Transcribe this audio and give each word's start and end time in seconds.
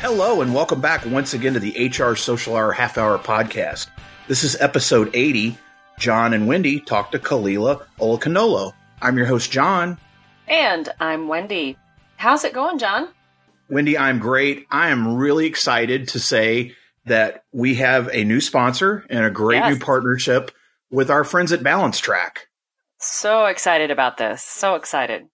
Hello, 0.00 0.40
and 0.40 0.54
welcome 0.54 0.80
back 0.80 1.04
once 1.06 1.34
again 1.34 1.52
to 1.54 1.60
the 1.60 1.88
HR 1.88 2.14
Social 2.14 2.56
Hour 2.56 2.72
Half 2.72 2.96
Hour 2.96 3.18
Podcast. 3.18 3.88
This 4.28 4.44
is 4.44 4.56
episode 4.60 5.10
80. 5.14 5.56
Jon 5.98 6.32
and 6.32 6.46
Wendy 6.46 6.80
talk 6.80 7.12
to 7.12 7.18
Khalilah 7.18 7.84
Olokunola. 7.98 8.72
I'm 9.02 9.16
your 9.18 9.26
host, 9.26 9.50
Jon. 9.50 9.98
And 10.48 10.88
I'm 11.00 11.28
Wendy. 11.28 11.76
How's 12.16 12.44
it 12.44 12.54
going, 12.54 12.78
Jon? 12.78 13.08
Wendy, 13.68 13.98
I'm 13.98 14.18
great. 14.18 14.66
I 14.70 14.88
am 14.88 15.16
really 15.16 15.46
excited 15.46 16.08
to 16.08 16.18
say 16.18 16.74
that 17.04 17.44
we 17.52 17.74
have 17.76 18.08
a 18.12 18.24
new 18.24 18.40
sponsor 18.40 19.04
and 19.10 19.24
a 19.24 19.30
great 19.30 19.58
Yes. 19.58 19.74
new 19.74 19.84
partnership 19.84 20.50
with 20.90 21.10
our 21.10 21.24
friends 21.24 21.52
at 21.52 21.60
balanceTRAK. 21.60 22.38
So 22.98 23.46
excited 23.46 23.90
about 23.90 24.16
this. 24.16 24.42
So 24.42 24.74
excited. 24.74 25.26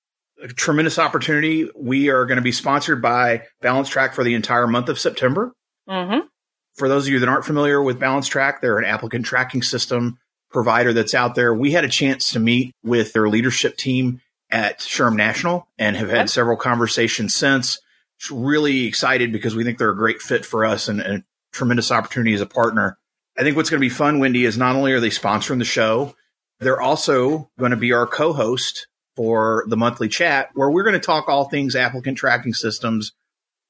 A 0.42 0.48
tremendous 0.48 0.98
opportunity. 0.98 1.68
We 1.74 2.10
are 2.10 2.26
going 2.26 2.36
to 2.36 2.42
be 2.42 2.52
sponsored 2.52 3.00
by 3.00 3.44
balanceTRAK 3.62 4.12
for 4.14 4.22
the 4.22 4.34
entire 4.34 4.66
month 4.66 4.88
of 4.88 4.98
September. 4.98 5.52
Mm-hmm. 5.88 6.26
For 6.74 6.88
those 6.88 7.06
of 7.06 7.12
you 7.12 7.20
that 7.20 7.28
aren't 7.28 7.46
familiar 7.46 7.82
with 7.82 7.98
balanceTRAK, 7.98 8.60
they're 8.60 8.78
an 8.78 8.84
applicant 8.84 9.24
tracking 9.24 9.62
system 9.62 10.18
provider 10.50 10.92
that's 10.92 11.14
out 11.14 11.34
there. 11.34 11.54
We 11.54 11.72
had 11.72 11.84
a 11.84 11.88
chance 11.88 12.32
to 12.32 12.38
meet 12.38 12.74
with 12.84 13.12
their 13.14 13.28
leadership 13.28 13.76
team 13.78 14.20
at 14.50 14.80
SHRM 14.80 15.16
National 15.16 15.68
and 15.78 15.96
have 15.96 16.10
had 16.10 16.18
Okay. 16.20 16.26
several 16.26 16.56
conversations 16.56 17.34
since. 17.34 17.80
Just 18.20 18.30
really 18.30 18.84
excited 18.86 19.32
because 19.32 19.56
we 19.56 19.64
think 19.64 19.78
they're 19.78 19.90
a 19.90 19.96
great 19.96 20.20
fit 20.20 20.44
for 20.44 20.64
us 20.66 20.86
and, 20.88 21.00
and 21.00 21.18
a 21.18 21.24
tremendous 21.52 21.90
opportunity 21.90 22.34
as 22.34 22.40
a 22.40 22.46
partner. 22.46 22.98
I 23.38 23.42
think 23.42 23.56
what's 23.56 23.70
going 23.70 23.80
to 23.80 23.84
be 23.84 23.90
fun, 23.90 24.18
Wendy, 24.18 24.44
is 24.44 24.56
not 24.56 24.76
only 24.76 24.92
are 24.92 25.00
they 25.00 25.10
sponsoring 25.10 25.58
the 25.58 25.64
show, 25.64 26.14
they're 26.60 26.80
also 26.80 27.50
going 27.58 27.72
to 27.72 27.76
be 27.76 27.92
our 27.92 28.06
co-host 28.06 28.86
for 29.16 29.64
the 29.68 29.76
monthly 29.76 30.08
chat 30.08 30.50
where 30.54 30.70
we're 30.70 30.82
going 30.84 30.92
to 30.92 30.98
talk 31.00 31.28
all 31.28 31.48
things 31.48 31.74
applicant 31.74 32.18
tracking 32.18 32.54
systems, 32.54 33.12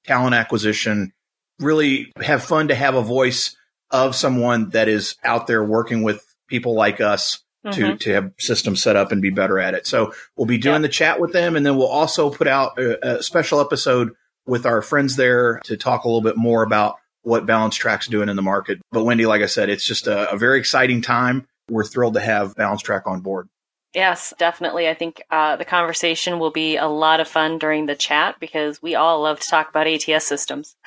talent 0.07 0.35
acquisition, 0.35 1.13
really 1.61 2.13
have 2.21 2.43
fun 2.45 2.69
to 2.69 2.75
have 2.75 2.95
a 2.95 3.03
voice 3.03 3.57
of 3.91 4.15
someone 4.17 4.71
that 4.71 4.89
is 4.89 5.17
out 5.25 5.47
there 5.47 5.63
working 5.65 6.03
with 6.03 6.23
people 6.49 6.75
like 6.75 7.01
us 7.01 7.43
to, 7.73 7.81
Mhm. 7.83 8.01
to 8.01 8.13
have 8.13 8.31
systems 8.39 8.83
set 8.83 8.95
up 8.97 9.11
and 9.13 9.23
be 9.23 9.31
better 9.31 9.59
at 9.59 9.75
it. 9.75 9.87
So 9.87 10.13
we'll 10.37 10.47
be 10.47 10.59
doing 10.59 10.83
the 10.83 10.89
chat 10.89 11.21
with 11.21 11.33
them 11.33 11.57
and 11.57 11.65
then 11.65 11.77
we'll 11.77 11.87
also 11.89 12.31
put 12.31 12.47
out 12.47 12.79
a, 12.79 13.17
a 13.19 13.23
special 13.23 13.61
episode 13.61 14.13
with 14.47 14.67
our 14.67 14.83
friends 14.83 15.17
there 15.17 15.61
to 15.65 15.77
talk 15.77 16.05
a 16.05 16.09
little 16.09 16.21
bit 16.21 16.37
more 16.37 16.63
about 16.63 16.97
what 17.23 17.47
balanceTRAK's 17.47 18.07
doing 18.07 18.29
in 18.29 18.37
the 18.37 18.43
market. 18.43 18.79
But 18.93 19.03
Wendy, 19.05 19.27
like 19.27 19.43
I 19.43 19.47
said, 19.47 19.69
it's 19.69 19.85
just 19.87 20.07
a, 20.07 20.31
a 20.31 20.37
very 20.37 20.61
exciting 20.61 21.03
time. 21.03 21.47
We're 21.69 21.83
thrilled 21.85 22.15
to 22.15 22.21
have 22.21 22.55
balanceTRAK 22.55 23.03
on 23.07 23.21
board. 23.21 23.49
Yes, 23.97 24.35
definitely. 24.39 24.89
I 24.89 24.95
think 24.95 25.23
uh, 25.31 25.57
the 25.57 25.65
conversation 25.65 26.39
will 26.39 26.51
be 26.51 26.77
a 26.77 26.87
lot 26.87 27.19
of 27.19 27.27
fun 27.29 27.59
during 27.59 27.87
the 27.87 27.97
chat 27.97 28.37
because 28.39 28.83
we 28.83 28.95
all 28.95 29.23
love 29.23 29.41
to 29.41 29.49
talk 29.49 29.71
about 29.71 29.87
ATS 29.89 30.25
systems. 30.27 30.77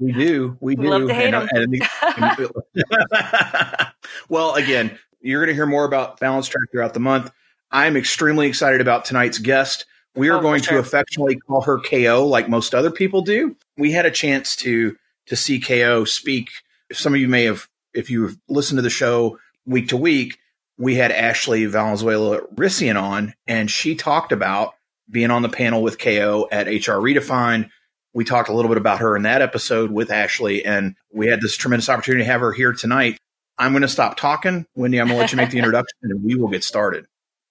We 0.00 0.12
do. 0.12 0.56
We 0.60 0.76
We 0.76 0.84
do. 0.84 0.90
love 0.90 1.08
to 1.08 1.12
hate 1.14 1.34
And- 1.34 1.50
and- 1.50 2.50
well, 4.28 4.54
again, 4.54 4.96
you're 5.20 5.40
going 5.40 5.48
to 5.48 5.54
hear 5.54 5.66
more 5.66 5.84
about 5.84 6.20
balanceTRAK 6.20 6.70
throughout 6.70 6.94
the 6.94 7.00
month. 7.00 7.32
I'm 7.72 7.96
extremely 7.96 8.46
excited 8.46 8.80
about 8.80 9.04
tonight's 9.04 9.38
guest. 9.38 9.86
We 10.14 10.28
are 10.28 10.38
Oh, 10.38 10.40
going 10.40 10.62
sure. 10.62 10.74
to 10.74 10.78
affectionately 10.78 11.34
call 11.36 11.62
her 11.62 11.80
KO, 11.80 12.24
like 12.26 12.48
most 12.48 12.76
other 12.76 12.92
people 12.92 13.22
do. 13.22 13.56
We 13.76 13.90
had 13.90 14.06
a 14.06 14.10
chance 14.12 14.54
to 14.56 14.96
to 15.26 15.34
see 15.34 15.58
KO 15.58 16.04
speak. 16.04 16.48
Some 16.92 17.12
of 17.14 17.20
you 17.20 17.26
may 17.26 17.44
have, 17.46 17.68
if 17.92 18.08
you've 18.08 18.38
listened 18.48 18.78
to 18.78 18.82
the 18.82 18.90
show 18.90 19.38
week 19.66 19.88
to 19.88 19.96
week, 19.96 20.37
we 20.78 20.94
had 20.94 21.10
Ashley 21.10 21.66
Valenzuela 21.66 22.40
Rissian 22.54 23.00
on, 23.00 23.34
and 23.46 23.70
she 23.70 23.96
talked 23.96 24.32
about 24.32 24.74
being 25.10 25.30
on 25.30 25.42
the 25.42 25.48
panel 25.48 25.82
with 25.82 25.98
KO 25.98 26.48
at 26.52 26.66
HR 26.66 27.00
Redefined. 27.00 27.68
We 28.14 28.24
talked 28.24 28.48
a 28.48 28.52
little 28.52 28.68
bit 28.68 28.78
about 28.78 29.00
her 29.00 29.16
in 29.16 29.22
that 29.22 29.42
episode 29.42 29.90
with 29.90 30.10
Ashley, 30.10 30.64
and 30.64 30.94
we 31.12 31.26
had 31.26 31.40
this 31.40 31.56
tremendous 31.56 31.88
opportunity 31.88 32.24
to 32.24 32.30
have 32.30 32.40
her 32.40 32.52
here 32.52 32.72
tonight. 32.72 33.18
I'm 33.58 33.72
going 33.72 33.82
to 33.82 33.88
stop 33.88 34.16
talking. 34.16 34.66
Wendy, 34.76 35.00
I'm 35.00 35.08
going 35.08 35.16
to 35.16 35.20
let 35.20 35.32
you 35.32 35.36
make 35.36 35.50
the 35.50 35.58
introduction, 35.58 35.98
and 36.02 36.22
we 36.22 36.36
will 36.36 36.48
get 36.48 36.62
started. 36.62 37.06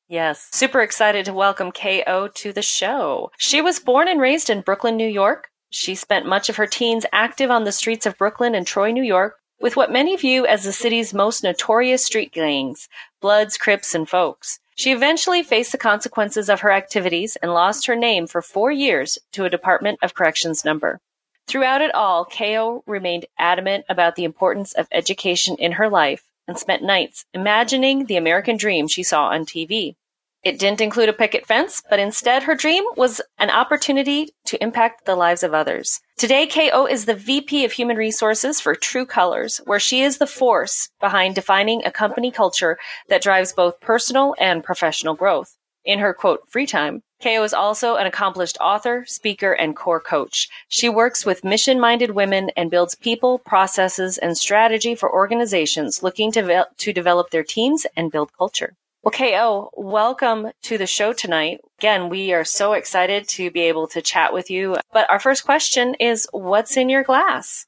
yes, 0.08 0.48
super 0.52 0.82
excited 0.82 1.26
to 1.26 1.34
welcome 1.34 1.72
KO 1.72 2.30
to 2.34 2.54
the 2.54 2.62
show. 2.62 3.32
She 3.38 3.62
was 3.62 3.80
born 3.80 4.08
and 4.08 4.22
raised 4.22 4.50
in 4.50 4.62
Brooklyn, 4.62 4.96
New 4.96 5.08
York. 5.08 5.50
She 5.70 5.96
spent 5.96 6.26
much 6.26 6.48
of 6.48 6.56
her 6.56 6.66
teens 6.66 7.06
active 7.12 7.52
on 7.52 7.66
the 7.66 7.74
streets 7.74 8.06
of 8.06 8.18
Brooklyn 8.18 8.56
and 8.56 8.66
Troy, 8.66 8.92
New 8.92 9.04
York, 9.04 9.36
with 9.60 9.76
what 9.76 9.92
many 9.92 10.16
view 10.16 10.46
as 10.46 10.64
the 10.64 10.72
city's 10.72 11.14
most 11.14 11.44
notorious 11.44 12.06
street 12.06 12.32
gangs 12.32 12.88
Bloods, 13.22 13.58
Crips, 13.58 13.96
and 13.96 14.08
Folks. 14.08 14.60
She 14.76 14.92
eventually 14.92 15.42
faced 15.42 15.72
the 15.72 15.80
consequences 15.80 16.50
of 16.50 16.62
her 16.62 16.72
activities 16.72 17.36
and 17.42 17.54
lost 17.54 17.88
her 17.88 17.96
name 17.96 18.28
for 18.28 18.42
four 18.44 18.72
years 18.72 19.18
to 19.32 19.46
a 19.46 19.50
Department 19.50 19.98
of 20.04 20.14
Corrections 20.14 20.64
number. 20.64 21.00
Throughout 21.48 21.82
it 21.82 21.96
all, 21.96 22.26
Ko 22.26 22.84
remained 22.86 23.26
adamant 23.40 23.86
about 23.90 24.16
the 24.16 24.24
importance 24.24 24.74
of 24.74 24.88
education 24.92 25.56
in 25.58 25.74
her 25.74 25.90
life 25.90 26.24
and 26.48 26.60
spent 26.60 26.84
nights 26.84 27.26
imagining 27.34 28.06
the 28.06 28.18
American 28.18 28.58
dream 28.58 28.88
she 28.88 29.02
saw 29.02 29.30
on 29.30 29.46
TV. 29.46 29.96
It 30.44 30.60
didn't 30.60 30.82
include 30.82 31.10
a 31.10 31.14
picket 31.14 31.46
fence, 31.46 31.82
but 31.90 32.00
instead 32.00 32.44
her 32.44 32.56
dream 32.56 32.84
was 32.96 33.22
an 33.38 33.50
opportunity 33.50 34.30
to 34.46 34.62
impact 34.64 35.06
the 35.06 35.16
lives 35.16 35.44
of 35.44 35.54
others. 35.54 36.00
Today, 36.18 36.48
KO 36.48 36.86
is 36.86 37.06
the 37.06 37.16
VP 37.16 37.66
of 37.66 37.74
Human 37.74 37.98
Resources 37.98 38.62
for 38.62 38.76
TRU 38.76 39.06
Colors, 39.06 39.60
where 39.66 39.80
she 39.80 40.04
is 40.04 40.20
the 40.20 40.28
force 40.28 40.90
behind 41.02 41.36
defining 41.36 41.84
a 41.84 41.92
company 41.92 42.32
culture 42.32 42.78
that 43.10 43.22
drives 43.22 43.52
both 43.52 43.82
personal 43.82 44.36
and 44.40 44.64
professional 44.64 45.16
growth. 45.16 45.58
In 45.84 46.00
her 46.00 46.14
quote, 46.14 46.42
free 46.50 46.68
time, 46.68 47.02
KO 47.22 47.44
is 47.44 47.54
also 47.54 47.96
an 47.96 48.06
accomplished 48.06 48.58
author, 48.62 49.06
speaker, 49.08 49.54
and 49.54 49.76
core 49.76 50.00
coach. 50.00 50.48
She 50.68 50.88
works 50.88 51.26
with 51.26 51.44
mission 51.44 51.80
minded 51.80 52.12
women 52.12 52.52
and 52.56 52.70
builds 52.70 52.94
people, 52.94 53.40
processes, 53.40 54.18
and 54.18 54.38
strategy 54.38 54.96
for 54.96 55.12
organizations 55.12 56.04
looking 56.04 56.32
to, 56.34 56.44
ve- 56.44 56.64
to 56.78 56.94
develop 56.94 57.32
their 57.32 57.44
teams 57.44 57.88
and 57.96 58.12
build 58.12 58.32
culture. 58.38 58.76
Well, 59.08 59.12
KO, 59.14 59.70
welcome 59.78 60.52
to 60.64 60.78
the 60.78 60.86
show 60.86 61.14
tonight. 61.14 61.62
Again, 61.80 62.10
we 62.10 62.34
are 62.34 62.44
so 62.44 62.74
excited 62.74 63.26
to 63.30 63.50
be 63.50 63.62
able 63.62 63.88
to 63.88 64.02
chat 64.02 64.34
with 64.34 64.52
you. 64.52 64.76
But 64.92 65.10
our 65.10 65.18
first 65.18 65.46
question 65.46 65.96
is 65.98 66.28
what's 66.34 66.76
in 66.76 66.90
your 66.90 67.04
glass? 67.04 67.66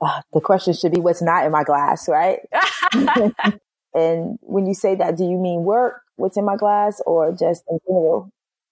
uh, 0.00 0.22
the 0.32 0.40
question 0.40 0.74
should 0.74 0.90
be 0.90 1.00
what's 1.00 1.22
not 1.22 1.46
in 1.46 1.52
my 1.52 1.62
glass, 1.62 2.08
right? 2.08 2.40
and 3.94 4.36
when 4.40 4.66
you 4.66 4.74
say 4.74 4.96
that, 4.96 5.16
do 5.16 5.22
you 5.22 5.38
mean 5.38 5.62
work, 5.62 6.02
what's 6.16 6.36
in 6.36 6.44
my 6.44 6.56
glass, 6.56 7.00
or 7.06 7.30
just 7.30 7.62
in 7.70 7.78
general? 7.86 8.28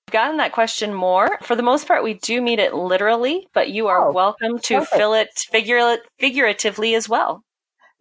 We've 0.09 0.13
gotten 0.13 0.39
that 0.39 0.51
question 0.51 0.93
more. 0.93 1.39
For 1.45 1.55
the 1.55 1.63
most 1.63 1.87
part, 1.87 2.03
we 2.03 2.15
do 2.15 2.43
mean 2.43 2.59
it 2.59 2.75
literally, 2.75 3.47
but 3.55 3.71
you 3.71 3.87
are 3.87 4.09
Oh, 4.09 4.13
welcome 4.13 4.59
to 4.59 4.79
perfect. 4.79 4.97
fill 4.97 5.15
it 5.15 5.29
figura- 5.53 5.99
figuratively 6.19 6.97
as 6.97 7.09
well. 7.09 7.45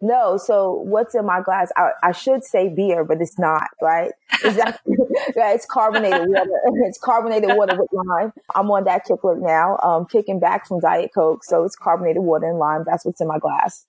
No, 0.02 0.38
so 0.38 0.72
what's 0.72 1.14
in 1.14 1.26
my 1.26 1.42
glass? 1.42 1.70
I, 1.76 1.90
I 2.02 2.12
should 2.12 2.42
say 2.42 2.68
beer, 2.68 3.04
but 3.04 3.20
it's 3.20 3.38
not, 3.38 3.68
right? 3.82 4.12
It's, 4.42 4.56
yeah, 4.56 4.76
it's 4.86 5.66
carbonated 5.66 6.28
water. 6.28 6.50
It's 6.86 6.98
carbonated 6.98 7.50
water 7.54 7.76
with 7.78 7.90
lime. 7.92 8.32
I'm 8.54 8.70
on 8.70 8.84
that 8.84 9.04
kick 9.04 9.22
right 9.22 9.38
now, 9.38 9.76
um, 9.82 10.06
kicking 10.06 10.40
back 10.40 10.66
from 10.66 10.80
Diet 10.80 11.10
Coke. 11.14 11.44
So 11.44 11.64
it's 11.64 11.76
carbonated 11.76 12.22
water 12.22 12.48
and 12.48 12.58
lime. 12.58 12.84
That's 12.86 13.04
what's 13.04 13.20
in 13.20 13.28
my 13.28 13.38
glass. 13.38 13.86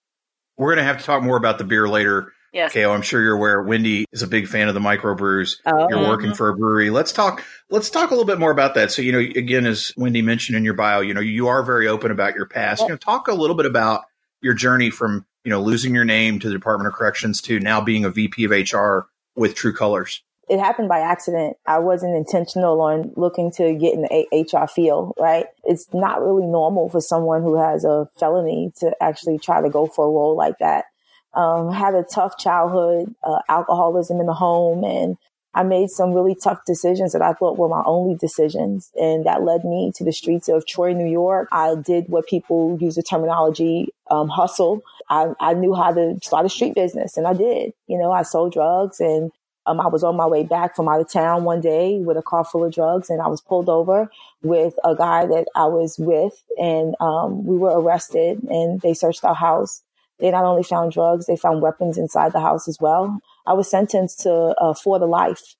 We're 0.57 0.75
going 0.75 0.79
to 0.79 0.83
have 0.83 0.97
to 0.97 1.03
talk 1.03 1.23
more 1.23 1.37
about 1.37 1.57
the 1.57 1.63
beer 1.63 1.87
later. 1.87 2.33
Yes. 2.51 2.73
KO, 2.73 2.91
I'm 2.91 3.01
sure 3.01 3.21
you're 3.21 3.37
aware. 3.37 3.61
Wendy 3.61 4.05
is 4.11 4.23
a 4.23 4.27
big 4.27 4.47
fan 4.47 4.67
of 4.67 4.73
the 4.73 4.81
microbrews. 4.81 5.59
Oh, 5.65 5.87
You're 5.89 6.09
working 6.09 6.33
for 6.33 6.49
a 6.49 6.55
brewery. 6.55 6.89
Let's 6.89 7.13
talk. 7.13 7.45
Let's 7.69 7.89
talk 7.89 8.11
a 8.11 8.13
little 8.13 8.25
bit 8.25 8.39
more 8.39 8.51
about 8.51 8.75
that. 8.75 8.91
So, 8.91 9.01
you 9.01 9.13
know, 9.13 9.19
again, 9.19 9.65
as 9.65 9.93
Wendy 9.95 10.21
mentioned 10.21 10.57
in 10.57 10.65
your 10.65 10.73
bio, 10.73 10.99
you 10.99 11.13
know, 11.13 11.21
you 11.21 11.47
are 11.47 11.63
very 11.63 11.87
open 11.87 12.11
about 12.11 12.35
your 12.35 12.45
past. 12.45 12.81
You 12.81 12.89
know, 12.89 12.97
talk 12.97 13.29
a 13.29 13.33
little 13.33 13.55
bit 13.55 13.65
about 13.65 14.03
your 14.41 14.53
journey 14.53 14.89
from 14.89 15.25
you 15.43 15.49
know 15.49 15.61
losing 15.61 15.93
your 15.93 16.05
name 16.05 16.39
to 16.39 16.47
the 16.47 16.53
Department 16.53 16.87
of 16.87 16.93
Corrections 16.93 17.41
to 17.43 17.59
now 17.59 17.81
being 17.81 18.05
a 18.05 18.09
VP 18.09 18.43
of 18.45 18.51
HR 18.51 19.07
with 19.35 19.55
TRU 19.55 19.73
Colors. 19.73 20.23
it 20.49 20.59
happened 20.59 20.89
by 20.89 20.99
accident. 20.99 21.55
I 21.65 21.79
wasn't 21.79 22.15
intentional 22.15 22.81
on 22.81 23.13
looking 23.15 23.51
to 23.51 23.73
get 23.73 23.93
in 23.93 24.01
the 24.01 24.27
HR 24.31 24.67
field, 24.67 25.13
right? 25.17 25.45
It's 25.63 25.87
not 25.93 26.21
really 26.21 26.45
normal 26.45 26.89
for 26.89 26.99
someone 26.99 27.41
who 27.41 27.55
has 27.55 27.85
a 27.85 28.09
felony 28.19 28.73
to 28.79 28.93
actually 29.01 29.39
try 29.39 29.61
to 29.61 29.69
go 29.69 29.87
for 29.87 30.05
a 30.05 30.11
role 30.11 30.35
like 30.35 30.57
that. 30.59 30.85
Um, 31.33 31.71
had 31.71 31.95
a 31.95 32.03
tough 32.03 32.37
childhood, 32.37 33.15
uh, 33.23 33.39
alcoholism 33.47 34.19
in 34.19 34.25
the 34.25 34.33
home, 34.33 34.83
and 34.83 35.15
I 35.53 35.63
made 35.63 35.89
some 35.89 36.13
really 36.13 36.35
tough 36.35 36.65
decisions 36.65 37.13
that 37.13 37.21
I 37.21 37.33
thought 37.33 37.57
were 37.57 37.67
my 37.67 37.83
only 37.85 38.15
decisions. 38.15 38.91
And 38.95 39.25
that 39.25 39.43
led 39.43 39.65
me 39.65 39.91
to 39.95 40.03
the 40.03 40.13
streets 40.13 40.47
of 40.47 40.65
Troy, 40.65 40.93
New 40.93 41.09
York. 41.09 41.49
I 41.51 41.75
did 41.75 42.07
what 42.07 42.27
people 42.27 42.77
use 42.79 42.95
the 42.95 43.03
terminology, 43.03 43.89
um, 44.09 44.29
hustle. 44.29 44.81
I, 45.09 45.33
I 45.39 45.53
knew 45.53 45.73
how 45.73 45.93
to 45.93 46.17
start 46.23 46.45
a 46.45 46.49
street 46.49 46.75
business 46.75 47.17
and 47.17 47.27
I 47.27 47.33
did. 47.33 47.73
You 47.87 47.97
know, 47.97 48.11
I 48.11 48.23
sold 48.23 48.53
drugs 48.53 48.99
and 48.99 49.31
um, 49.65 49.79
I 49.79 49.87
was 49.87 50.03
on 50.03 50.15
my 50.15 50.25
way 50.25 50.43
back 50.43 50.75
from 50.75 50.87
out 50.87 51.01
of 51.01 51.11
town 51.11 51.43
one 51.43 51.61
day 51.61 51.99
with 51.99 52.17
a 52.17 52.21
car 52.21 52.43
full 52.43 52.63
of 52.63 52.73
drugs, 52.73 53.09
and 53.09 53.21
I 53.21 53.27
was 53.27 53.41
pulled 53.41 53.69
over 53.69 54.09
with 54.41 54.73
a 54.83 54.95
guy 54.95 55.25
that 55.27 55.47
I 55.55 55.65
was 55.65 55.97
with, 55.99 56.33
and 56.57 56.95
um, 56.99 57.45
we 57.45 57.57
were 57.57 57.79
arrested. 57.79 58.41
And 58.49 58.81
they 58.81 58.93
searched 58.93 59.23
our 59.23 59.35
house. 59.35 59.83
They 60.21 60.31
not 60.31 60.45
only 60.45 60.63
found 60.63 60.91
drugs, 60.91 61.25
they 61.25 61.35
found 61.35 61.61
weapons 61.61 61.97
inside 61.97 62.31
the 62.33 62.39
house 62.39 62.67
as 62.67 62.77
well. 62.79 63.19
I 63.47 63.53
was 63.53 63.69
sentenced 63.69 64.21
to 64.21 64.31
uh, 64.33 64.73
four 64.73 64.99
to 64.99 65.05
life, 65.05 65.55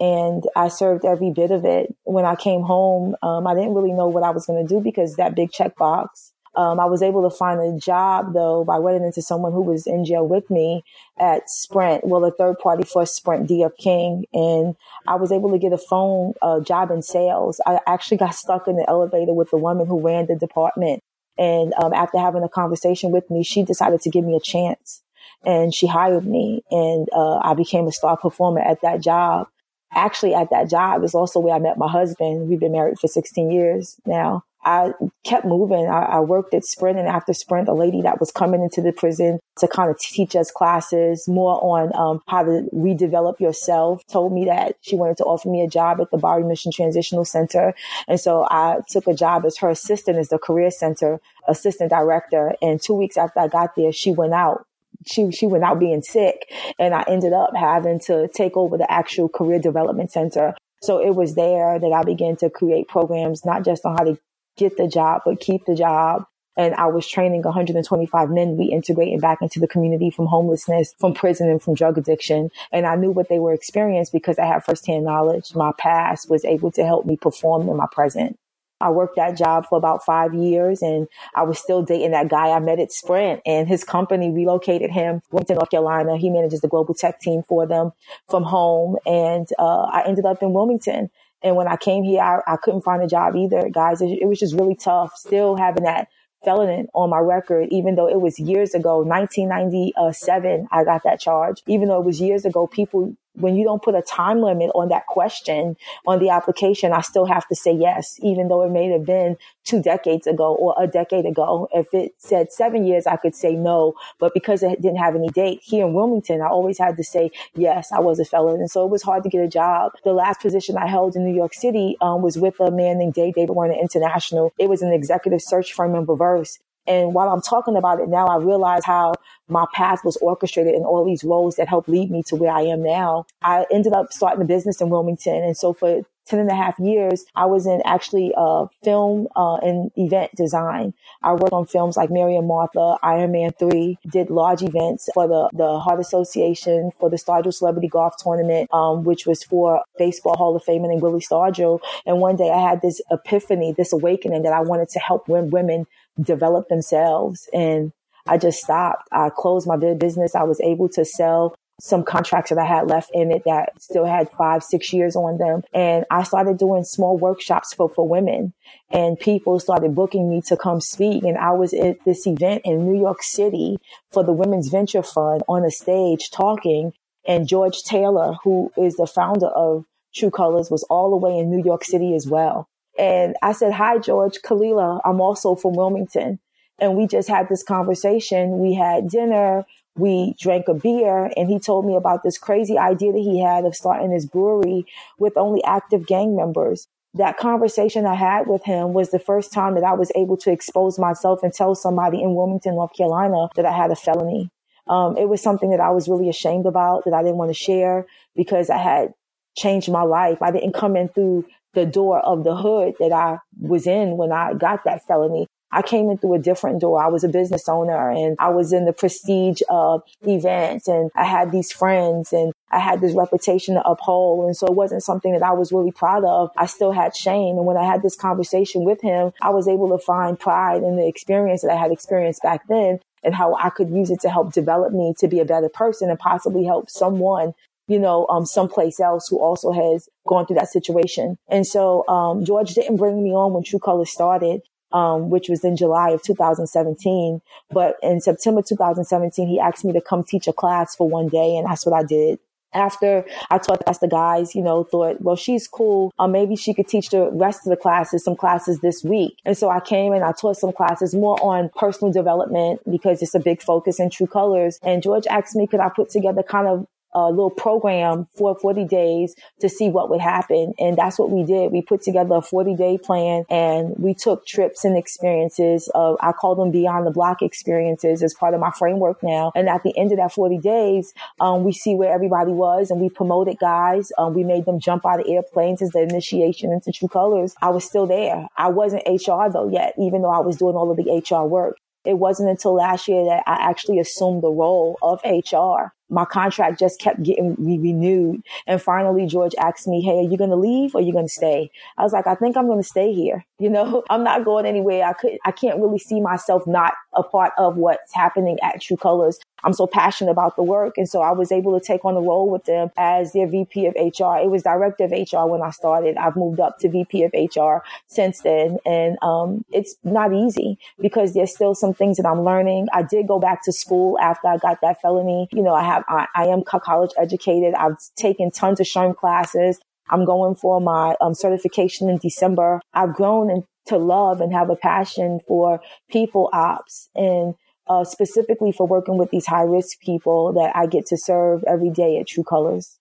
and 0.00 0.44
I 0.56 0.68
served 0.68 1.04
every 1.04 1.30
bit 1.30 1.50
of 1.50 1.64
it. 1.64 1.94
When 2.04 2.24
I 2.24 2.34
came 2.34 2.62
home, 2.62 3.16
um, 3.22 3.46
I 3.46 3.54
didn't 3.54 3.74
really 3.74 3.92
know 3.92 4.08
what 4.08 4.24
I 4.24 4.30
was 4.30 4.46
going 4.46 4.66
to 4.66 4.74
do 4.74 4.80
because 4.80 5.16
that 5.16 5.34
big 5.36 5.50
checkbox 5.50 6.08
Um, 6.56 6.80
I 6.80 6.86
was 6.86 7.02
able 7.02 7.22
to 7.28 7.36
find 7.36 7.60
a 7.60 7.78
job 7.78 8.32
though 8.34 8.64
by 8.64 8.78
running 8.78 9.04
into 9.04 9.22
someone 9.22 9.52
who 9.52 9.62
was 9.62 9.86
in 9.86 10.04
jail 10.04 10.26
with 10.26 10.50
me 10.50 10.82
at 11.18 11.48
Sprint, 11.48 12.04
well, 12.04 12.24
a 12.24 12.32
third 12.32 12.58
party 12.58 12.84
for 12.84 13.06
Sprint, 13.06 13.48
DF 13.48 13.76
King. 13.78 14.24
And 14.32 14.74
I 15.06 15.16
was 15.16 15.30
able 15.30 15.50
to 15.52 15.58
get 15.58 15.72
a 15.72 15.78
phone 15.78 16.34
uh, 16.42 16.60
job 16.60 16.90
in 16.90 17.02
sales. 17.02 17.60
I 17.66 17.78
actually 17.86 18.16
got 18.24 18.34
stuck 18.34 18.66
in 18.66 18.76
the 18.76 18.88
elevator 18.88 19.34
with 19.34 19.50
the 19.50 19.56
woman 19.58 19.86
who 19.86 20.00
ran 20.00 20.26
the 20.26 20.36
department. 20.36 21.02
And 21.38 21.72
um, 21.82 21.92
after 21.94 22.18
having 22.18 22.42
a 22.42 22.48
conversation 22.48 23.12
with 23.12 23.30
me, 23.30 23.44
she 23.44 23.62
decided 23.62 24.00
to 24.02 24.10
give 24.10 24.24
me 24.24 24.36
a 24.36 24.40
chance 24.40 25.02
and 25.44 25.72
she 25.72 25.86
hired 25.86 26.26
me 26.26 26.62
and 26.70 27.08
uh, 27.14 27.38
I 27.38 27.54
became 27.54 27.86
a 27.86 27.92
star 27.92 28.16
performer 28.16 28.60
at 28.60 28.80
that 28.82 29.00
job. 29.00 29.46
Actually, 29.94 30.34
at 30.34 30.50
that 30.50 30.68
job 30.68 31.04
is 31.04 31.14
also 31.14 31.40
where 31.40 31.54
I 31.54 31.58
met 31.58 31.78
my 31.78 31.88
husband. 31.88 32.48
We've 32.48 32.60
been 32.60 32.72
married 32.72 32.98
for 32.98 33.08
16 33.08 33.50
years 33.50 33.96
now. 34.04 34.44
I 34.68 34.92
kept 35.24 35.46
moving. 35.46 35.86
I, 35.86 36.02
I, 36.02 36.20
worked 36.20 36.52
at 36.52 36.62
Sprint, 36.62 36.98
and 36.98 37.08
after 37.08 37.32
Sprint, 37.32 37.68
a 37.68 37.72
lady 37.72 38.02
that 38.02 38.20
was 38.20 38.30
coming 38.30 38.62
into 38.62 38.82
the 38.82 38.92
prison 38.92 39.40
to 39.60 39.66
kind 39.66 39.90
of 39.90 39.98
teach 39.98 40.36
us 40.36 40.50
classes 40.50 41.26
more 41.26 41.58
on 41.64 41.90
um, 41.96 42.20
how 42.28 42.42
to 42.42 42.68
redevelop 42.74 43.40
yourself 43.40 44.02
told 44.12 44.34
me 44.34 44.44
that 44.44 44.76
she 44.82 44.94
wanted 44.94 45.16
to 45.16 45.24
offer 45.24 45.48
me 45.48 45.62
a 45.62 45.68
job 45.68 46.02
at 46.02 46.10
the 46.10 46.18
Bowery 46.18 46.44
Mission 46.44 46.70
Transitional 46.70 47.24
Center. 47.24 47.74
And 48.08 48.20
so 48.20 48.46
I 48.50 48.80
took 48.90 49.06
a 49.06 49.14
job 49.14 49.46
as 49.46 49.56
her 49.56 49.70
assistant 49.70 50.18
as 50.18 50.28
the 50.28 50.38
Career 50.38 50.70
Center 50.70 51.18
assistant 51.48 51.88
director. 51.88 52.54
And 52.60 52.78
two 52.78 52.92
weeks 52.92 53.16
after 53.16 53.40
I 53.40 53.48
got 53.48 53.74
there, 53.74 53.90
she 53.90 54.12
went 54.12 54.34
out 54.34 54.66
she 55.06 55.30
she 55.30 55.46
went 55.46 55.64
out 55.64 55.78
being 55.78 56.02
sick 56.02 56.52
and 56.78 56.92
I 56.92 57.04
ended 57.08 57.32
up 57.32 57.56
having 57.56 58.00
to 58.00 58.28
take 58.34 58.56
over 58.56 58.76
the 58.76 58.90
actual 58.90 59.28
career 59.28 59.60
development 59.60 60.10
center. 60.10 60.54
So 60.82 61.00
it 61.00 61.14
was 61.14 61.34
there 61.36 61.78
that 61.78 61.92
I 61.92 62.02
began 62.02 62.36
to 62.36 62.50
create 62.50 62.88
programs, 62.88 63.44
not 63.44 63.64
just 63.64 63.84
on 63.86 63.96
how 63.96 64.04
to 64.04 64.18
get 64.58 64.76
the 64.76 64.88
job, 64.88 65.22
but 65.24 65.40
keep 65.40 65.64
the 65.66 65.74
job. 65.74 66.24
And 66.56 66.74
I 66.74 66.86
was 66.86 67.08
training 67.08 67.42
125 67.42 68.30
men 68.30 68.56
reintegrating 68.56 69.20
back 69.20 69.38
into 69.42 69.60
the 69.60 69.68
community 69.68 70.10
from 70.10 70.26
homelessness, 70.26 70.94
from 70.98 71.14
prison, 71.14 71.48
and 71.48 71.62
from 71.62 71.74
drug 71.74 71.96
addiction. 71.98 72.50
And 72.72 72.84
I 72.84 72.96
knew 72.96 73.12
what 73.12 73.28
they 73.28 73.38
were 73.38 73.52
experiencing 73.52 74.18
because 74.18 74.40
I 74.40 74.46
had 74.46 74.64
firsthand 74.64 75.04
knowledge. 75.04 75.54
My 75.54 75.72
past 75.78 76.28
was 76.28 76.44
able 76.44 76.72
to 76.72 76.84
help 76.84 77.06
me 77.06 77.16
perform 77.16 77.68
in 77.68 77.76
my 77.76 77.86
present. 77.92 78.38
I 78.80 78.90
worked 78.90 79.16
that 79.16 79.36
job 79.36 79.66
for 79.68 79.78
about 79.78 80.04
five 80.04 80.34
years 80.34 80.82
and 80.82 81.08
I 81.34 81.42
was 81.42 81.58
still 81.58 81.82
dating 81.82 82.12
that 82.12 82.28
guy 82.28 82.50
I 82.50 82.60
met 82.60 82.78
at 82.78 82.92
Sprint 82.92 83.40
and 83.44 83.68
his 83.68 83.84
company 83.84 84.30
relocated 84.30 84.90
him 84.90 85.20
went 85.32 85.48
to 85.48 85.54
North 85.54 85.70
Carolina. 85.70 86.16
He 86.16 86.30
manages 86.30 86.60
the 86.60 86.68
global 86.68 86.94
tech 86.94 87.20
team 87.20 87.42
for 87.48 87.66
them 87.66 87.92
from 88.28 88.44
home. 88.44 88.96
And, 89.04 89.48
uh, 89.58 89.82
I 89.92 90.04
ended 90.06 90.26
up 90.26 90.42
in 90.42 90.52
Wilmington 90.52 91.10
and 91.42 91.56
when 91.56 91.68
I 91.68 91.76
came 91.76 92.02
here, 92.04 92.20
I, 92.20 92.40
I 92.46 92.56
couldn't 92.56 92.82
find 92.82 93.02
a 93.02 93.06
job 93.06 93.36
either, 93.36 93.68
guys. 93.70 94.00
It, 94.00 94.18
it, 94.22 94.26
was 94.26 94.38
just 94.38 94.54
really 94.54 94.74
tough 94.74 95.12
still 95.14 95.56
having 95.56 95.84
that 95.84 96.08
felony 96.44 96.86
on 96.94 97.10
my 97.10 97.18
record, 97.18 97.68
even 97.70 97.94
though 97.94 98.08
it 98.08 98.20
was 98.20 98.38
years 98.38 98.74
ago, 98.74 98.98
1997, 98.98 100.68
I 100.70 100.84
got 100.84 101.02
that 101.04 101.20
charge. 101.20 101.62
Even 101.66 101.88
though 101.88 102.00
it 102.00 102.04
was 102.04 102.20
years 102.20 102.44
ago, 102.44 102.66
people 102.66 103.16
when 103.40 103.56
you 103.56 103.64
don't 103.64 103.82
put 103.82 103.94
a 103.94 104.02
time 104.02 104.40
limit 104.40 104.70
on 104.74 104.88
that 104.88 105.06
question 105.06 105.76
on 106.06 106.18
the 106.18 106.30
application, 106.30 106.92
I 106.92 107.00
still 107.00 107.26
have 107.26 107.46
to 107.48 107.54
say 107.54 107.72
yes, 107.72 108.18
even 108.22 108.48
though 108.48 108.62
it 108.62 108.70
may 108.70 108.88
have 108.90 109.04
been 109.04 109.36
two 109.64 109.82
decades 109.82 110.26
ago 110.26 110.54
or 110.54 110.74
a 110.78 110.86
decade 110.86 111.26
ago. 111.26 111.68
If 111.72 111.92
it 111.92 112.14
said 112.18 112.52
seven 112.52 112.86
years, 112.86 113.06
I 113.06 113.16
could 113.16 113.34
say 113.34 113.54
no, 113.54 113.94
but 114.18 114.34
because 114.34 114.62
it 114.62 114.80
didn't 114.80 114.98
have 114.98 115.14
any 115.14 115.28
date 115.28 115.60
here 115.62 115.86
in 115.86 115.94
Wilmington, 115.94 116.42
I 116.42 116.48
always 116.48 116.78
had 116.78 116.96
to 116.96 117.04
say 117.04 117.30
yes, 117.54 117.92
I 117.92 118.00
was 118.00 118.18
a 118.18 118.24
felon. 118.24 118.60
And 118.60 118.70
so 118.70 118.84
it 118.84 118.90
was 118.90 119.02
hard 119.02 119.22
to 119.24 119.28
get 119.28 119.42
a 119.42 119.48
job. 119.48 119.92
The 120.04 120.12
last 120.12 120.40
position 120.40 120.76
I 120.76 120.86
held 120.86 121.16
in 121.16 121.24
New 121.24 121.34
York 121.34 121.54
City 121.54 121.96
um, 122.00 122.22
was 122.22 122.38
with 122.38 122.58
a 122.60 122.70
man 122.70 122.98
named 122.98 123.14
Dave 123.14 123.34
David 123.34 123.54
Warner 123.54 123.74
International. 123.74 124.52
It 124.58 124.68
was 124.68 124.82
an 124.82 124.92
executive 124.92 125.42
search 125.42 125.72
firm 125.72 125.94
in 125.94 126.04
reverse. 126.06 126.58
And 126.88 127.14
while 127.14 127.28
I'm 127.28 127.42
talking 127.42 127.76
about 127.76 128.00
it 128.00 128.08
now, 128.08 128.26
I 128.26 128.38
realize 128.38 128.84
how 128.84 129.12
my 129.48 129.66
path 129.74 130.04
was 130.04 130.16
orchestrated 130.16 130.74
in 130.74 130.82
all 130.82 131.04
these 131.04 131.22
roles 131.22 131.56
that 131.56 131.68
helped 131.68 131.88
lead 131.88 132.10
me 132.10 132.22
to 132.24 132.36
where 132.36 132.50
I 132.50 132.62
am 132.62 132.82
now. 132.82 133.26
I 133.42 133.66
ended 133.70 133.92
up 133.92 134.12
starting 134.12 134.42
a 134.42 134.46
business 134.46 134.80
in 134.80 134.90
Wilmington. 134.90 135.42
And 135.42 135.56
so 135.56 135.72
for 135.72 136.02
10 136.28 136.38
and 136.38 136.50
a 136.50 136.54
half 136.54 136.78
years, 136.78 137.24
I 137.34 137.46
was 137.46 137.66
in 137.66 137.80
actually 137.84 138.32
uh, 138.36 138.66
film 138.84 139.28
uh, 139.34 139.56
and 139.56 139.90
event 139.96 140.34
design. 140.34 140.92
I 141.22 141.32
worked 141.32 141.52
on 141.52 141.66
films 141.66 141.96
like 141.96 142.10
Mary 142.10 142.36
and 142.36 142.46
Martha, 142.46 142.98
Iron 143.02 143.32
Man 143.32 143.52
3, 143.58 143.98
did 144.10 144.28
large 144.30 144.62
events 144.62 145.08
for 145.14 145.26
the, 145.26 145.48
the 145.54 145.78
Heart 145.78 146.00
Association, 146.00 146.90
for 147.00 147.08
the 147.08 147.16
Stargell 147.16 147.54
Celebrity 147.54 147.88
Golf 147.88 148.14
Tournament, 148.18 148.72
um, 148.72 149.04
which 149.04 149.26
was 149.26 149.42
for 149.42 149.82
Baseball 149.98 150.36
Hall 150.36 150.54
of 150.54 150.64
Fame 150.64 150.84
and 150.84 151.00
Willie 151.00 151.20
Stargell. 151.20 151.80
And 152.04 152.20
one 152.20 152.36
day 152.36 152.50
I 152.50 152.68
had 152.68 152.82
this 152.82 153.00
epiphany, 153.10 153.74
this 153.76 153.92
awakening 153.92 154.42
that 154.42 154.52
I 154.52 154.60
wanted 154.60 154.90
to 154.90 154.98
help 154.98 155.28
women 155.28 155.86
develop 156.20 156.68
themselves. 156.68 157.48
And 157.52 157.92
I 158.26 158.38
just 158.38 158.60
stopped. 158.60 159.08
I 159.12 159.30
closed 159.30 159.66
my 159.66 159.76
business. 159.76 160.34
I 160.34 160.42
was 160.42 160.60
able 160.60 160.88
to 160.90 161.04
sell 161.04 161.54
some 161.80 162.02
contracts 162.02 162.50
that 162.50 162.58
I 162.58 162.64
had 162.66 162.88
left 162.88 163.10
in 163.14 163.30
it 163.30 163.42
that 163.44 163.80
still 163.80 164.04
had 164.04 164.30
five, 164.32 164.64
six 164.64 164.92
years 164.92 165.14
on 165.14 165.38
them. 165.38 165.62
And 165.72 166.04
I 166.10 166.24
started 166.24 166.58
doing 166.58 166.82
small 166.84 167.16
workshops 167.16 167.72
for, 167.72 167.88
for 167.88 168.06
women 168.06 168.52
and 168.90 169.18
people 169.18 169.60
started 169.60 169.94
booking 169.94 170.28
me 170.28 170.40
to 170.42 170.56
come 170.56 170.80
speak. 170.80 171.22
And 171.22 171.38
I 171.38 171.52
was 171.52 171.72
at 171.72 172.04
this 172.04 172.26
event 172.26 172.62
in 172.64 172.84
New 172.84 172.98
York 172.98 173.22
City 173.22 173.78
for 174.10 174.24
the 174.24 174.32
Women's 174.32 174.68
Venture 174.68 175.02
Fund 175.02 175.42
on 175.48 175.64
a 175.64 175.70
stage 175.70 176.30
talking. 176.30 176.92
And 177.26 177.46
George 177.46 177.82
Taylor, 177.82 178.34
who 178.42 178.72
is 178.76 178.96
the 178.96 179.06
founder 179.06 179.48
of 179.48 179.84
TRU 180.14 180.30
Colors, 180.30 180.70
was 180.70 180.82
all 180.84 181.10
the 181.10 181.16
way 181.16 181.38
in 181.38 181.50
New 181.50 181.62
York 181.62 181.84
City 181.84 182.14
as 182.14 182.26
well. 182.26 182.68
And 182.98 183.36
I 183.42 183.52
said, 183.52 183.72
hi, 183.72 183.98
George 183.98 184.40
Khalilah. 184.42 185.00
I'm 185.04 185.20
also 185.20 185.54
from 185.54 185.74
Wilmington. 185.74 186.40
And 186.80 186.96
we 186.96 187.06
just 187.06 187.28
had 187.28 187.48
this 187.48 187.62
conversation. 187.62 188.58
We 188.58 188.74
had 188.74 189.08
dinner. 189.08 189.64
We 189.96 190.34
drank 190.38 190.68
a 190.68 190.74
beer 190.74 191.30
and 191.36 191.48
he 191.48 191.58
told 191.58 191.84
me 191.84 191.96
about 191.96 192.22
this 192.22 192.38
crazy 192.38 192.78
idea 192.78 193.12
that 193.12 193.18
he 193.18 193.40
had 193.40 193.64
of 193.64 193.74
starting 193.74 194.12
his 194.12 194.26
brewery 194.26 194.86
with 195.18 195.36
only 195.36 195.62
active 195.64 196.06
gang 196.06 196.36
members. 196.36 196.86
That 197.14 197.36
conversation 197.36 198.06
I 198.06 198.14
had 198.14 198.46
with 198.46 198.62
him 198.64 198.92
was 198.92 199.10
the 199.10 199.18
first 199.18 199.52
time 199.52 199.74
that 199.74 199.82
I 199.82 199.94
was 199.94 200.12
able 200.14 200.36
to 200.38 200.52
expose 200.52 200.98
myself 200.98 201.42
and 201.42 201.52
tell 201.52 201.74
somebody 201.74 202.22
in 202.22 202.34
Wilmington, 202.34 202.76
North 202.76 202.94
Carolina 202.96 203.48
that 203.56 203.64
I 203.64 203.76
had 203.76 203.90
a 203.90 203.96
felony. 203.96 204.50
Um, 204.86 205.16
it 205.16 205.28
was 205.28 205.42
something 205.42 205.70
that 205.70 205.80
I 205.80 205.90
was 205.90 206.08
really 206.08 206.28
ashamed 206.28 206.66
about 206.66 207.04
that 207.04 207.14
I 207.14 207.22
didn't 207.22 207.38
want 207.38 207.50
to 207.50 207.54
share 207.54 208.06
because 208.36 208.70
I 208.70 208.78
had 208.78 209.14
changed 209.56 209.90
my 209.90 210.02
life. 210.02 210.40
I 210.42 210.52
didn't 210.52 210.74
come 210.74 210.96
in 210.96 211.08
through 211.08 211.44
the 211.74 211.86
door 211.86 212.20
of 212.20 212.44
the 212.44 212.56
hood 212.56 212.94
that 212.98 213.12
I 213.12 213.38
was 213.60 213.86
in 213.86 214.16
when 214.16 214.32
I 214.32 214.54
got 214.54 214.84
that 214.84 215.06
felony. 215.06 215.46
I 215.70 215.82
came 215.82 216.08
in 216.10 216.16
through 216.16 216.34
a 216.34 216.38
different 216.38 216.80
door. 216.80 217.02
I 217.02 217.08
was 217.08 217.24
a 217.24 217.28
business 217.28 217.68
owner 217.68 218.10
and 218.10 218.36
I 218.38 218.48
was 218.48 218.72
in 218.72 218.86
the 218.86 218.92
prestige 218.92 219.60
of 219.68 220.02
events 220.22 220.88
and 220.88 221.10
I 221.14 221.24
had 221.24 221.52
these 221.52 221.70
friends 221.70 222.32
and 222.32 222.52
I 222.70 222.78
had 222.78 223.00
this 223.00 223.14
reputation 223.14 223.74
to 223.74 223.86
uphold. 223.86 224.46
And 224.46 224.56
so 224.56 224.66
it 224.66 224.74
wasn't 224.74 225.02
something 225.02 225.32
that 225.32 225.42
I 225.42 225.52
was 225.52 225.70
really 225.70 225.92
proud 225.92 226.24
of. 226.24 226.50
I 226.56 226.66
still 226.66 226.92
had 226.92 227.14
shame. 227.14 227.56
And 227.56 227.66
when 227.66 227.76
I 227.76 227.84
had 227.84 228.02
this 228.02 228.16
conversation 228.16 228.84
with 228.84 229.02
him, 229.02 229.32
I 229.42 229.50
was 229.50 229.68
able 229.68 229.90
to 229.90 230.02
find 230.02 230.38
pride 230.40 230.82
in 230.82 230.96
the 230.96 231.06
experience 231.06 231.60
that 231.62 231.70
I 231.70 231.76
had 231.76 231.92
experienced 231.92 232.42
back 232.42 232.66
then 232.68 233.00
and 233.22 233.34
how 233.34 233.54
I 233.54 233.70
could 233.70 233.90
use 233.90 234.10
it 234.10 234.20
to 234.20 234.30
help 234.30 234.52
develop 234.52 234.92
me 234.92 235.14
to 235.18 235.28
be 235.28 235.40
a 235.40 235.44
better 235.44 235.68
person 235.68 236.08
and 236.08 236.18
possibly 236.18 236.64
help 236.64 236.88
someone 236.88 237.52
you 237.88 237.98
know, 237.98 238.26
um, 238.28 238.46
someplace 238.46 239.00
else 239.00 239.26
who 239.28 239.40
also 239.40 239.72
has 239.72 240.08
gone 240.26 240.46
through 240.46 240.56
that 240.56 240.68
situation. 240.68 241.38
And 241.48 241.66
so, 241.66 242.06
um, 242.06 242.44
George 242.44 242.74
didn't 242.74 242.96
bring 242.96 243.24
me 243.24 243.30
on 243.30 243.54
when 243.54 243.64
TRU 243.64 243.80
Colors 243.80 244.10
started. 244.10 244.60
Um, 244.90 245.28
which 245.28 245.50
was 245.50 245.64
in 245.64 245.76
July 245.76 246.12
of 246.12 246.22
2017. 246.22 247.42
But 247.70 247.96
in 248.02 248.22
September 248.22 248.62
2017, 248.62 249.46
he 249.46 249.60
asked 249.60 249.84
me 249.84 249.92
to 249.92 250.00
come 250.00 250.24
teach 250.24 250.48
a 250.48 250.52
class 250.54 250.96
for 250.96 251.06
one 251.06 251.28
day. 251.28 251.58
And 251.58 251.66
that's 251.66 251.84
what 251.84 251.94
I 251.94 252.02
did. 252.02 252.38
After 252.72 253.22
I 253.50 253.58
taught 253.58 253.84
that's 253.84 253.98
the 253.98 254.08
guys, 254.08 254.54
you 254.54 254.62
know, 254.62 254.84
thought, 254.84 255.20
well, 255.20 255.36
she's 255.36 255.68
cool. 255.68 256.10
Uh, 256.18 256.26
maybe 256.26 256.56
she 256.56 256.72
could 256.72 256.88
teach 256.88 257.10
the 257.10 257.30
rest 257.32 257.66
of 257.66 257.70
the 257.70 257.76
classes, 257.76 258.24
some 258.24 258.34
classes 258.34 258.80
this 258.80 259.04
week. 259.04 259.36
And 259.44 259.58
so 259.58 259.68
I 259.68 259.80
came 259.80 260.14
and 260.14 260.24
I 260.24 260.32
taught 260.32 260.56
some 260.56 260.72
classes 260.72 261.14
more 261.14 261.38
on 261.44 261.68
personal 261.76 262.10
development 262.10 262.80
because 262.90 263.20
it's 263.20 263.34
a 263.34 263.40
big 263.40 263.60
focus 263.60 264.00
in 264.00 264.08
TRU 264.08 264.26
Colors. 264.26 264.78
And 264.82 265.02
George 265.02 265.26
asked 265.26 265.54
me, 265.54 265.66
could 265.66 265.80
I 265.80 265.90
put 265.90 266.08
together 266.08 266.42
kind 266.42 266.66
of 266.66 266.86
a 267.14 267.30
little 267.30 267.50
program 267.50 268.28
for 268.36 268.58
40 268.58 268.84
days 268.84 269.34
to 269.60 269.68
see 269.68 269.88
what 269.88 270.10
would 270.10 270.20
happen. 270.20 270.74
And 270.78 270.96
that's 270.96 271.18
what 271.18 271.30
we 271.30 271.44
did. 271.44 271.72
We 271.72 271.82
put 271.82 272.02
together 272.02 272.36
a 272.36 272.42
40 272.42 272.74
day 272.74 272.98
plan 272.98 273.44
and 273.48 273.94
we 273.98 274.14
took 274.14 274.46
trips 274.46 274.84
and 274.84 274.96
experiences 274.96 275.90
of, 275.94 276.16
I 276.20 276.32
call 276.32 276.54
them 276.54 276.70
beyond 276.70 277.06
the 277.06 277.10
block 277.10 277.42
experiences 277.42 278.22
as 278.22 278.34
part 278.34 278.54
of 278.54 278.60
my 278.60 278.70
framework 278.70 279.22
now. 279.22 279.52
And 279.54 279.68
at 279.68 279.82
the 279.82 279.96
end 279.96 280.12
of 280.12 280.18
that 280.18 280.32
40 280.32 280.58
days, 280.58 281.12
um, 281.40 281.64
we 281.64 281.72
see 281.72 281.94
where 281.94 282.12
everybody 282.12 282.52
was 282.52 282.90
and 282.90 283.00
we 283.00 283.08
promoted 283.08 283.58
guys. 283.58 284.12
Um, 284.18 284.34
we 284.34 284.44
made 284.44 284.64
them 284.64 284.80
jump 284.80 285.06
out 285.06 285.20
of 285.20 285.26
airplanes 285.28 285.82
as 285.82 285.90
the 285.90 286.02
initiation 286.02 286.72
into 286.72 286.92
TRU 286.92 287.08
Colors. 287.08 287.54
I 287.62 287.70
was 287.70 287.84
still 287.84 288.06
there. 288.06 288.46
I 288.56 288.68
wasn't 288.68 289.02
HR 289.06 289.50
though 289.52 289.68
yet, 289.68 289.94
even 289.98 290.22
though 290.22 290.30
I 290.30 290.40
was 290.40 290.56
doing 290.56 290.76
all 290.76 290.90
of 290.90 290.96
the 290.96 291.22
HR 291.30 291.46
work. 291.46 291.76
It 292.04 292.18
wasn't 292.18 292.48
until 292.48 292.74
last 292.74 293.08
year 293.08 293.24
that 293.24 293.42
I 293.46 293.56
actually 293.68 293.98
assumed 293.98 294.42
the 294.42 294.50
role 294.50 294.96
of 295.02 295.20
HR 295.24 295.92
my 296.10 296.24
contract 296.24 296.78
just 296.78 297.00
kept 297.00 297.22
getting 297.22 297.54
re- 297.58 297.78
renewed. 297.78 298.42
And 298.66 298.80
finally, 298.80 299.26
George 299.26 299.54
asked 299.58 299.86
me, 299.88 300.00
Hey, 300.00 300.18
are 300.18 300.30
you 300.30 300.36
going 300.36 300.50
to 300.50 300.56
leave 300.56 300.94
or 300.94 300.98
are 300.98 301.04
you 301.04 301.12
going 301.12 301.26
to 301.26 301.32
stay? 301.32 301.70
I 301.96 302.02
was 302.02 302.12
like, 302.12 302.26
I 302.26 302.34
think 302.34 302.56
I'm 302.56 302.66
going 302.66 302.82
to 302.82 302.88
stay 302.88 303.12
here. 303.12 303.44
You 303.60 303.70
know, 303.70 304.04
I'm 304.08 304.22
not 304.22 304.44
going 304.44 304.66
anywhere. 304.66 305.04
I 305.04 305.12
could, 305.14 305.36
I 305.44 305.50
can't 305.50 305.80
really 305.80 305.98
see 305.98 306.20
myself 306.20 306.64
not 306.64 306.92
a 307.12 307.24
part 307.24 307.52
of 307.58 307.76
what's 307.76 308.14
happening 308.14 308.56
at 308.62 308.80
TRU 308.80 308.96
Colors. 308.96 309.40
I'm 309.64 309.72
so 309.72 309.86
passionate 309.86 310.30
about 310.30 310.56
the 310.56 310.62
work. 310.62 310.96
And 310.96 311.08
so 311.08 311.22
I 311.22 311.32
was 311.32 311.50
able 311.50 311.78
to 311.78 311.84
take 311.84 312.04
on 312.04 312.14
the 312.14 312.20
role 312.20 312.48
with 312.48 312.64
them 312.64 312.90
as 312.96 313.32
their 313.32 313.48
VP 313.48 313.86
of 313.86 313.94
HR. 313.94 314.38
It 314.38 314.50
was 314.50 314.62
director 314.62 315.04
of 315.04 315.10
HR 315.10 315.48
when 315.48 315.62
I 315.62 315.70
started. 315.70 316.16
I've 316.16 316.36
moved 316.36 316.60
up 316.60 316.78
to 316.78 316.88
VP 316.88 317.24
of 317.24 317.32
HR 317.34 317.78
since 318.06 318.40
then. 318.42 318.78
And, 318.86 319.18
um, 319.22 319.64
it's 319.72 319.96
not 320.04 320.32
easy 320.32 320.78
because 321.00 321.34
there's 321.34 321.54
still 321.54 321.74
some 321.74 321.94
things 321.94 322.16
that 322.18 322.26
I'm 322.26 322.44
learning. 322.44 322.86
I 322.92 323.02
did 323.02 323.26
go 323.26 323.38
back 323.38 323.64
to 323.64 323.72
school 323.72 324.18
after 324.20 324.48
I 324.48 324.58
got 324.58 324.80
that 324.82 325.00
felony. 325.00 325.48
You 325.52 325.62
know, 325.62 325.74
I 325.74 325.82
have, 325.82 325.97
I, 326.08 326.26
I 326.34 326.46
am 326.46 326.62
college 326.62 327.10
educated. 327.18 327.74
I've 327.74 327.96
taken 328.16 328.50
tons 328.50 328.80
of 328.80 328.86
SHRM 328.86 329.16
classes. 329.16 329.78
I'm 330.10 330.24
going 330.24 330.54
for 330.54 330.80
my 330.80 331.16
um, 331.20 331.34
certification 331.34 332.08
in 332.08 332.18
December. 332.18 332.80
I've 332.94 333.14
grown 333.14 333.50
in, 333.50 333.64
to 333.86 333.96
love 333.96 334.40
and 334.40 334.52
have 334.52 334.70
a 334.70 334.76
passion 334.76 335.40
for 335.46 335.80
people 336.10 336.50
ops 336.52 337.08
and 337.14 337.54
uh, 337.88 338.04
specifically 338.04 338.70
for 338.70 338.86
working 338.86 339.16
with 339.16 339.30
these 339.30 339.46
high 339.46 339.62
risk 339.62 339.98
people 340.00 340.52
that 340.52 340.76
I 340.76 340.86
get 340.86 341.06
to 341.06 341.16
serve 341.16 341.64
every 341.66 341.90
day 341.90 342.18
at 342.18 342.28
TRU 342.28 342.44
Colors. 342.44 342.98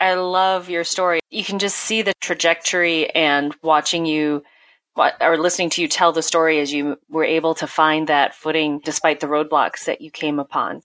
I 0.00 0.14
love 0.14 0.68
your 0.68 0.84
story. 0.84 1.20
You 1.30 1.42
can 1.42 1.58
just 1.58 1.76
see 1.76 2.02
the 2.02 2.12
trajectory 2.20 3.10
and 3.10 3.54
watching 3.62 4.06
you 4.06 4.42
or 5.20 5.38
listening 5.38 5.70
to 5.70 5.82
you 5.82 5.88
tell 5.88 6.12
the 6.12 6.22
story 6.22 6.58
as 6.58 6.72
you 6.72 6.98
were 7.08 7.24
able 7.24 7.54
to 7.54 7.66
find 7.66 8.08
that 8.08 8.34
footing 8.34 8.80
despite 8.84 9.20
the 9.20 9.28
roadblocks 9.28 9.84
that 9.84 10.00
you 10.00 10.10
came 10.10 10.38
upon. 10.38 10.82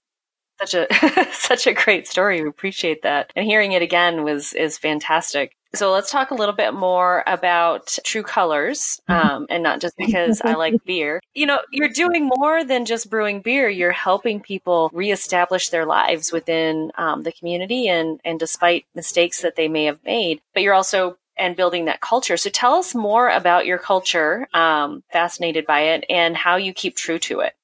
Such 0.66 0.88
a 0.90 1.26
such 1.32 1.66
a 1.66 1.72
great 1.72 2.06
story. 2.06 2.42
We 2.42 2.48
appreciate 2.48 3.02
that. 3.02 3.32
And 3.36 3.46
hearing 3.46 3.72
it 3.72 3.82
again 3.82 4.24
was 4.24 4.52
is 4.52 4.78
fantastic. 4.78 5.56
So 5.74 5.90
let's 5.90 6.10
talk 6.10 6.30
a 6.30 6.34
little 6.34 6.54
bit 6.54 6.72
more 6.72 7.24
about 7.26 7.98
TRU 8.04 8.22
Colors, 8.22 9.00
um, 9.08 9.46
and 9.50 9.62
not 9.62 9.80
just 9.80 9.96
because 9.96 10.40
I 10.40 10.54
like 10.54 10.84
beer. 10.86 11.20
You 11.34 11.46
know, 11.46 11.58
you're 11.72 11.88
doing 11.88 12.30
more 12.32 12.64
than 12.64 12.84
just 12.84 13.10
brewing 13.10 13.40
beer. 13.40 13.68
You're 13.68 13.90
helping 13.90 14.40
people 14.40 14.90
reestablish 14.92 15.70
their 15.70 15.84
lives 15.84 16.32
within 16.32 16.92
um, 16.96 17.22
the 17.22 17.32
community, 17.32 17.88
and 17.88 18.20
and 18.24 18.38
despite 18.38 18.86
mistakes 18.94 19.42
that 19.42 19.56
they 19.56 19.68
may 19.68 19.84
have 19.84 19.98
made, 20.04 20.40
but 20.52 20.62
you're 20.62 20.74
also 20.74 21.18
and 21.36 21.56
building 21.56 21.86
that 21.86 22.00
culture. 22.00 22.36
So 22.36 22.48
tell 22.48 22.74
us 22.74 22.94
more 22.94 23.28
about 23.28 23.66
your 23.66 23.78
culture. 23.78 24.46
Um, 24.54 25.02
fascinated 25.12 25.66
by 25.66 25.80
it 25.80 26.04
and 26.08 26.36
how 26.36 26.54
you 26.54 26.72
keep 26.72 26.94
true 26.94 27.18
to 27.18 27.40
it 27.40 27.54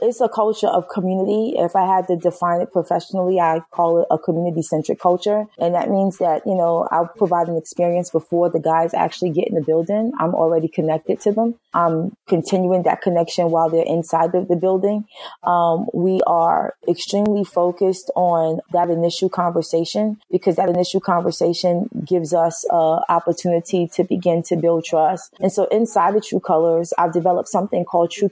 it's 0.00 0.20
a 0.20 0.28
culture 0.28 0.66
of 0.66 0.88
community. 0.88 1.54
If 1.56 1.76
I 1.76 1.86
had 1.86 2.06
to 2.08 2.16
define 2.16 2.60
it 2.60 2.72
professionally, 2.72 3.38
I 3.38 3.60
call 3.70 4.02
it 4.02 4.06
a 4.10 4.18
community 4.18 4.62
centric 4.62 5.00
culture. 5.00 5.46
And 5.58 5.74
that 5.74 5.90
means 5.90 6.18
that, 6.18 6.42
you 6.46 6.54
know, 6.54 6.88
I'll 6.90 7.10
provide 7.16 7.48
an 7.48 7.56
experience 7.56 8.10
before 8.10 8.50
the 8.50 8.60
guys 8.60 8.94
actually 8.94 9.30
get 9.30 9.48
in 9.48 9.54
the 9.54 9.62
building. 9.62 10.12
I'm 10.18 10.34
already 10.34 10.68
connected 10.68 11.20
to 11.20 11.32
them. 11.32 11.54
I'm 11.74 12.16
continuing 12.28 12.82
that 12.82 13.00
connection 13.00 13.50
while 13.50 13.70
they're 13.70 13.84
inside 13.86 14.34
of 14.34 14.48
the 14.48 14.56
building. 14.56 15.06
Um, 15.44 15.86
we 15.94 16.20
are 16.26 16.74
extremely 16.88 17.44
focused 17.44 18.10
on 18.14 18.60
that 18.72 18.90
initial 18.90 19.28
conversation 19.28 20.18
because 20.30 20.56
that 20.56 20.68
initial 20.68 21.00
conversation 21.00 21.88
gives 22.04 22.34
us 22.34 22.64
an 22.70 23.00
opportunity 23.08 23.88
to 23.94 24.04
begin 24.04 24.42
to 24.44 24.56
build 24.56 24.84
trust. 24.84 25.32
And 25.40 25.52
so 25.52 25.64
inside 25.66 26.14
the 26.14 26.20
TRU 26.20 26.40
Colors, 26.40 26.92
I've 26.98 27.12
developed 27.12 27.48
something 27.48 27.84
called 27.84 28.10
True 28.10 28.30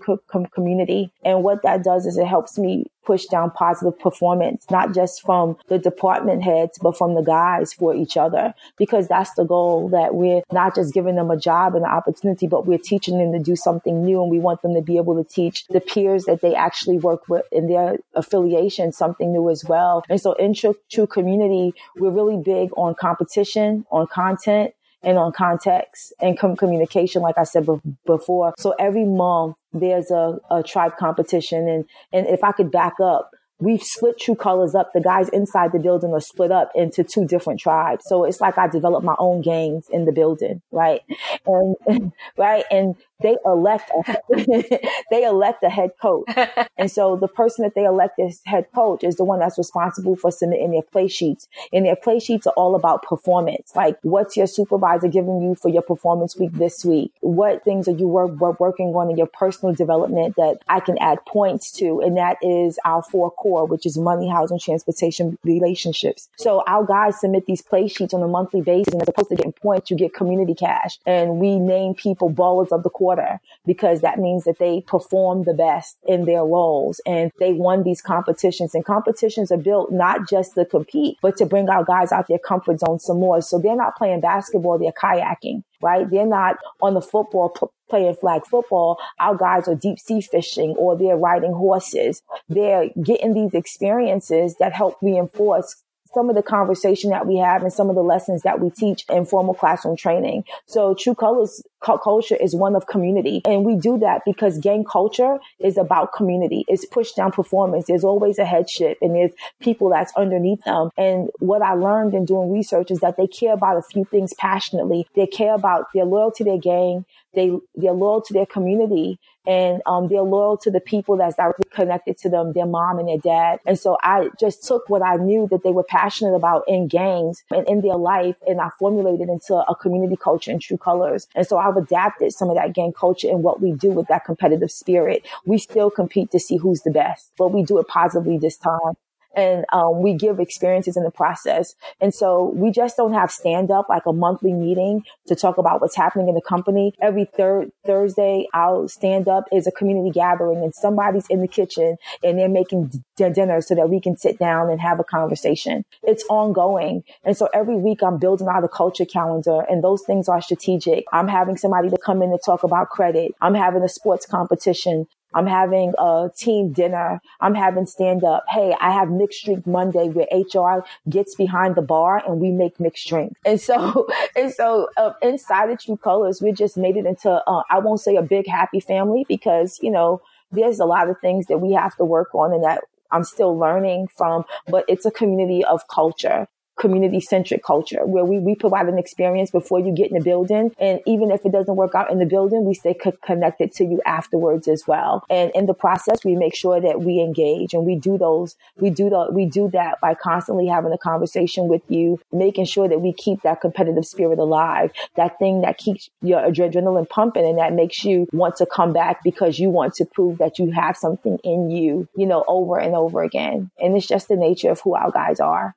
Community. 0.52 1.12
And 1.24 1.42
what 1.42 1.49
that 1.62 1.84
does 1.84 2.06
is 2.06 2.16
it 2.16 2.26
helps 2.26 2.58
me 2.58 2.86
push 3.04 3.24
down 3.26 3.50
positive 3.50 3.98
performance, 3.98 4.64
not 4.70 4.94
just 4.94 5.22
from 5.22 5.56
the 5.68 5.78
department 5.78 6.42
heads, 6.42 6.78
but 6.80 6.96
from 6.96 7.14
the 7.14 7.22
guys 7.22 7.72
for 7.72 7.94
each 7.94 8.16
other. 8.16 8.54
Because 8.78 9.08
that's 9.08 9.32
the 9.34 9.44
goal 9.44 9.88
that 9.88 10.14
we're 10.14 10.42
not 10.52 10.74
just 10.74 10.94
giving 10.94 11.16
them 11.16 11.30
a 11.30 11.36
job 11.36 11.74
and 11.74 11.84
an 11.84 11.90
opportunity, 11.90 12.46
but 12.46 12.66
we're 12.66 12.78
teaching 12.78 13.18
them 13.18 13.32
to 13.32 13.38
do 13.38 13.56
something 13.56 14.04
new. 14.04 14.22
And 14.22 14.30
we 14.30 14.38
want 14.38 14.62
them 14.62 14.74
to 14.74 14.82
be 14.82 14.96
able 14.96 15.22
to 15.22 15.28
teach 15.28 15.66
the 15.68 15.80
peers 15.80 16.24
that 16.24 16.40
they 16.40 16.54
actually 16.54 16.98
work 16.98 17.28
with 17.28 17.44
in 17.50 17.68
their 17.68 17.96
affiliation 18.14 18.92
something 18.92 19.32
new 19.32 19.50
as 19.50 19.64
well. 19.64 20.04
And 20.08 20.20
so 20.20 20.32
in 20.34 20.54
True 20.54 21.06
Community, 21.06 21.74
we're 21.96 22.10
really 22.10 22.36
big 22.36 22.70
on 22.76 22.94
competition, 22.94 23.86
on 23.90 24.06
content, 24.06 24.74
and 25.02 25.18
on 25.18 25.32
context 25.32 26.12
and 26.20 26.38
com- 26.38 26.56
communication, 26.56 27.22
like 27.22 27.38
I 27.38 27.44
said 27.44 27.66
be- 27.66 27.80
before. 28.06 28.54
So 28.58 28.74
every 28.78 29.04
month 29.04 29.56
there's 29.72 30.10
a, 30.10 30.38
a 30.50 30.62
tribe 30.62 30.96
competition. 30.98 31.68
And, 31.68 31.84
and 32.12 32.26
if 32.26 32.42
I 32.42 32.52
could 32.52 32.70
back 32.70 32.94
up, 33.02 33.30
we've 33.60 33.82
split 33.82 34.18
TRU 34.18 34.34
Colors 34.34 34.74
up. 34.74 34.92
The 34.92 35.00
guys 35.00 35.28
inside 35.28 35.72
the 35.72 35.78
building 35.78 36.12
are 36.12 36.20
split 36.20 36.50
up 36.50 36.72
into 36.74 37.04
two 37.04 37.26
different 37.26 37.60
tribes. 37.60 38.04
So 38.06 38.24
it's 38.24 38.40
like 38.40 38.58
I 38.58 38.66
developed 38.66 39.04
my 39.04 39.16
own 39.18 39.42
gangs 39.42 39.88
in 39.90 40.06
the 40.06 40.12
building, 40.12 40.62
right? 40.72 41.02
And, 41.46 41.76
right. 42.36 42.64
And 42.70 42.96
they 43.22 43.36
elect 43.44 43.90
a, 43.90 44.16
they 45.10 45.24
elect 45.24 45.62
a 45.62 45.68
head 45.68 45.90
coach. 46.00 46.28
and 46.76 46.90
so 46.90 47.16
the 47.16 47.28
person 47.28 47.64
that 47.64 47.74
they 47.74 47.84
elect 47.84 48.18
as 48.18 48.40
head 48.46 48.66
coach 48.74 49.04
is 49.04 49.16
the 49.16 49.24
one 49.24 49.40
that's 49.40 49.58
responsible 49.58 50.16
for 50.16 50.30
submitting 50.30 50.72
their 50.72 50.82
play 50.82 51.08
sheets. 51.08 51.46
And 51.72 51.84
their 51.84 51.96
play 51.96 52.18
sheets 52.18 52.46
are 52.46 52.54
all 52.56 52.74
about 52.74 53.02
performance. 53.02 53.72
Like 53.74 53.98
what's 54.02 54.36
your 54.36 54.46
supervisor 54.46 55.08
giving 55.08 55.42
you 55.42 55.54
for 55.54 55.68
your 55.68 55.82
performance 55.82 56.36
week 56.36 56.52
this 56.52 56.84
week? 56.84 57.12
What 57.20 57.64
things 57.64 57.88
are 57.88 57.92
you 57.92 58.08
work, 58.08 58.58
working 58.58 58.88
on 58.88 59.10
in 59.10 59.16
your 59.16 59.26
personal 59.26 59.74
development 59.74 60.36
that 60.36 60.58
I 60.68 60.80
can 60.80 60.96
add 60.98 61.18
points 61.26 61.70
to? 61.72 62.00
And 62.00 62.16
that 62.16 62.38
is 62.42 62.78
our 62.84 63.02
four 63.02 63.30
core, 63.30 63.49
which 63.50 63.86
is 63.86 63.98
money, 63.98 64.28
housing, 64.28 64.58
transportation, 64.58 65.38
relationships. 65.44 66.28
So 66.36 66.62
our 66.66 66.84
guys 66.84 67.20
submit 67.20 67.46
these 67.46 67.62
play 67.62 67.88
sheets 67.88 68.14
on 68.14 68.22
a 68.22 68.28
monthly 68.28 68.60
basis 68.60 68.92
and 68.92 69.02
as 69.02 69.08
opposed 69.08 69.30
to 69.30 69.36
getting 69.36 69.52
points, 69.52 69.90
you 69.90 69.96
get 69.96 70.14
community 70.14 70.54
cash. 70.54 70.98
And 71.06 71.38
we 71.38 71.58
name 71.58 71.94
people 71.94 72.30
ballers 72.30 72.72
of 72.72 72.82
the 72.82 72.90
quarter 72.90 73.40
because 73.66 74.00
that 74.00 74.18
means 74.18 74.44
that 74.44 74.58
they 74.58 74.82
perform 74.82 75.44
the 75.44 75.54
best 75.54 75.96
in 76.06 76.24
their 76.24 76.44
roles 76.44 77.00
and 77.06 77.30
they 77.38 77.52
won 77.52 77.82
these 77.82 78.00
competitions 78.00 78.74
and 78.74 78.84
competitions 78.84 79.50
are 79.52 79.56
built 79.56 79.92
not 79.92 80.28
just 80.28 80.54
to 80.54 80.64
compete, 80.64 81.18
but 81.22 81.36
to 81.36 81.46
bring 81.46 81.68
our 81.68 81.84
guys 81.84 82.12
out 82.12 82.28
their 82.28 82.38
comfort 82.38 82.80
zone 82.80 82.98
some 82.98 83.20
more. 83.20 83.40
So 83.40 83.58
they're 83.58 83.76
not 83.76 83.96
playing 83.96 84.20
basketball, 84.20 84.78
they're 84.78 84.92
kayaking, 84.92 85.62
right? 85.82 86.08
They're 86.08 86.26
not 86.26 86.58
on 86.80 86.94
the 86.94 87.00
football 87.00 87.50
pl- 87.50 87.72
playing 87.88 88.14
flag 88.14 88.46
football, 88.46 88.98
our 89.18 89.36
guys 89.36 89.68
are 89.68 89.74
deep 89.74 89.98
sea 89.98 90.20
fishing 90.20 90.70
or 90.78 90.96
they're 90.96 91.16
riding 91.16 91.52
horses. 91.52 92.22
They're 92.48 92.88
getting 93.02 93.34
these 93.34 93.52
experiences 93.52 94.56
that 94.60 94.72
help 94.72 94.96
reinforce 95.02 95.82
some 96.12 96.28
of 96.28 96.36
the 96.36 96.42
conversation 96.42 97.10
that 97.10 97.26
we 97.26 97.36
have 97.36 97.62
and 97.62 97.72
some 97.72 97.88
of 97.88 97.96
the 97.96 98.02
lessons 98.02 98.42
that 98.42 98.60
we 98.60 98.70
teach 98.70 99.04
in 99.08 99.24
formal 99.24 99.54
classroom 99.54 99.96
training. 99.96 100.44
So 100.66 100.94
TRU 100.94 101.14
Colors 101.14 101.62
culture 101.80 102.36
is 102.36 102.54
one 102.54 102.76
of 102.76 102.86
community. 102.86 103.40
And 103.44 103.64
we 103.64 103.76
do 103.76 103.98
that 103.98 104.22
because 104.26 104.58
gang 104.58 104.84
culture 104.84 105.38
is 105.58 105.78
about 105.78 106.12
community. 106.12 106.64
It's 106.68 106.84
push 106.84 107.12
down 107.12 107.32
performance. 107.32 107.86
There's 107.86 108.04
always 108.04 108.38
a 108.38 108.44
headship 108.44 108.98
and 109.00 109.14
there's 109.14 109.32
people 109.60 109.88
that's 109.88 110.12
underneath 110.16 110.62
them. 110.64 110.90
And 110.98 111.30
what 111.38 111.62
I 111.62 111.74
learned 111.74 112.14
in 112.14 112.24
doing 112.24 112.52
research 112.52 112.90
is 112.90 113.00
that 113.00 113.16
they 113.16 113.26
care 113.26 113.54
about 113.54 113.78
a 113.78 113.82
few 113.82 114.04
things 114.04 114.34
passionately. 114.34 115.06
They 115.14 115.26
care 115.26 115.54
about 115.54 115.86
their 115.94 116.04
loyalty 116.04 116.44
to 116.44 116.44
their 116.44 116.58
gang. 116.58 117.04
They, 117.34 117.52
they're 117.74 117.92
loyal 117.92 118.22
to 118.22 118.32
their 118.32 118.46
community 118.46 119.18
and 119.50 119.82
um, 119.84 120.06
they're 120.06 120.22
loyal 120.22 120.56
to 120.58 120.70
the 120.70 120.78
people 120.78 121.16
that's 121.16 121.34
directly 121.34 121.68
connected 121.72 122.16
to 122.18 122.28
them, 122.28 122.52
their 122.52 122.66
mom 122.66 123.00
and 123.00 123.08
their 123.08 123.18
dad. 123.18 123.58
And 123.66 123.76
so 123.76 123.98
I 124.00 124.28
just 124.38 124.62
took 124.62 124.88
what 124.88 125.02
I 125.02 125.16
knew 125.16 125.48
that 125.50 125.64
they 125.64 125.72
were 125.72 125.82
passionate 125.82 126.36
about 126.36 126.62
in 126.68 126.86
gangs 126.86 127.42
and 127.50 127.68
in 127.68 127.80
their 127.80 127.96
life, 127.96 128.36
and 128.46 128.60
I 128.60 128.68
formulated 128.78 129.28
into 129.28 129.56
a 129.56 129.74
community 129.74 130.16
culture 130.16 130.52
in 130.52 130.60
TRU 130.60 130.78
Colors. 130.78 131.26
And 131.34 131.44
so 131.44 131.58
I've 131.58 131.76
adapted 131.76 132.32
some 132.32 132.48
of 132.48 132.54
that 132.54 132.74
gang 132.74 132.92
culture 132.92 133.28
and 133.28 133.42
what 133.42 133.60
we 133.60 133.72
do 133.72 133.90
with 133.90 134.06
that 134.06 134.24
competitive 134.24 134.70
spirit. 134.70 135.26
We 135.44 135.58
still 135.58 135.90
compete 135.90 136.30
to 136.30 136.38
see 136.38 136.56
who's 136.56 136.82
the 136.82 136.92
best, 136.92 137.32
but 137.36 137.48
we 137.48 137.64
do 137.64 137.78
it 137.78 137.88
positively 137.88 138.38
this 138.38 138.56
time 138.56 138.94
and 139.34 139.64
um, 139.72 140.02
we 140.02 140.14
give 140.14 140.40
experiences 140.40 140.96
in 140.96 141.04
the 141.04 141.10
process. 141.10 141.74
And 142.00 142.14
so 142.14 142.52
we 142.54 142.70
just 142.70 142.96
don't 142.96 143.12
have 143.12 143.30
stand 143.30 143.70
up 143.70 143.88
like 143.88 144.06
a 144.06 144.12
monthly 144.12 144.52
meeting 144.52 145.02
to 145.28 145.34
talk 145.34 145.58
about 145.58 145.80
what's 145.80 145.96
happening 145.96 146.28
in 146.28 146.34
the 146.34 146.42
company. 146.42 146.94
Every 147.00 147.24
third 147.24 147.70
Thursday, 147.86 148.46
our 148.54 148.88
stand 148.88 149.28
up 149.28 149.44
is 149.52 149.66
a 149.66 149.72
community 149.72 150.10
gathering 150.10 150.62
and 150.62 150.74
somebody's 150.74 151.26
in 151.28 151.40
the 151.40 151.48
kitchen 151.48 151.96
and 152.22 152.38
they're 152.38 152.48
making 152.48 152.90
d- 153.16 153.30
dinner 153.30 153.60
so 153.60 153.74
that 153.74 153.88
we 153.88 154.00
can 154.00 154.16
sit 154.16 154.38
down 154.38 154.70
and 154.70 154.80
have 154.80 155.00
a 155.00 155.04
conversation. 155.04 155.84
It's 156.02 156.24
ongoing. 156.28 157.04
And 157.24 157.36
so 157.36 157.48
every 157.54 157.76
week 157.76 158.02
I'm 158.02 158.18
building 158.18 158.48
out 158.48 158.64
a 158.64 158.68
culture 158.68 159.04
calendar 159.04 159.62
and 159.68 159.84
those 159.84 160.02
things 160.02 160.28
are 160.28 160.40
strategic. 160.40 161.04
I'm 161.12 161.28
having 161.28 161.56
somebody 161.56 161.90
to 161.90 161.98
come 161.98 162.22
in 162.22 162.30
to 162.30 162.38
talk 162.44 162.62
about 162.62 162.90
credit. 162.90 163.32
I'm 163.40 163.54
having 163.54 163.82
a 163.82 163.88
sports 163.88 164.26
competition. 164.26 165.06
I'm 165.34 165.46
having 165.46 165.92
a 165.98 166.30
team 166.36 166.72
dinner. 166.72 167.20
I'm 167.40 167.54
having 167.54 167.86
stand 167.86 168.24
up. 168.24 168.44
Hey, 168.48 168.74
I 168.80 168.90
have 168.92 169.10
mixed 169.10 169.44
drink 169.44 169.66
Monday 169.66 170.08
where 170.08 170.26
HR 170.32 170.84
gets 171.08 171.34
behind 171.34 171.74
the 171.74 171.82
bar 171.82 172.22
and 172.26 172.40
we 172.40 172.50
make 172.50 172.80
mixed 172.80 173.08
drink. 173.08 173.36
And 173.44 173.60
so, 173.60 174.06
and 174.36 174.52
so 174.52 174.88
uh, 174.96 175.12
inside 175.22 175.70
of 175.70 175.82
TRU 175.82 175.96
Colors, 175.96 176.40
we 176.40 176.52
just 176.52 176.76
made 176.76 176.96
it 176.96 177.04
into, 177.04 177.30
uh, 177.30 177.62
I 177.68 177.80
won't 177.80 178.00
say 178.00 178.14
a 178.16 178.22
big 178.22 178.46
happy 178.46 178.78
family 178.80 179.24
because, 179.28 179.78
you 179.82 179.90
know, 179.90 180.22
there's 180.52 180.78
a 180.78 180.84
lot 180.84 181.08
of 181.08 181.18
things 181.20 181.46
that 181.46 181.58
we 181.58 181.72
have 181.72 181.96
to 181.96 182.04
work 182.04 182.34
on 182.34 182.52
and 182.52 182.62
that 182.62 182.84
I'm 183.10 183.24
still 183.24 183.58
learning 183.58 184.08
from, 184.16 184.44
but 184.68 184.84
it's 184.88 185.04
a 185.04 185.10
community 185.10 185.64
of 185.64 185.86
culture 185.88 186.46
community 186.78 187.20
centric 187.20 187.62
culture 187.62 188.04
where 188.06 188.24
we, 188.24 188.38
we 188.38 188.54
provide 188.54 188.86
an 188.86 188.98
experience 188.98 189.50
before 189.50 189.80
you 189.80 189.94
get 189.94 190.10
in 190.10 190.18
the 190.18 190.24
building. 190.24 190.74
And 190.78 191.00
even 191.06 191.30
if 191.30 191.44
it 191.44 191.52
doesn't 191.52 191.76
work 191.76 191.94
out 191.94 192.10
in 192.10 192.18
the 192.18 192.26
building, 192.26 192.64
we 192.64 192.74
stay 192.74 192.94
co- 192.94 193.12
connected 193.24 193.72
to 193.72 193.84
you 193.84 194.00
afterwards 194.06 194.66
as 194.68 194.84
well. 194.86 195.24
And 195.28 195.50
in 195.54 195.66
the 195.66 195.74
process, 195.74 196.24
we 196.24 196.36
make 196.36 196.54
sure 196.54 196.80
that 196.80 197.02
we 197.02 197.20
engage 197.20 197.74
and 197.74 197.84
we 197.84 197.96
do 197.96 198.16
those, 198.16 198.56
we 198.76 198.90
do 198.90 199.10
the, 199.10 199.28
we 199.30 199.46
do 199.46 199.68
that 199.70 200.00
by 200.00 200.14
constantly 200.14 200.66
having 200.66 200.92
a 200.92 200.98
conversation 200.98 201.68
with 201.68 201.82
you, 201.88 202.18
making 202.32 202.64
sure 202.64 202.88
that 202.88 203.00
we 203.00 203.12
keep 203.12 203.42
that 203.42 203.60
competitive 203.60 204.06
spirit 204.06 204.38
alive, 204.38 204.90
that 205.16 205.38
thing 205.38 205.60
that 205.60 205.78
keeps 205.78 206.08
your 206.22 206.40
adrenaline 206.40 207.08
pumping 207.08 207.44
and 207.44 207.58
that 207.58 207.74
makes 207.74 208.04
you 208.04 208.26
want 208.32 208.56
to 208.56 208.66
come 208.66 208.92
back 208.92 209.22
because 209.22 209.58
you 209.58 209.68
want 209.68 209.94
to 209.94 210.04
prove 210.04 210.38
that 210.38 210.58
you 210.58 210.70
have 210.70 210.96
something 210.96 211.38
in 211.44 211.70
you, 211.70 212.08
you 212.16 212.26
know, 212.26 212.44
over 212.48 212.78
and 212.78 212.94
over 212.94 213.22
again. 213.22 213.70
And 213.78 213.96
it's 213.96 214.06
just 214.06 214.28
the 214.28 214.36
nature 214.36 214.70
of 214.70 214.80
who 214.80 214.94
our 214.94 215.10
guys 215.10 215.40
are. 215.40 215.74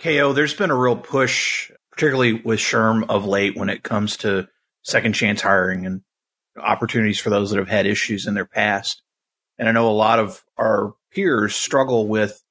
KO, 0.00 0.32
there's 0.32 0.54
been 0.54 0.70
a 0.70 0.76
real 0.76 0.96
push, 0.96 1.70
particularly 1.90 2.34
with 2.34 2.60
SHRM 2.60 3.06
of 3.08 3.26
late, 3.26 3.56
when 3.56 3.68
it 3.68 3.82
comes 3.82 4.16
to 4.18 4.48
second 4.82 5.14
chance 5.14 5.40
hiring 5.40 5.86
and 5.86 6.02
opportunities 6.60 7.18
for 7.18 7.30
those 7.30 7.50
that 7.50 7.58
have 7.58 7.68
had 7.68 7.86
issues 7.86 8.26
in 8.26 8.34
their 8.34 8.46
past. 8.46 9.02
And 9.58 9.68
I 9.68 9.72
know 9.72 9.90
a 9.90 9.92
lot 9.92 10.18
of 10.18 10.42
our 10.56 10.94
peers 11.12 11.54
struggle 11.54 12.06
with 12.06 12.42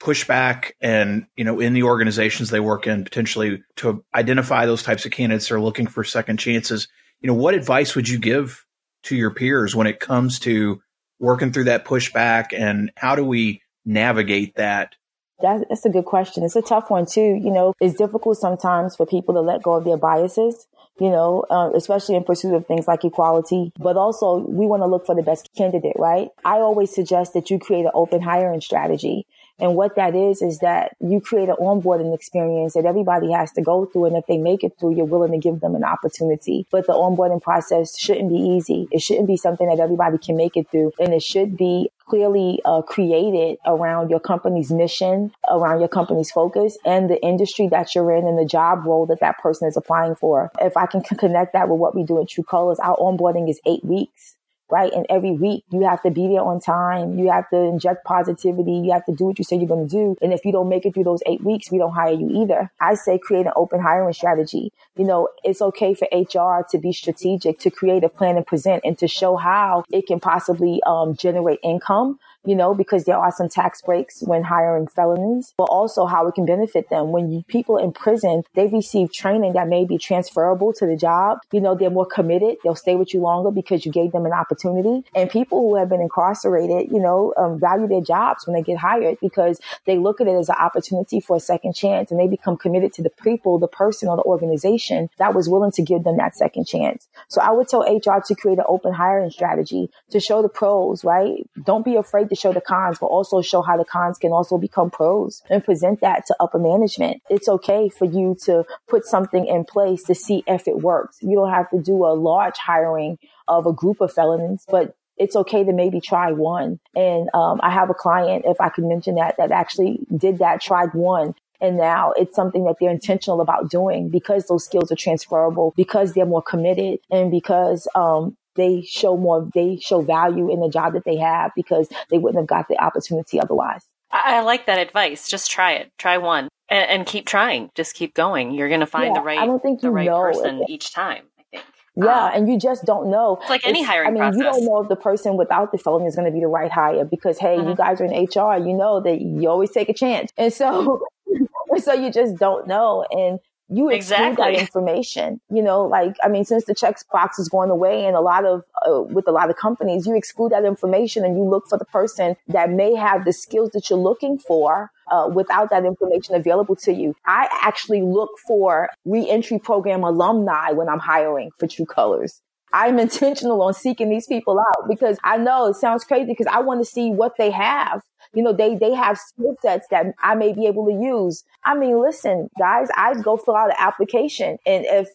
pushback 0.00 0.72
and, 0.80 1.26
you 1.36 1.44
know, 1.44 1.60
in 1.60 1.72
the 1.74 1.82
organizations 1.82 2.50
they 2.50 2.60
work 2.60 2.86
in, 2.86 3.04
potentially 3.04 3.62
to 3.76 4.04
identify 4.14 4.66
those 4.66 4.82
types 4.82 5.04
of 5.04 5.12
candidates 5.12 5.48
that 5.48 5.54
are 5.54 5.60
looking 5.60 5.86
for 5.86 6.04
second 6.04 6.38
chances. 6.38 6.88
You 7.20 7.28
know, 7.28 7.34
what 7.34 7.54
advice 7.54 7.94
would 7.94 8.08
you 8.08 8.18
give 8.18 8.64
to 9.04 9.16
your 9.16 9.30
peers 9.30 9.76
when 9.76 9.86
it 9.86 10.00
comes 10.00 10.38
to 10.40 10.80
working 11.20 11.52
through 11.52 11.64
that 11.64 11.84
pushback 11.84 12.58
and 12.58 12.90
how 12.96 13.14
do 13.14 13.24
we 13.24 13.62
navigate 13.84 14.56
that 14.56 14.94
that, 15.42 15.66
that's 15.68 15.84
a 15.84 15.90
good 15.90 16.04
question. 16.04 16.44
It's 16.44 16.56
a 16.56 16.62
tough 16.62 16.90
one 16.90 17.06
too. 17.06 17.20
You 17.20 17.50
know, 17.50 17.74
it's 17.80 17.96
difficult 17.96 18.38
sometimes 18.38 18.96
for 18.96 19.06
people 19.06 19.34
to 19.34 19.40
let 19.40 19.62
go 19.62 19.74
of 19.74 19.84
their 19.84 19.96
biases, 19.96 20.66
you 21.00 21.10
know, 21.10 21.44
uh, 21.50 21.70
especially 21.74 22.14
in 22.16 22.24
pursuit 22.24 22.54
of 22.54 22.66
things 22.66 22.86
like 22.86 23.04
equality. 23.04 23.72
But 23.78 23.96
also 23.96 24.38
we 24.38 24.66
want 24.66 24.82
to 24.82 24.86
look 24.86 25.06
for 25.06 25.14
the 25.14 25.22
best 25.22 25.50
candidate, 25.56 25.96
right? 25.98 26.28
I 26.44 26.58
always 26.58 26.94
suggest 26.94 27.34
that 27.34 27.50
you 27.50 27.58
create 27.58 27.84
an 27.84 27.92
open 27.94 28.22
hiring 28.22 28.60
strategy. 28.60 29.26
And 29.58 29.76
what 29.76 29.94
that 29.94 30.16
is, 30.16 30.42
is 30.42 30.58
that 30.60 30.96
you 31.00 31.20
create 31.20 31.48
an 31.48 31.56
onboarding 31.60 32.12
experience 32.12 32.74
that 32.74 32.86
everybody 32.86 33.30
has 33.30 33.52
to 33.52 33.62
go 33.62 33.86
through. 33.86 34.06
And 34.06 34.16
if 34.16 34.26
they 34.26 34.36
make 34.36 34.64
it 34.64 34.72
through, 34.78 34.96
you're 34.96 35.04
willing 35.04 35.30
to 35.30 35.38
give 35.38 35.60
them 35.60 35.76
an 35.76 35.84
opportunity. 35.84 36.66
But 36.72 36.88
the 36.88 36.92
onboarding 36.92 37.40
process 37.40 37.96
shouldn't 37.96 38.30
be 38.30 38.36
easy. 38.36 38.88
It 38.90 39.00
shouldn't 39.00 39.28
be 39.28 39.36
something 39.36 39.68
that 39.68 39.78
everybody 39.78 40.18
can 40.18 40.36
make 40.36 40.56
it 40.56 40.68
through. 40.70 40.92
And 40.98 41.14
it 41.14 41.22
should 41.22 41.56
be 41.56 41.90
clearly 42.06 42.60
uh, 42.64 42.82
created 42.82 43.58
around 43.66 44.10
your 44.10 44.20
company's 44.20 44.70
mission, 44.70 45.32
around 45.50 45.80
your 45.80 45.88
company's 45.88 46.30
focus 46.30 46.76
and 46.84 47.08
the 47.08 47.22
industry 47.22 47.68
that 47.68 47.94
you're 47.94 48.12
in 48.12 48.26
and 48.26 48.38
the 48.38 48.44
job 48.44 48.84
role 48.84 49.06
that 49.06 49.20
that 49.20 49.38
person 49.38 49.68
is 49.68 49.76
applying 49.76 50.14
for. 50.14 50.50
If 50.60 50.76
I 50.76 50.86
can 50.86 51.02
connect 51.02 51.52
that 51.52 51.68
with 51.68 51.78
what 51.78 51.94
we 51.94 52.04
do 52.04 52.20
at 52.20 52.28
TRU 52.28 52.44
Colors, 52.44 52.78
our 52.80 52.96
onboarding 52.96 53.48
is 53.48 53.60
eight 53.66 53.84
weeks 53.84 54.36
right? 54.70 54.92
And 54.92 55.06
every 55.08 55.32
week 55.32 55.64
you 55.70 55.82
have 55.86 56.02
to 56.02 56.10
be 56.10 56.28
there 56.28 56.42
on 56.42 56.60
time. 56.60 57.18
You 57.18 57.30
have 57.30 57.48
to 57.50 57.56
inject 57.56 58.04
positivity. 58.04 58.72
You 58.72 58.92
have 58.92 59.04
to 59.06 59.14
do 59.14 59.24
what 59.26 59.38
you 59.38 59.44
say 59.44 59.56
you're 59.56 59.68
going 59.68 59.88
to 59.88 59.94
do. 59.94 60.16
And 60.22 60.32
if 60.32 60.44
you 60.44 60.52
don't 60.52 60.68
make 60.68 60.86
it 60.86 60.94
through 60.94 61.04
those 61.04 61.22
eight 61.26 61.42
weeks, 61.42 61.70
we 61.70 61.78
don't 61.78 61.92
hire 61.92 62.12
you 62.12 62.30
either. 62.42 62.70
I 62.80 62.94
say 62.94 63.18
create 63.18 63.46
an 63.46 63.52
open 63.56 63.80
hiring 63.80 64.12
strategy. 64.12 64.72
You 64.96 65.04
know, 65.04 65.28
it's 65.42 65.60
okay 65.60 65.94
for 65.94 66.08
HR 66.12 66.64
to 66.70 66.78
be 66.78 66.92
strategic, 66.92 67.58
to 67.60 67.70
create 67.70 68.04
a 68.04 68.08
plan 68.08 68.36
and 68.36 68.46
present 68.46 68.82
and 68.84 68.98
to 68.98 69.08
show 69.08 69.36
how 69.36 69.84
it 69.90 70.06
can 70.06 70.20
possibly 70.20 70.80
um, 70.86 71.14
generate 71.16 71.60
income 71.62 72.18
you 72.44 72.54
know, 72.54 72.74
because 72.74 73.04
there 73.04 73.16
are 73.16 73.32
some 73.32 73.48
tax 73.48 73.82
breaks 73.82 74.22
when 74.22 74.42
hiring 74.42 74.86
felons, 74.86 75.54
but 75.56 75.64
also 75.64 76.06
how 76.06 76.26
it 76.26 76.34
can 76.34 76.46
benefit 76.46 76.90
them. 76.90 77.12
When 77.12 77.30
you, 77.30 77.42
people 77.48 77.76
in 77.76 77.92
prison, 77.92 78.42
they 78.54 78.66
receive 78.66 79.12
training 79.12 79.54
that 79.54 79.68
may 79.68 79.84
be 79.84 79.98
transferable 79.98 80.72
to 80.74 80.86
the 80.86 80.96
job. 80.96 81.38
You 81.52 81.60
know, 81.60 81.74
they're 81.74 81.90
more 81.90 82.06
committed. 82.06 82.56
They'll 82.62 82.74
stay 82.74 82.96
with 82.96 83.14
you 83.14 83.20
longer 83.20 83.50
because 83.50 83.86
you 83.86 83.92
gave 83.92 84.12
them 84.12 84.26
an 84.26 84.32
opportunity. 84.32 85.04
And 85.14 85.30
people 85.30 85.60
who 85.60 85.76
have 85.76 85.88
been 85.88 86.00
incarcerated, 86.00 86.90
you 86.92 87.00
know, 87.00 87.32
um, 87.36 87.58
value 87.58 87.88
their 87.88 88.00
jobs 88.00 88.46
when 88.46 88.54
they 88.54 88.62
get 88.62 88.78
hired 88.78 89.18
because 89.20 89.60
they 89.86 89.98
look 89.98 90.20
at 90.20 90.26
it 90.26 90.34
as 90.34 90.48
an 90.48 90.56
opportunity 90.58 91.20
for 91.20 91.36
a 91.36 91.40
second 91.40 91.74
chance 91.74 92.10
and 92.10 92.20
they 92.20 92.28
become 92.28 92.56
committed 92.56 92.92
to 92.94 93.02
the 93.02 93.10
people, 93.10 93.58
the 93.58 93.68
person 93.68 94.08
or 94.08 94.16
the 94.16 94.22
organization 94.22 95.08
that 95.18 95.34
was 95.34 95.48
willing 95.48 95.72
to 95.72 95.82
give 95.82 96.04
them 96.04 96.16
that 96.16 96.36
second 96.36 96.66
chance. 96.66 97.08
So 97.28 97.40
I 97.40 97.50
would 97.50 97.68
tell 97.68 97.80
HR 97.80 98.22
to 98.26 98.34
create 98.34 98.58
an 98.58 98.64
open 98.68 98.92
hiring 98.92 99.30
strategy 99.30 99.90
to 100.10 100.20
show 100.20 100.42
the 100.42 100.48
pros, 100.48 101.04
right? 101.04 101.48
Don't 101.62 101.84
be 101.84 101.96
afraid 101.96 102.28
to 102.30 102.33
show 102.34 102.52
the 102.52 102.60
cons, 102.60 102.98
but 102.98 103.06
also 103.06 103.42
show 103.42 103.62
how 103.62 103.76
the 103.76 103.84
cons 103.84 104.18
can 104.18 104.32
also 104.32 104.58
become 104.58 104.90
pros 104.90 105.42
and 105.50 105.64
present 105.64 106.00
that 106.00 106.26
to 106.26 106.36
upper 106.40 106.58
management. 106.58 107.22
It's 107.30 107.48
okay 107.48 107.88
for 107.88 108.04
you 108.04 108.36
to 108.44 108.64
put 108.88 109.04
something 109.04 109.46
in 109.46 109.64
place 109.64 110.02
to 110.04 110.14
see 110.14 110.42
if 110.46 110.66
it 110.68 110.78
works. 110.78 111.18
You 111.20 111.36
don't 111.36 111.50
have 111.50 111.70
to 111.70 111.80
do 111.80 112.04
a 112.04 112.14
large 112.14 112.56
hiring 112.56 113.18
of 113.48 113.66
a 113.66 113.72
group 113.72 114.00
of 114.00 114.12
felons, 114.12 114.64
but 114.68 114.96
it's 115.16 115.36
okay 115.36 115.64
to 115.64 115.72
maybe 115.72 116.00
try 116.00 116.32
one. 116.32 116.80
And 116.96 117.30
um, 117.34 117.60
I 117.62 117.70
have 117.70 117.90
a 117.90 117.94
client, 117.94 118.44
if 118.46 118.60
I 118.60 118.68
can 118.68 118.88
mention 118.88 119.14
that, 119.14 119.36
that 119.38 119.52
actually 119.52 120.00
did 120.16 120.38
that, 120.38 120.60
tried 120.60 120.92
one. 120.92 121.34
And 121.60 121.76
now 121.76 122.12
it's 122.16 122.34
something 122.34 122.64
that 122.64 122.76
they're 122.80 122.90
intentional 122.90 123.40
about 123.40 123.70
doing 123.70 124.10
because 124.10 124.46
those 124.46 124.64
skills 124.64 124.90
are 124.90 124.96
transferable, 124.96 125.72
because 125.76 126.12
they're 126.12 126.26
more 126.26 126.42
committed, 126.42 126.98
and 127.10 127.30
because 127.30 127.86
um, 127.94 128.36
they 128.56 128.82
show 128.82 129.16
more, 129.16 129.48
they 129.54 129.78
show 129.80 130.00
value 130.00 130.52
in 130.52 130.60
the 130.60 130.68
job 130.68 130.94
that 130.94 131.04
they 131.04 131.16
have 131.16 131.52
because 131.56 131.88
they 132.10 132.18
wouldn't 132.18 132.40
have 132.40 132.46
got 132.46 132.68
the 132.68 132.82
opportunity 132.82 133.40
otherwise. 133.40 133.82
I, 134.10 134.40
like 134.40 134.66
that 134.66 134.78
advice. 134.78 135.28
Just 135.28 135.50
try 135.50 135.72
it. 135.72 135.90
Try 135.98 136.18
one 136.18 136.48
and, 136.68 136.90
and 136.90 137.06
keep 137.06 137.26
trying. 137.26 137.70
Just 137.74 137.94
keep 137.94 138.14
going. 138.14 138.52
You're 138.52 138.68
going 138.68 138.80
to 138.80 138.86
find 138.86 139.14
yeah, 139.14 139.20
the 139.20 139.24
right, 139.24 139.38
I 139.38 139.46
don't 139.46 139.62
think 139.62 139.82
you 139.82 139.88
the 139.88 139.92
right 139.92 140.06
know 140.06 140.20
person 140.20 140.62
it. 140.62 140.70
each 140.70 140.92
time. 140.92 141.24
I 141.38 141.42
think. 141.50 141.64
Yeah, 141.96 142.26
um, 142.26 142.30
and 142.34 142.48
you 142.48 142.58
just 142.58 142.84
don't 142.84 143.10
know. 143.10 143.38
It's 143.40 143.50
like 143.50 143.66
any 143.66 143.80
it's, 143.80 143.88
hiring 143.88 144.08
I 144.08 144.10
mean, 144.10 144.18
process. 144.20 144.38
you 144.38 144.44
don't 144.44 144.64
know 144.64 144.82
if 144.82 144.88
the 144.88 144.96
person 144.96 145.36
without 145.36 145.72
the 145.72 145.78
phone 145.78 146.06
is 146.06 146.16
going 146.16 146.26
to 146.26 146.32
be 146.32 146.40
the 146.40 146.48
right 146.48 146.70
hire 146.70 147.04
because, 147.04 147.38
hey, 147.38 147.56
mm-hmm. 147.56 147.70
you 147.70 147.76
guys 147.76 148.00
are 148.00 148.04
in 148.04 148.12
HR. 148.12 148.58
You 148.64 148.74
know 148.74 149.00
that 149.00 149.20
you 149.20 149.48
always 149.48 149.70
take 149.70 149.88
a 149.88 149.94
chance, 149.94 150.32
and 150.36 150.52
so, 150.52 151.02
so 151.78 151.92
you 151.92 152.10
just 152.10 152.36
don't 152.36 152.66
know. 152.66 153.04
And 153.10 153.38
you 153.68 153.88
exclude 153.88 154.16
exactly. 154.16 154.54
that 154.54 154.60
information. 154.60 155.40
You 155.50 155.62
know, 155.62 155.84
like, 155.84 156.16
I 156.22 156.28
mean, 156.28 156.44
since 156.44 156.64
the 156.64 156.74
checkbox 156.74 157.38
is 157.38 157.48
going 157.48 157.70
away 157.70 158.06
and 158.06 158.16
a 158.16 158.20
lot 158.20 158.44
of, 158.44 158.62
uh, 158.86 159.02
with 159.02 159.26
a 159.26 159.32
lot 159.32 159.50
of 159.50 159.56
companies, 159.56 160.06
you 160.06 160.14
exclude 160.14 160.52
that 160.52 160.64
information 160.64 161.24
and 161.24 161.36
you 161.36 161.44
look 161.44 161.64
for 161.68 161.78
the 161.78 161.84
person 161.86 162.36
that 162.48 162.70
may 162.70 162.94
have 162.94 163.24
the 163.24 163.32
skills 163.32 163.70
that 163.70 163.88
you're 163.90 163.98
looking 163.98 164.38
for. 164.38 164.90
Uh, 165.10 165.28
without 165.28 165.68
that 165.68 165.84
information 165.84 166.34
available 166.34 166.74
to 166.74 166.90
you, 166.90 167.14
I 167.26 167.46
actually 167.60 168.00
look 168.00 168.30
for 168.48 168.88
reentry 169.04 169.58
program 169.58 170.02
alumni 170.02 170.70
when 170.70 170.88
I'm 170.88 170.98
hiring 170.98 171.50
for 171.58 171.66
TRU 171.66 171.84
Colors. 171.84 172.40
I'm 172.72 172.98
intentional 173.08 173.62
on 173.62 173.74
seeking 173.74 174.08
these 174.08 174.26
people 174.26 174.58
out 174.58 174.88
because 174.88 175.18
I 175.22 175.36
know 175.36 175.66
it 175.66 175.76
sounds 175.76 176.04
crazy 176.04 176.26
because 176.26 176.46
I 176.46 176.60
want 176.60 176.80
to 176.80 176.84
see 176.84 177.10
what 177.10 177.34
they 177.38 177.50
have 177.50 178.02
you 178.34 178.42
know, 178.42 178.52
they, 178.52 178.76
they 178.76 178.94
have 178.94 179.18
skill 179.18 179.56
sets 179.62 179.86
that 179.90 180.06
I 180.22 180.34
may 180.34 180.52
be 180.52 180.66
able 180.66 180.86
to 180.86 180.92
use. 180.92 181.44
I 181.64 181.74
mean, 181.74 182.00
listen, 182.00 182.50
guys, 182.58 182.88
I 182.96 183.14
go 183.14 183.36
fill 183.36 183.56
out 183.56 183.70
an 183.70 183.76
application 183.78 184.58
and 184.66 184.84
if, 184.86 185.08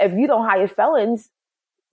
if 0.00 0.12
you 0.12 0.26
don't 0.26 0.44
hire 0.44 0.68
felons, 0.68 1.30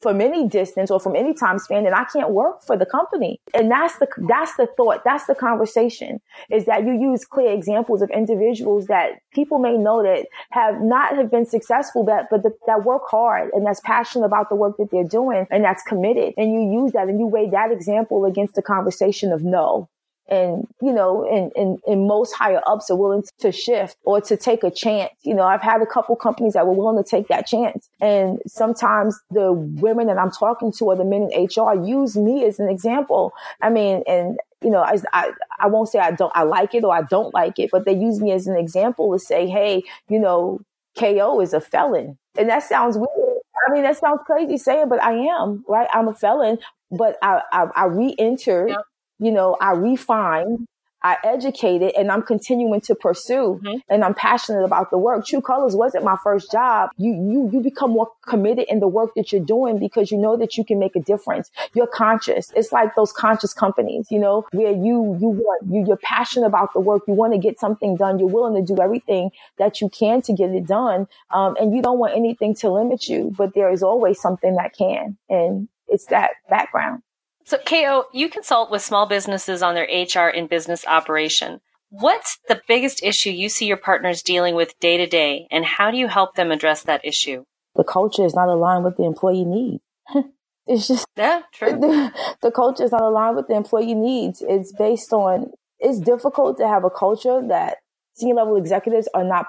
from 0.02 0.22
any 0.22 0.48
distance 0.48 0.90
or 0.90 1.00
from 1.00 1.16
any 1.16 1.34
time 1.34 1.60
span 1.60 1.84
then 1.84 1.94
I 1.94 2.06
can't 2.06 2.32
work 2.32 2.64
for 2.64 2.78
the 2.78 2.86
company. 2.86 3.40
And 3.54 3.70
that's 3.70 3.98
the, 3.98 4.08
that's 4.30 4.56
the 4.56 4.68
thought. 4.78 5.04
That's 5.04 5.26
the 5.26 5.36
conversation 5.36 6.22
is 6.50 6.66
that 6.66 6.86
you 6.86 6.94
use 6.94 7.26
clear 7.26 7.52
examples 7.52 8.02
of 8.02 8.10
individuals 8.12 8.88
that 8.88 9.20
people 9.34 9.60
may 9.60 9.78
know 9.78 10.02
that 10.04 10.28
have 10.52 10.82
not 10.82 11.16
have 11.18 11.30
been 11.30 11.46
successful, 11.46 12.04
but, 12.04 12.28
but 12.30 12.44
the, 12.44 12.56
that 12.66 12.86
work 12.86 13.04
hard 13.10 13.52
and 13.54 13.66
that's 13.66 13.82
passionate 13.82 14.26
about 14.26 14.50
the 14.50 14.56
work 14.56 14.78
that 14.78 14.90
they're 14.92 15.04
doing 15.04 15.46
and 15.52 15.64
that's 15.64 15.84
committed. 15.84 16.34
And 16.38 16.54
you 16.54 16.82
use 16.82 16.94
that 16.94 17.08
and 17.08 17.20
you 17.20 17.28
weigh 17.28 17.50
that 17.50 17.72
example 17.72 18.26
against 18.26 18.56
the 18.56 18.62
conversation 18.62 19.32
of 19.32 19.44
no 19.44 19.90
and 20.30 20.68
you 20.82 20.94
know 20.94 21.26
and, 21.26 21.52
and, 21.56 21.80
and 21.88 22.08
most 22.08 22.34
higher 22.34 22.62
ups 22.68 22.90
are 22.90 22.96
willing 22.96 23.24
to 23.40 23.52
shift 23.52 23.98
or 24.04 24.22
to 24.22 24.38
take 24.38 24.64
a 24.64 24.72
chance 24.72 25.12
you 25.24 25.34
know 25.34 25.44
i've 25.44 25.62
had 25.62 25.82
a 25.82 25.86
couple 25.86 26.16
companies 26.16 26.54
that 26.54 26.66
were 26.66 26.74
willing 26.74 27.02
to 27.02 27.10
take 27.10 27.28
that 27.28 27.46
chance 27.48 27.90
and 28.02 28.40
sometimes 28.48 29.20
the 29.32 29.52
women 29.52 30.08
that 30.08 30.18
i'm 30.18 30.32
talking 30.32 30.72
to 30.72 30.86
or 30.86 30.96
the 30.96 31.06
men 31.06 31.30
in 31.32 31.44
hr 31.46 31.74
use 31.86 32.16
me 32.16 32.46
as 32.46 32.60
an 32.60 32.70
example 32.70 33.34
i 33.62 33.70
mean 33.70 34.04
and 34.08 34.38
you 34.62 34.70
know, 34.70 34.82
I, 34.82 34.98
I, 35.14 35.32
I 35.62 35.68
won't 35.68 35.88
say 35.88 36.00
I 36.00 36.12
don't, 36.12 36.34
I 36.36 36.44
like 36.44 36.76
it 36.76 36.84
or 36.84 36.94
I 36.94 37.04
don't 37.04 37.34
like 37.34 37.60
it, 37.60 37.70
but 37.72 37.86
they 37.86 37.94
use 37.94 38.20
me 38.20 38.34
as 38.34 38.46
an 38.46 38.58
example 38.58 39.14
to 39.14 39.18
say, 39.18 39.48
Hey, 39.48 39.84
you 40.10 40.20
know, 40.20 40.60
KO 40.98 41.40
is 41.40 41.54
a 41.54 41.62
felon. 41.62 42.18
And 42.38 42.50
that 42.50 42.64
sounds 42.64 42.98
weird. 42.98 43.40
I 43.68 43.72
mean, 43.72 43.84
that 43.84 43.98
sounds 43.98 44.20
crazy 44.26 44.58
saying, 44.58 44.90
but 44.90 45.02
I 45.02 45.14
am, 45.14 45.64
right? 45.66 45.88
I'm 45.94 46.10
a 46.10 46.14
felon, 46.14 46.58
but 46.92 47.18
I, 47.22 47.42
I, 47.54 47.68
I 47.74 47.86
re-enter 47.86 48.68
yep 48.68 48.86
you 49.20 49.32
know, 49.32 49.58
I 49.60 49.72
refine, 49.72 50.68
I 51.02 51.18
educated 51.24 51.94
and 51.98 52.12
I'm 52.12 52.22
continuing 52.22 52.82
to 52.82 52.96
pursue 52.96 53.60
mm-hmm. 53.64 53.78
and 53.90 54.04
I'm 54.04 54.14
passionate 54.14 54.64
about 54.64 54.92
the 54.92 54.98
work. 54.98 55.26
TRU 55.26 55.42
Colors 55.42 55.76
wasn't 55.76 56.04
my 56.04 56.18
first 56.24 56.52
job. 56.52 56.90
You, 56.98 57.14
you, 57.14 57.50
you 57.54 57.62
become 57.62 57.92
more 57.92 58.12
committed 58.28 58.66
in 58.68 58.80
the 58.80 58.88
work 58.88 59.12
that 59.16 59.32
you're 59.32 59.44
doing 59.44 59.80
because 59.80 60.12
you 60.12 60.18
know 60.18 60.36
that 60.38 60.58
you 60.58 60.66
can 60.66 60.78
make 60.78 60.96
a 60.96 61.00
difference. 61.00 61.50
You're 61.74 61.88
conscious. 61.88 62.52
It's 62.56 62.72
like 62.72 62.96
those 62.96 63.14
conscious 63.14 63.54
companies, 63.54 64.08
you 64.12 64.20
know, 64.20 64.46
where 64.52 64.72
you, 64.72 65.18
you 65.22 65.30
want, 65.30 65.64
you, 65.72 65.86
you're 65.88 65.98
passionate 65.98 66.48
about 66.48 66.74
the 66.74 66.82
work. 66.82 67.04
You 67.08 67.14
want 67.14 67.34
to 67.34 67.40
get 67.40 67.60
something 67.60 67.96
done. 67.96 68.20
You're 68.20 68.28
willing 68.28 68.56
to 68.56 68.74
do 68.74 68.82
everything 68.82 69.32
that 69.58 69.80
you 69.80 69.90
can 69.90 70.22
to 70.24 70.34
get 70.34 70.50
it 70.50 70.68
done. 70.68 71.08
Um, 71.32 71.56
and 71.60 71.74
you 71.74 71.82
don't 71.82 72.00
want 72.00 72.16
anything 72.16 72.56
to 72.56 72.70
limit 72.70 73.08
you, 73.08 73.34
but 73.38 73.54
there 73.54 73.72
is 73.72 73.84
always 73.84 74.20
something 74.20 74.56
that 74.56 74.76
can. 74.76 75.18
And 75.30 75.70
it's 75.88 76.06
that 76.08 76.32
background. 76.50 77.04
So, 77.50 77.58
KO, 77.58 78.06
you 78.14 78.30
consult 78.30 78.70
with 78.70 78.84
small 78.84 79.08
businesses 79.08 79.64
on 79.64 79.74
their 79.74 79.88
HR 79.88 80.30
and 80.30 80.48
business 80.48 80.86
operation. 80.86 81.62
What's 81.90 82.38
the 82.48 82.62
biggest 82.68 83.02
issue 83.02 83.32
you 83.32 83.50
see 83.50 83.66
your 83.66 83.76
partners 83.76 84.22
dealing 84.22 84.54
with 84.54 84.80
day 84.80 84.98
to 84.98 85.08
day, 85.08 85.48
and 85.50 85.66
how 85.66 85.90
do 85.90 85.98
you 85.98 86.08
help 86.08 86.36
them 86.36 86.52
address 86.52 86.84
that 86.84 87.04
issue? 87.04 87.46
The 87.76 87.84
culture 87.84 88.24
is 88.24 88.36
not 88.36 88.50
aligned 88.50 88.84
with 88.84 88.98
the 88.98 89.06
employee 89.06 89.46
needs. 89.46 89.82
it's 90.68 90.88
just 90.88 91.08
yeah, 91.16 91.42
true. 91.52 91.72
The, 91.72 92.36
the 92.44 92.52
culture 92.52 92.84
is 92.84 92.92
not 92.92 93.02
aligned 93.02 93.36
with 93.36 93.48
the 93.48 93.56
employee 93.56 93.96
needs. 93.96 94.44
It's 94.48 94.72
based 94.72 95.12
on. 95.12 95.50
It's 95.80 96.00
difficult 96.00 96.60
to 96.60 96.68
have 96.68 96.84
a 96.84 96.92
culture 96.92 97.42
that 97.48 97.78
senior 98.14 98.36
level 98.36 98.58
executives 98.58 99.10
are 99.16 99.24
not. 99.24 99.48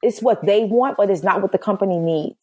It's 0.00 0.22
what 0.22 0.46
they 0.46 0.64
want, 0.64 0.96
but 0.96 1.10
it's 1.10 1.22
not 1.22 1.42
what 1.42 1.52
the 1.52 1.58
company 1.58 1.98
needs. 1.98 2.38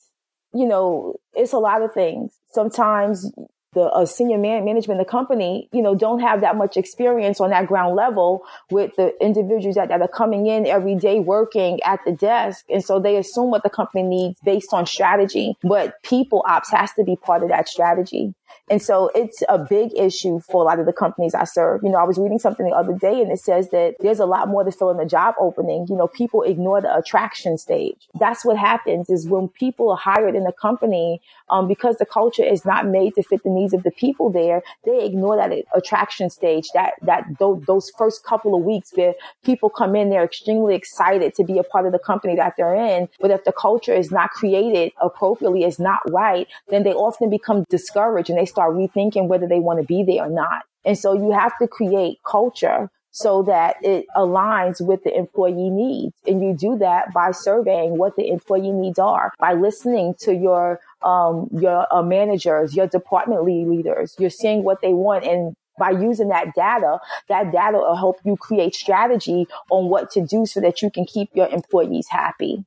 You 0.54 0.68
know, 0.68 1.16
it's 1.34 1.54
a 1.54 1.58
lot 1.58 1.82
of 1.82 1.92
things. 1.92 2.38
Sometimes 2.52 3.32
the 3.76 3.82
uh, 3.82 4.06
senior 4.06 4.38
man, 4.38 4.66
management 4.66 5.00
of 5.00 5.06
the 5.06 5.12
company, 5.12 5.70
you 5.72 5.82
know, 5.82 5.94
don't 5.94 6.22
have 6.22 6.42
that 6.42 6.56
much 6.56 6.78
experience 6.78 7.40
on 7.40 7.52
that 7.52 7.68
ground 7.68 7.96
level 7.96 8.44
with 8.72 8.96
the 8.96 9.14
individuals 9.22 9.76
that, 9.76 9.90
that 9.90 10.02
are 10.02 10.08
coming 10.08 10.48
in 10.48 10.66
every 10.66 10.96
day 10.96 11.20
working 11.20 11.80
at 11.84 12.00
the 12.06 12.14
desk. 12.14 12.66
And 12.70 12.84
so 12.84 13.00
they 13.00 13.18
assume 13.18 13.52
what 13.52 13.64
the 13.64 13.70
company 13.70 14.04
needs 14.04 14.40
based 14.44 14.74
on 14.74 14.88
strategy, 14.88 15.56
but 15.62 16.02
people 16.02 16.44
ops 16.48 16.72
has 16.72 16.92
to 16.94 17.04
be 17.04 17.16
part 17.16 17.44
of 17.44 17.50
that 17.50 17.70
strategy. 17.70 18.34
And 18.70 18.82
so 18.82 19.12
it's 19.14 19.44
a 19.48 19.60
big 19.60 19.92
issue 19.96 20.40
for 20.40 20.62
a 20.62 20.66
lot 20.66 20.80
of 20.80 20.86
the 20.86 20.94
companies 20.94 21.36
I 21.36 21.44
serve. 21.44 21.82
You 21.84 21.90
know, 21.90 22.00
I 22.00 22.04
was 22.04 22.18
reading 22.18 22.40
something 22.40 22.66
the 22.66 22.76
other 22.76 22.94
day 22.94 23.22
and 23.22 23.32
it 23.32 23.40
says 23.40 23.70
that 23.70 23.96
there's 24.00 24.20
a 24.20 24.26
lot 24.26 24.48
more 24.48 24.64
to 24.64 24.72
fill 24.72 24.90
in 24.90 24.98
the 24.98 25.06
job 25.06 25.36
opening. 25.40 25.86
You 25.88 25.96
know, 25.96 26.08
people 26.08 26.42
ignore 26.42 26.82
the 26.82 26.96
attraction 26.96 27.58
stage. 27.58 28.08
That's 28.20 28.44
what 28.44 28.58
happens 28.58 29.10
is 29.10 29.28
when 29.28 29.50
people 29.50 29.92
are 29.92 29.98
hired 29.98 30.36
in 30.36 30.48
a 30.48 30.54
company, 30.54 31.22
um, 31.50 31.68
because 31.68 31.98
the 31.98 32.06
culture 32.06 32.44
is 32.44 32.66
not 32.66 32.88
made 32.88 33.14
to 33.16 33.24
fit 33.24 33.44
the 33.44 33.50
needs 33.50 33.74
of 33.74 33.84
the 33.84 33.92
people 33.92 34.32
there, 34.32 34.64
they 34.84 35.06
ignore 35.06 35.38
that 35.38 35.52
attraction 35.76 36.30
stage, 36.30 36.68
that, 36.74 36.94
that 37.04 37.26
those 37.40 37.92
first 37.98 38.24
couple 38.24 38.56
of 38.56 38.64
weeks 38.64 38.92
where 38.96 39.14
people 39.44 39.70
come 39.70 39.96
in, 39.96 40.10
they're 40.10 40.24
extremely 40.24 40.76
excited 40.76 41.36
to 41.36 41.44
be 41.44 41.60
a 41.60 41.64
part 41.64 41.86
of 41.86 41.92
the 41.92 42.00
company 42.00 42.36
that 42.36 42.56
they're 42.58 42.76
in. 42.76 43.08
But 43.20 43.32
if 43.32 43.44
the 43.44 43.52
culture 43.52 43.94
is 43.94 44.12
not 44.12 44.32
created 44.32 44.92
appropriately, 45.02 45.64
is 45.64 45.80
not 45.80 46.00
right, 46.12 46.48
then 46.70 46.84
they 46.84 46.94
often 46.94 47.30
become 47.30 47.66
discouraged 47.70 48.30
and 48.30 48.40
they 48.40 48.45
start 48.46 48.74
rethinking 48.74 49.28
whether 49.28 49.48
they 49.48 49.60
want 49.60 49.80
to 49.80 49.86
be 49.86 50.04
there 50.04 50.26
or 50.26 50.30
not. 50.30 50.64
And 50.84 50.98
so 50.98 51.14
you 51.14 51.32
have 51.32 51.58
to 51.60 51.68
create 51.68 52.20
culture 52.26 52.90
so 53.12 53.44
that 53.44 53.78
it 53.82 54.06
aligns 54.16 54.86
with 54.86 55.04
the 55.06 55.18
employee 55.18 55.70
needs. 55.70 56.14
And 56.28 56.44
you 56.44 56.54
do 56.54 56.78
that 56.80 57.14
by 57.14 57.32
surveying 57.32 57.98
what 57.98 58.18
the 58.18 58.28
employee 58.28 58.72
needs 58.72 59.00
are, 59.00 59.32
by 59.40 59.54
listening 59.54 60.16
to 60.20 60.36
your 60.36 60.82
um, 61.02 61.48
your 61.54 61.88
uh, 61.92 62.02
managers, 62.02 62.76
your 62.76 62.88
department 62.88 63.46
lead 63.46 63.68
leaders. 63.68 64.16
You're 64.20 64.30
seeing 64.30 64.64
what 64.64 64.82
they 64.82 64.94
want 64.94 65.24
and 65.24 65.56
by 65.78 65.92
using 65.92 66.30
that 66.30 66.54
data, 66.56 67.00
that 67.28 67.52
data 67.52 67.78
will 67.78 67.96
help 67.96 68.18
you 68.24 68.38
create 68.38 68.76
strategy 68.76 69.48
on 69.70 69.90
what 69.90 70.10
to 70.12 70.26
do 70.26 70.46
so 70.46 70.60
that 70.62 70.82
you 70.82 70.90
can 70.90 71.06
keep 71.06 71.30
your 71.34 71.48
employees 71.48 72.08
happy. 72.10 72.66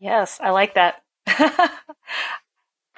Yes, 0.00 0.38
I 0.40 0.50
like 0.50 0.74
that. 0.74 1.02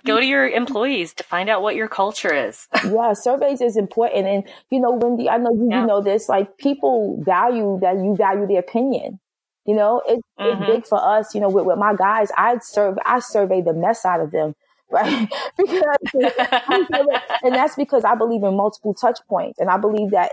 go 0.04 0.20
to 0.20 0.26
your 0.26 0.48
employees 0.48 1.14
to 1.14 1.24
find 1.24 1.48
out 1.48 1.62
what 1.62 1.76
your 1.76 1.88
culture 1.88 2.32
is. 2.32 2.68
yeah, 2.84 3.12
surveys 3.12 3.60
is 3.60 3.76
important. 3.76 4.26
And, 4.26 4.44
you 4.70 4.80
know, 4.80 4.92
Wendy, 4.92 5.28
I 5.28 5.36
know 5.38 5.52
you, 5.52 5.68
yeah. 5.70 5.80
you 5.80 5.86
know 5.86 6.00
this, 6.00 6.28
like 6.28 6.58
people 6.58 7.22
value 7.22 7.78
that 7.80 7.96
you 7.96 8.16
value 8.16 8.46
their 8.46 8.60
opinion. 8.60 9.20
You 9.66 9.76
know, 9.76 10.02
it, 10.06 10.20
mm-hmm. 10.38 10.62
it's 10.62 10.72
big 10.72 10.86
for 10.86 10.98
us, 11.02 11.34
you 11.34 11.40
know, 11.40 11.48
with, 11.48 11.66
with 11.66 11.78
my 11.78 11.94
guys, 11.94 12.30
I 12.36 12.58
serve, 12.58 12.98
I 13.04 13.20
survey 13.20 13.60
the 13.60 13.74
mess 13.74 14.04
out 14.04 14.20
of 14.20 14.30
them. 14.30 14.54
Right. 14.92 15.28
because, 15.56 15.96
and 17.44 17.54
that's 17.54 17.76
because 17.76 18.04
I 18.04 18.16
believe 18.16 18.42
in 18.42 18.56
multiple 18.56 18.92
touch 18.92 19.20
points. 19.28 19.60
And 19.60 19.70
I 19.70 19.76
believe 19.76 20.10
that 20.10 20.32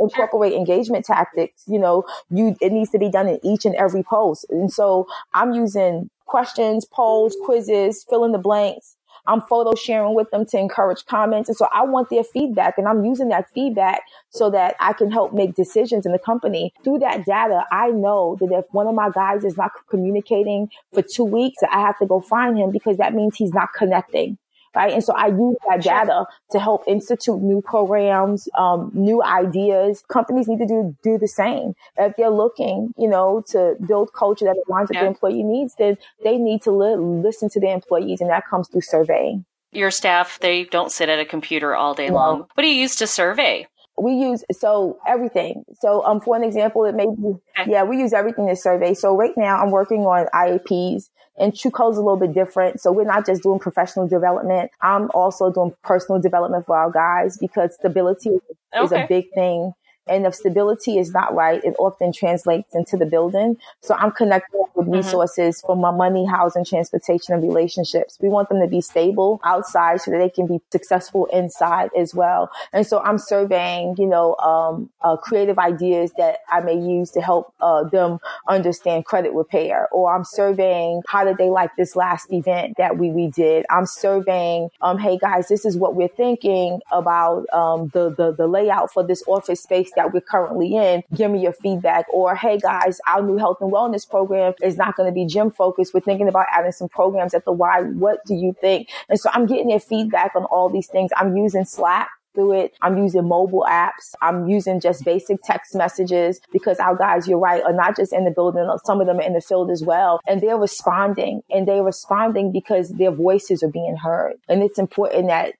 incorporate 0.00 0.54
engagement 0.54 1.04
tactics, 1.04 1.62
you 1.68 1.78
know, 1.78 2.04
you, 2.28 2.56
it 2.60 2.72
needs 2.72 2.90
to 2.90 2.98
be 2.98 3.08
done 3.08 3.28
in 3.28 3.38
each 3.44 3.64
and 3.64 3.76
every 3.76 4.02
post. 4.02 4.44
And 4.50 4.72
so 4.72 5.06
I'm 5.34 5.52
using 5.52 6.10
questions, 6.26 6.84
polls, 6.84 7.36
quizzes, 7.44 8.04
fill 8.10 8.24
in 8.24 8.32
the 8.32 8.38
blanks 8.38 8.96
I'm 9.26 9.40
photo 9.42 9.74
sharing 9.74 10.14
with 10.14 10.30
them 10.30 10.46
to 10.46 10.58
encourage 10.58 11.06
comments. 11.06 11.48
And 11.48 11.56
so 11.56 11.68
I 11.72 11.84
want 11.84 12.10
their 12.10 12.24
feedback 12.24 12.78
and 12.78 12.88
I'm 12.88 13.04
using 13.04 13.28
that 13.28 13.50
feedback 13.54 14.02
so 14.30 14.50
that 14.50 14.74
I 14.80 14.92
can 14.92 15.10
help 15.10 15.32
make 15.32 15.54
decisions 15.54 16.06
in 16.06 16.12
the 16.12 16.18
company. 16.18 16.72
Through 16.82 17.00
that 17.00 17.24
data, 17.24 17.64
I 17.70 17.90
know 17.90 18.36
that 18.40 18.50
if 18.52 18.64
one 18.72 18.86
of 18.86 18.94
my 18.94 19.10
guys 19.10 19.44
is 19.44 19.56
not 19.56 19.72
communicating 19.88 20.70
for 20.92 21.02
two 21.02 21.24
weeks, 21.24 21.58
I 21.70 21.80
have 21.80 21.98
to 21.98 22.06
go 22.06 22.20
find 22.20 22.58
him 22.58 22.70
because 22.70 22.96
that 22.96 23.14
means 23.14 23.36
he's 23.36 23.52
not 23.52 23.68
connecting 23.76 24.38
right? 24.74 24.92
And 24.92 25.04
so 25.04 25.12
I 25.14 25.28
use 25.28 25.56
that 25.68 25.82
data 25.82 26.26
to 26.50 26.58
help 26.58 26.84
institute 26.86 27.40
new 27.40 27.62
programs, 27.62 28.48
um, 28.56 28.90
new 28.94 29.22
ideas. 29.22 30.02
Companies 30.08 30.48
need 30.48 30.58
to 30.58 30.66
do 30.66 30.96
do 31.02 31.18
the 31.18 31.28
same. 31.28 31.74
If 31.98 32.16
they're 32.16 32.30
looking, 32.30 32.92
you 32.96 33.08
know, 33.08 33.44
to 33.48 33.76
build 33.86 34.12
culture 34.12 34.44
that 34.44 34.56
aligns 34.68 34.88
with 34.88 34.96
yeah. 34.96 35.02
the 35.02 35.08
employee 35.08 35.42
needs, 35.42 35.74
then 35.78 35.96
they 36.24 36.36
need 36.36 36.62
to 36.62 36.70
li- 36.70 36.96
listen 36.96 37.48
to 37.50 37.60
their 37.60 37.74
employees, 37.74 38.20
and 38.20 38.30
that 38.30 38.46
comes 38.48 38.68
through 38.68 38.82
surveying. 38.82 39.44
Your 39.74 39.90
staff, 39.90 40.38
they 40.40 40.64
don't 40.64 40.92
sit 40.92 41.08
at 41.08 41.18
a 41.18 41.24
computer 41.24 41.74
all 41.74 41.94
day 41.94 42.10
long. 42.10 42.40
What 42.52 42.62
do 42.62 42.68
you 42.68 42.74
use 42.74 42.96
to 42.96 43.06
survey? 43.06 43.66
We 43.98 44.12
use 44.12 44.44
so 44.52 44.98
everything. 45.06 45.64
So 45.80 46.04
um 46.04 46.20
for 46.20 46.36
an 46.36 46.44
example, 46.44 46.84
it 46.84 46.94
may 46.94 47.06
be 47.06 47.34
yeah, 47.66 47.84
we 47.84 47.98
use 47.98 48.12
everything 48.12 48.48
to 48.48 48.56
survey. 48.56 48.94
So 48.94 49.16
right 49.16 49.36
now 49.36 49.62
I'm 49.62 49.70
working 49.70 50.00
on 50.00 50.26
IAPs 50.34 51.08
and 51.38 51.56
True 51.56 51.70
is 51.90 51.96
a 51.96 52.02
little 52.02 52.16
bit 52.16 52.34
different. 52.34 52.80
So 52.80 52.92
we're 52.92 53.04
not 53.04 53.26
just 53.26 53.42
doing 53.42 53.58
professional 53.58 54.06
development. 54.06 54.70
I'm 54.80 55.10
also 55.14 55.50
doing 55.50 55.74
personal 55.82 56.20
development 56.20 56.66
for 56.66 56.76
our 56.76 56.90
guys 56.90 57.38
because 57.38 57.74
stability 57.74 58.30
okay. 58.74 58.84
is 58.84 58.92
a 58.92 59.06
big 59.08 59.32
thing 59.34 59.72
and 60.08 60.26
if 60.26 60.34
stability 60.34 60.98
is 60.98 61.12
not 61.12 61.34
right, 61.34 61.62
it 61.64 61.74
often 61.78 62.12
translates 62.12 62.74
into 62.74 62.96
the 62.96 63.06
building. 63.06 63.56
So 63.80 63.94
I'm 63.94 64.10
connecting 64.10 64.60
with 64.74 64.86
mm-hmm. 64.86 64.96
resources 64.96 65.58
mm-hmm. 65.58 65.66
for 65.66 65.76
my 65.76 65.90
money, 65.90 66.26
housing, 66.26 66.64
transportation, 66.64 67.34
and 67.34 67.42
relationships. 67.42 68.18
We 68.20 68.28
want 68.28 68.48
them 68.48 68.60
to 68.60 68.66
be 68.66 68.80
stable 68.80 69.40
outside 69.44 70.00
so 70.00 70.10
that 70.10 70.18
they 70.18 70.30
can 70.30 70.46
be 70.46 70.60
successful 70.70 71.26
inside 71.26 71.90
as 71.96 72.14
well. 72.14 72.50
And 72.72 72.86
so 72.86 73.00
I'm 73.00 73.18
surveying, 73.18 73.94
you 73.96 74.06
know, 74.06 74.34
um, 74.36 74.90
uh, 75.02 75.16
creative 75.16 75.58
ideas 75.58 76.12
that 76.18 76.38
I 76.50 76.60
may 76.60 76.74
use 76.74 77.10
to 77.12 77.20
help 77.20 77.54
uh, 77.60 77.84
them 77.84 78.18
understand 78.48 79.04
credit 79.04 79.32
repair, 79.32 79.88
or 79.92 80.14
I'm 80.14 80.24
surveying 80.24 81.02
how 81.06 81.24
did 81.24 81.38
they 81.38 81.50
like 81.50 81.70
this 81.76 81.94
last 81.94 82.32
event 82.32 82.76
that 82.78 82.98
we 82.98 83.10
we 83.10 83.28
did. 83.28 83.66
I'm 83.70 83.86
surveying, 83.86 84.68
um, 84.80 84.98
hey 84.98 85.16
guys, 85.18 85.48
this 85.48 85.64
is 85.64 85.76
what 85.76 85.94
we're 85.94 86.08
thinking 86.08 86.80
about 86.90 87.46
um, 87.52 87.90
the 87.94 88.10
the 88.10 88.32
the 88.32 88.46
layout 88.46 88.92
for 88.92 89.06
this 89.06 89.22
office 89.26 89.62
space 89.62 89.91
that 89.96 90.12
we're 90.12 90.20
currently 90.20 90.76
in, 90.76 91.02
give 91.14 91.30
me 91.30 91.42
your 91.42 91.52
feedback. 91.52 92.06
Or, 92.12 92.34
hey 92.34 92.58
guys, 92.58 93.00
our 93.06 93.22
new 93.22 93.36
health 93.36 93.58
and 93.60 93.72
wellness 93.72 94.08
program 94.08 94.54
is 94.62 94.76
not 94.76 94.96
going 94.96 95.08
to 95.08 95.14
be 95.14 95.26
gym 95.26 95.50
focused. 95.50 95.94
We're 95.94 96.00
thinking 96.00 96.28
about 96.28 96.46
adding 96.50 96.72
some 96.72 96.88
programs 96.88 97.34
at 97.34 97.44
the 97.44 97.52
Y. 97.52 97.82
What 97.82 98.24
do 98.26 98.34
you 98.34 98.54
think? 98.60 98.88
And 99.08 99.18
so 99.18 99.30
I'm 99.32 99.46
getting 99.46 99.68
their 99.68 99.80
feedback 99.80 100.34
on 100.34 100.44
all 100.44 100.68
these 100.68 100.86
things. 100.86 101.10
I'm 101.16 101.36
using 101.36 101.64
Slack 101.64 102.08
through 102.34 102.52
it. 102.52 102.74
I'm 102.82 102.96
using 102.98 103.28
mobile 103.28 103.66
apps. 103.68 104.14
I'm 104.20 104.48
using 104.48 104.80
just 104.80 105.04
basic 105.04 105.42
text 105.42 105.74
messages 105.74 106.40
because 106.52 106.78
our 106.78 106.96
guys, 106.96 107.28
you're 107.28 107.38
right, 107.38 107.62
are 107.62 107.72
not 107.72 107.96
just 107.96 108.12
in 108.12 108.24
the 108.24 108.30
building. 108.30 108.68
Some 108.84 109.00
of 109.00 109.06
them 109.06 109.18
are 109.18 109.22
in 109.22 109.34
the 109.34 109.40
field 109.40 109.70
as 109.70 109.82
well. 109.82 110.20
And 110.26 110.40
they're 110.40 110.56
responding 110.56 111.42
and 111.50 111.68
they're 111.68 111.82
responding 111.82 112.52
because 112.52 112.90
their 112.90 113.10
voices 113.10 113.62
are 113.62 113.70
being 113.70 113.96
heard. 113.96 114.34
And 114.48 114.62
it's 114.62 114.78
important 114.78 115.28
that 115.28 115.54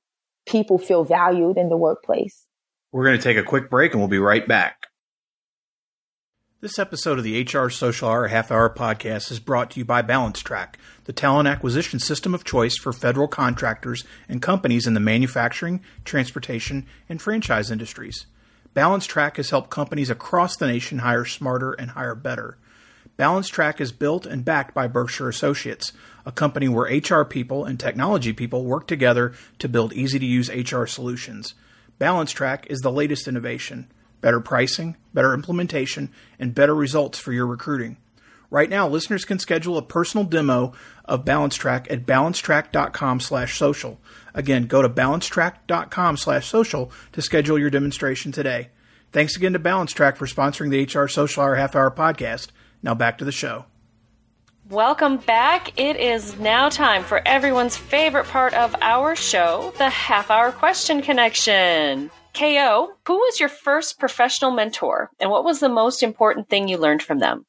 people 0.47 0.79
feel 0.79 1.05
valued 1.05 1.57
in 1.57 1.69
the 1.69 1.77
workplace. 1.77 2.47
We're 2.93 3.07
going 3.07 3.17
to 3.17 3.23
take 3.23 3.39
a 3.39 3.43
quick 3.43 3.71
break 3.71 3.93
and 3.93 4.03
we'll 4.03 4.09
be 4.09 4.19
right 4.19 4.47
back. 4.47 4.89
This 6.61 6.79
episode 6.79 7.17
of 7.17 7.25
the 7.25 7.43
HR 7.43 7.71
Social 7.71 8.11
Hour 8.11 8.29
Half 8.29 8.53
Hour 8.53 8.69
podcast 8.69 9.31
is 9.33 9.41
brought 9.41 9.71
to 9.71 9.81
you 9.81 9.85
by 9.87 10.03
balanceTRAK, 10.03 10.75
the 11.05 11.15
talent 11.15 11.49
acquisition 11.49 11.99
system 11.99 12.35
of 12.35 12.45
choice 12.45 12.77
for 12.77 12.93
federal 12.93 13.29
contractors 13.29 14.05
and 14.29 14.43
companies 14.43 14.87
in 14.87 14.93
the 14.93 15.01
manufacturing, 15.01 15.81
transportation, 16.05 16.87
and 17.09 17.23
franchise 17.23 17.71
industries. 17.71 18.27
balanceTRAK 18.77 19.37
has 19.37 19.49
helped 19.49 19.71
companies 19.71 20.11
across 20.11 20.59
the 20.59 20.67
nation 20.67 20.99
hire 20.99 21.25
smarter 21.25 21.73
and 21.73 21.93
hire 21.93 22.15
better. 22.15 22.59
balanceTRAK 23.19 23.81
is 23.81 23.91
built 23.91 24.27
and 24.27 24.45
backed 24.45 24.75
by 24.75 24.87
Berkshire 24.87 25.31
Associates, 25.31 25.93
a 26.27 26.31
company 26.31 26.69
where 26.69 26.95
HR 26.95 27.25
people 27.25 27.65
and 27.65 27.81
technology 27.81 28.35
people 28.35 28.67
work 28.67 28.87
together 28.87 29.33
to 29.61 29.69
build 29.69 29.95
easy 29.95 30.19
to 30.19 30.27
use 30.27 30.51
HR 30.51 30.85
solutions. 30.85 31.55
balanceTRAK 32.03 32.67
is 32.67 32.81
the 32.81 32.91
latest 32.91 33.29
innovation. 33.29 33.87
better 34.21 34.41
pricing, 34.41 34.97
better 35.13 35.35
implementation, 35.35 36.09
and 36.39 36.55
better 36.55 36.75
results 36.75 37.19
for 37.19 37.33
your 37.33 37.47
recruiting. 37.47 37.97
Right 38.51 38.71
now, 38.71 38.87
listeners 38.87 39.25
can 39.25 39.39
schedule 39.41 39.77
a 39.77 39.83
personal 39.83 40.25
demo 40.25 40.75
of 41.05 41.25
balanceTRAK 41.25 41.91
at 41.91 42.07
balancetrak.com 42.07 43.21
slash 43.21 43.57
social. 43.57 44.01
Again, 44.35 44.67
go 44.67 44.81
to 44.83 44.89
balancetrak.com 44.89 46.17
slash 46.17 46.49
social 46.49 46.93
to 47.13 47.23
schedule 47.23 47.59
your 47.59 47.71
demonstration 47.71 48.31
today. 48.31 48.69
Thanks 49.11 49.37
again 49.37 49.55
to 49.55 49.59
balanceTRAK 49.59 50.17
for 50.17 50.27
sponsoring 50.27 50.71
the 50.71 50.85
HR 50.85 51.09
Social 51.09 51.43
Hour 51.43 51.57
Half 51.57 51.75
Hour 51.75 51.91
podcast. 51.91 52.49
Now 52.83 52.95
back 52.95 53.19
to 53.19 53.25
the 53.25 53.33
show. 53.33 53.67
Welcome 54.73 55.19
back. 55.19 55.79
It 55.79 55.97
is 55.97 56.39
now 56.39 56.71
time 56.71 57.05
for 57.05 57.21
everyone's 57.29 57.77
favorite 57.77 58.25
part 58.25 58.55
of 58.55 58.75
our 58.81 59.15
show, 59.15 59.75
the 59.77 59.91
half 59.91 60.31
hour 60.31 60.51
question 60.51 61.03
connection. 61.03 62.11
KO, 62.33 62.95
who 63.07 63.15
was 63.17 63.39
your 63.39 63.51
first 63.51 63.99
professional 63.99 64.51
mentor 64.51 65.11
and 65.21 65.31
what 65.31 65.45
was 65.45 65.61
the 65.61 65.69
most 65.69 66.03
important 66.03 66.49
thing 66.49 66.69
you 66.69 66.79
learned 66.79 67.03
from 67.03 67.19
them? 67.19 67.45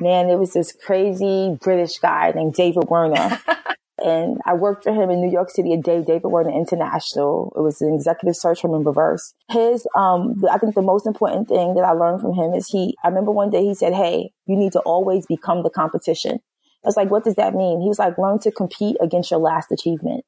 man, 0.00 0.30
it 0.30 0.38
was 0.38 0.52
this 0.52 0.72
crazy 0.72 1.56
British 1.60 1.98
guy 1.98 2.32
named 2.34 2.54
David 2.54 2.84
Werner. 2.88 3.38
and 4.04 4.40
I 4.46 4.54
worked 4.54 4.84
for 4.84 4.92
him 4.92 5.10
in 5.10 5.20
New 5.20 5.30
York 5.30 5.50
City 5.50 5.74
at 5.74 5.82
Dave 5.82 6.06
David 6.06 6.28
Werner 6.28 6.50
International. 6.50 7.52
It 7.56 7.60
was 7.60 7.82
an 7.82 7.94
executive 7.94 8.34
search 8.34 8.62
firm 8.62 8.74
in 8.74 8.82
reverse. 8.82 9.34
His, 9.50 9.86
um, 9.96 10.42
I 10.50 10.58
think 10.58 10.74
the 10.74 10.82
most 10.82 11.06
important 11.06 11.48
thing 11.48 11.74
that 11.74 11.84
I 11.84 11.92
learned 11.92 12.22
from 12.22 12.32
him 12.32 12.54
is 12.54 12.66
he, 12.68 12.96
I 13.04 13.08
remember 13.08 13.30
one 13.30 13.50
day 13.50 13.62
he 13.62 13.74
said, 13.74 13.92
Hey, 13.92 14.32
you 14.46 14.56
need 14.56 14.72
to 14.72 14.80
always 14.80 15.26
become 15.26 15.62
the 15.62 15.70
competition. 15.70 16.40
I 16.84 16.88
was 16.88 16.96
like, 16.96 17.10
what 17.10 17.24
does 17.24 17.34
that 17.36 17.54
mean? 17.54 17.80
He 17.80 17.88
was 17.88 17.98
like, 17.98 18.18
learn 18.18 18.38
to 18.40 18.50
compete 18.50 18.96
against 19.00 19.30
your 19.30 19.40
last 19.40 19.70
achievement. 19.70 20.24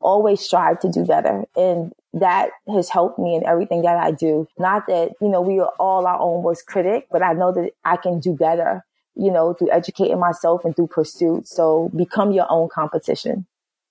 Always 0.00 0.40
strive 0.40 0.80
to 0.80 0.90
do 0.90 1.04
better. 1.04 1.44
And 1.56 1.92
that 2.12 2.50
has 2.68 2.90
helped 2.90 3.18
me 3.18 3.34
in 3.34 3.46
everything 3.46 3.82
that 3.82 3.96
I 3.96 4.10
do. 4.10 4.46
Not 4.58 4.86
that, 4.88 5.12
you 5.20 5.28
know, 5.28 5.40
we 5.40 5.60
are 5.60 5.72
all 5.78 6.06
our 6.06 6.18
own 6.18 6.42
worst 6.42 6.66
critic, 6.66 7.06
but 7.10 7.22
I 7.22 7.32
know 7.32 7.52
that 7.52 7.70
I 7.84 7.96
can 7.96 8.20
do 8.20 8.34
better 8.34 8.84
you 9.16 9.30
know, 9.30 9.54
through 9.54 9.70
educating 9.70 10.18
myself 10.18 10.64
and 10.64 10.74
through 10.74 10.88
pursuit. 10.88 11.46
So 11.46 11.90
become 11.94 12.32
your 12.32 12.46
own 12.50 12.68
competition. 12.68 13.46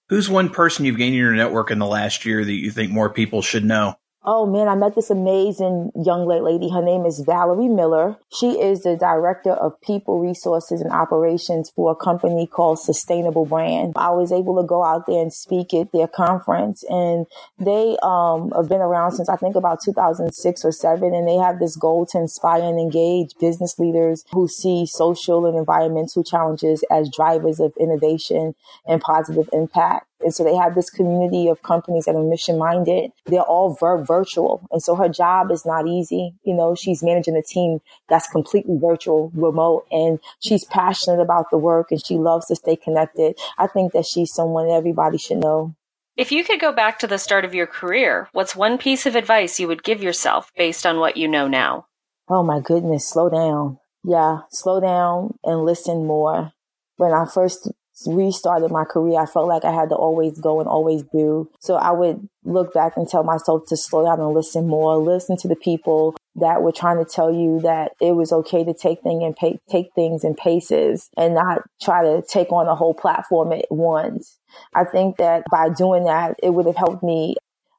Who's 0.10 0.30
one 0.30 0.50
person 0.50 0.86
you've 0.86 0.98
gained 0.98 1.16
in 1.16 1.20
your 1.20 1.34
network 1.34 1.72
in 1.72 1.80
the 1.80 1.88
last 1.88 2.26
year 2.26 2.44
that 2.44 2.52
you 2.52 2.72
think 2.72 2.92
more 2.92 3.10
people 3.10 3.42
should 3.42 3.64
know? 3.64 3.96
Oh 4.26 4.46
man, 4.46 4.70
I 4.70 4.76
met 4.76 4.96
this 4.96 5.10
amazing 5.10 5.92
young 5.96 6.26
lady. 6.26 6.70
Her 6.70 6.82
name 6.82 7.06
is 7.06 7.20
Valerie 7.20 7.68
Miller. 7.68 8.16
She 8.32 8.52
is 8.52 8.84
the 8.84 8.96
director 8.96 9.52
of 9.52 9.80
people 9.82 10.22
resources 10.22 10.80
and 10.80 10.94
operations 10.94 11.70
for 11.76 11.92
a 11.92 11.96
company 11.96 12.48
called 12.48 12.80
Sustainable 12.80 13.46
Brand. 13.46 13.92
I 13.98 14.12
was 14.12 14.32
able 14.32 14.62
to 14.62 14.66
go 14.66 14.82
out 14.82 15.08
there 15.08 15.22
and 15.22 15.34
speak 15.34 15.74
at 15.74 15.92
their 15.92 16.08
conference 16.08 16.86
and 16.90 17.26
they 17.60 17.98
um, 18.02 18.52
have 18.56 18.70
been 18.70 18.80
around 18.80 19.12
since 19.12 19.28
I 19.28 19.36
think 19.36 19.58
about 19.58 19.82
2006 19.84 20.64
or 20.64 20.72
seven. 20.72 21.14
And 21.14 21.28
they 21.28 21.36
have 21.36 21.60
this 21.60 21.76
goal 21.76 22.06
to 22.08 22.18
inspire 22.18 22.64
and 22.64 22.80
engage 22.80 23.32
business 23.42 23.78
leaders 23.78 24.24
who 24.32 24.48
see 24.48 24.86
social 24.86 25.46
and 25.46 25.58
environmental 25.58 26.24
challenges 26.24 26.82
as 26.90 27.12
drivers 27.14 27.60
of 27.60 27.74
innovation 27.78 28.56
and 28.88 29.02
positive 29.02 29.50
impact. 29.52 30.08
And 30.24 30.34
so 30.34 30.44
they 30.44 30.56
have 30.56 30.76
this 30.76 30.90
community 30.90 31.48
of 31.48 31.62
companies 31.64 32.06
that 32.06 32.16
are 32.16 32.24
mission 32.24 32.58
minded. 32.58 33.12
They're 33.26 33.42
all 33.42 33.76
ver- 33.80 34.04
virtual. 34.04 34.68
And 34.72 34.82
so 34.82 34.96
her 34.96 35.10
job 35.10 35.52
is 35.52 35.66
not 35.66 35.88
easy. 35.88 36.34
You 36.44 36.54
know, 36.54 36.76
she's 36.76 37.04
managing 37.04 37.36
a 37.36 37.44
team 37.44 37.80
that's 38.10 38.28
completely 38.28 38.78
virtual, 38.80 39.32
remote, 39.36 39.86
and 39.92 40.20
she's 40.40 40.66
passionate 40.66 41.22
about 41.22 41.50
the 41.52 41.58
work 41.58 41.92
and 41.92 42.04
she 42.06 42.16
loves 42.16 42.48
to 42.48 42.56
stay 42.56 42.76
connected. 42.76 43.38
I 43.58 43.68
think 43.68 43.94
that 43.94 44.06
she's 44.06 44.34
someone 44.34 44.70
everybody 44.70 45.18
should 45.18 45.38
know. 45.38 45.76
If 46.16 46.32
you 46.32 46.44
could 46.44 46.60
go 46.60 46.72
back 46.72 47.00
to 47.00 47.08
the 47.08 47.18
start 47.18 47.44
of 47.44 47.56
your 47.56 47.66
career, 47.66 48.30
what's 48.34 48.56
one 48.56 48.78
piece 48.78 49.08
of 49.08 49.16
advice 49.16 49.60
you 49.60 49.68
would 49.68 49.84
give 49.84 50.04
yourself 50.04 50.52
based 50.56 50.86
on 50.86 51.00
what 51.00 51.18
you 51.18 51.28
know 51.28 51.48
now? 51.48 51.88
Oh 52.30 52.44
my 52.44 52.60
goodness, 52.60 53.10
slow 53.10 53.30
down. 53.30 53.80
Yeah, 54.04 54.42
slow 54.52 54.80
down 54.80 55.40
and 55.44 55.66
listen 55.66 56.06
more. 56.06 56.52
When 56.98 57.12
I 57.14 57.26
first 57.26 57.72
restarted 58.08 58.72
my 58.72 58.84
career, 58.84 59.20
I 59.20 59.26
felt 59.26 59.48
like 59.48 59.66
I 59.66 59.72
had 59.72 59.90
to 59.90 59.96
always 59.96 60.40
go 60.40 60.60
and 60.60 60.68
always 60.68 61.04
do. 61.04 61.50
So 61.60 61.76
I 61.76 61.92
would 61.92 62.28
look 62.44 62.74
back 62.74 62.94
and 62.98 63.08
tell 63.08 63.24
myself 63.24 63.68
to 63.68 63.78
slow 63.78 64.06
down 64.06 64.20
and 64.20 64.34
listen 64.34 64.68
more, 64.68 64.98
listen 64.98 65.38
to 65.38 65.48
the 65.48 65.56
people 65.56 66.16
that 66.36 66.62
were 66.62 66.72
trying 66.72 67.04
to 67.04 67.10
tell 67.10 67.34
you 67.34 67.60
that 67.62 67.92
it 68.02 68.16
was 68.16 68.32
okay 68.32 68.64
to 68.64 68.74
take 68.74 69.02
things 69.04 69.24
and 69.24 69.36
pay, 69.36 69.60
take 69.70 69.90
things 69.94 70.24
in 70.24 70.36
paces 70.36 71.10
and 71.16 71.36
not 71.36 71.62
try 71.82 72.04
to 72.04 72.24
take 72.28 72.52
on 72.52 72.66
the 72.66 72.76
whole 72.76 72.94
platform 72.94 73.54
at 73.54 73.66
once. 73.70 74.40
I 74.74 74.84
think 74.84 75.18
that 75.18 75.44
by 75.52 75.70
doing 75.70 76.06
that, 76.06 76.36
it 76.42 76.50
would 76.50 76.66
have 76.66 76.76
helped 76.76 77.04
me 77.04 77.36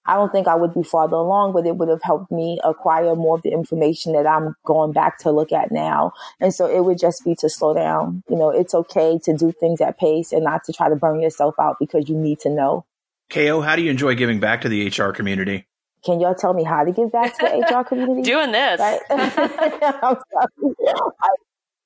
I 0.06 0.16
don't 0.16 0.30
think 0.32 0.46
I 0.46 0.54
would 0.54 0.74
be 0.74 0.82
farther 0.82 1.16
along, 1.16 1.52
but 1.52 1.66
it 1.66 1.76
would 1.76 1.88
have 1.88 2.02
helped 2.02 2.30
me 2.30 2.60
acquire 2.62 3.16
more 3.16 3.36
of 3.36 3.42
the 3.42 3.52
information 3.52 4.12
that 4.12 4.26
I'm 4.26 4.54
going 4.66 4.92
back 4.92 5.18
to 5.20 5.30
look 5.30 5.52
at 5.52 5.72
now. 5.72 6.12
And 6.40 6.52
so 6.52 6.66
it 6.66 6.84
would 6.84 6.98
just 6.98 7.24
be 7.24 7.34
to 7.36 7.48
slow 7.48 7.74
down. 7.74 8.22
You 8.28 8.36
know, 8.36 8.50
it's 8.50 8.74
okay 8.74 9.18
to 9.24 9.34
do 9.34 9.52
things 9.52 9.80
at 9.80 9.98
pace 9.98 10.32
and 10.32 10.44
not 10.44 10.64
to 10.64 10.72
try 10.72 10.88
to 10.88 10.96
burn 10.96 11.20
yourself 11.20 11.54
out 11.58 11.76
because 11.80 12.08
you 12.08 12.16
need 12.16 12.40
to 12.40 12.50
know. 12.50 12.84
KO, 13.30 13.62
how 13.62 13.76
do 13.76 13.82
you 13.82 13.90
enjoy 13.90 14.14
giving 14.14 14.40
back 14.40 14.60
to 14.62 14.68
the 14.68 14.88
HR 14.88 15.12
community? 15.12 15.66
Can 16.04 16.20
y'all 16.20 16.34
tell 16.34 16.52
me 16.52 16.64
how 16.64 16.84
to 16.84 16.92
give 16.92 17.10
back 17.10 17.38
to 17.38 17.46
the 17.46 17.78
HR 17.78 17.84
community? 17.88 18.22
Doing 18.22 18.52
this. 18.52 18.80
Right? 18.80 19.00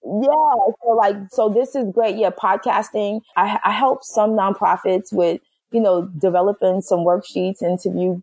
Yeah. 0.05 0.55
So 0.83 0.91
like, 0.97 1.17
so 1.31 1.49
this 1.49 1.75
is 1.75 1.85
great. 1.93 2.17
Yeah. 2.17 2.31
Podcasting. 2.31 3.21
I, 3.37 3.59
I 3.65 3.73
help 3.73 4.03
some 4.03 4.31
nonprofits 4.31 5.13
with 5.13 5.41
you 5.71 5.81
know, 5.81 6.11
developing 6.19 6.81
some 6.81 7.01
worksheets, 7.01 7.63
interview 7.63 8.21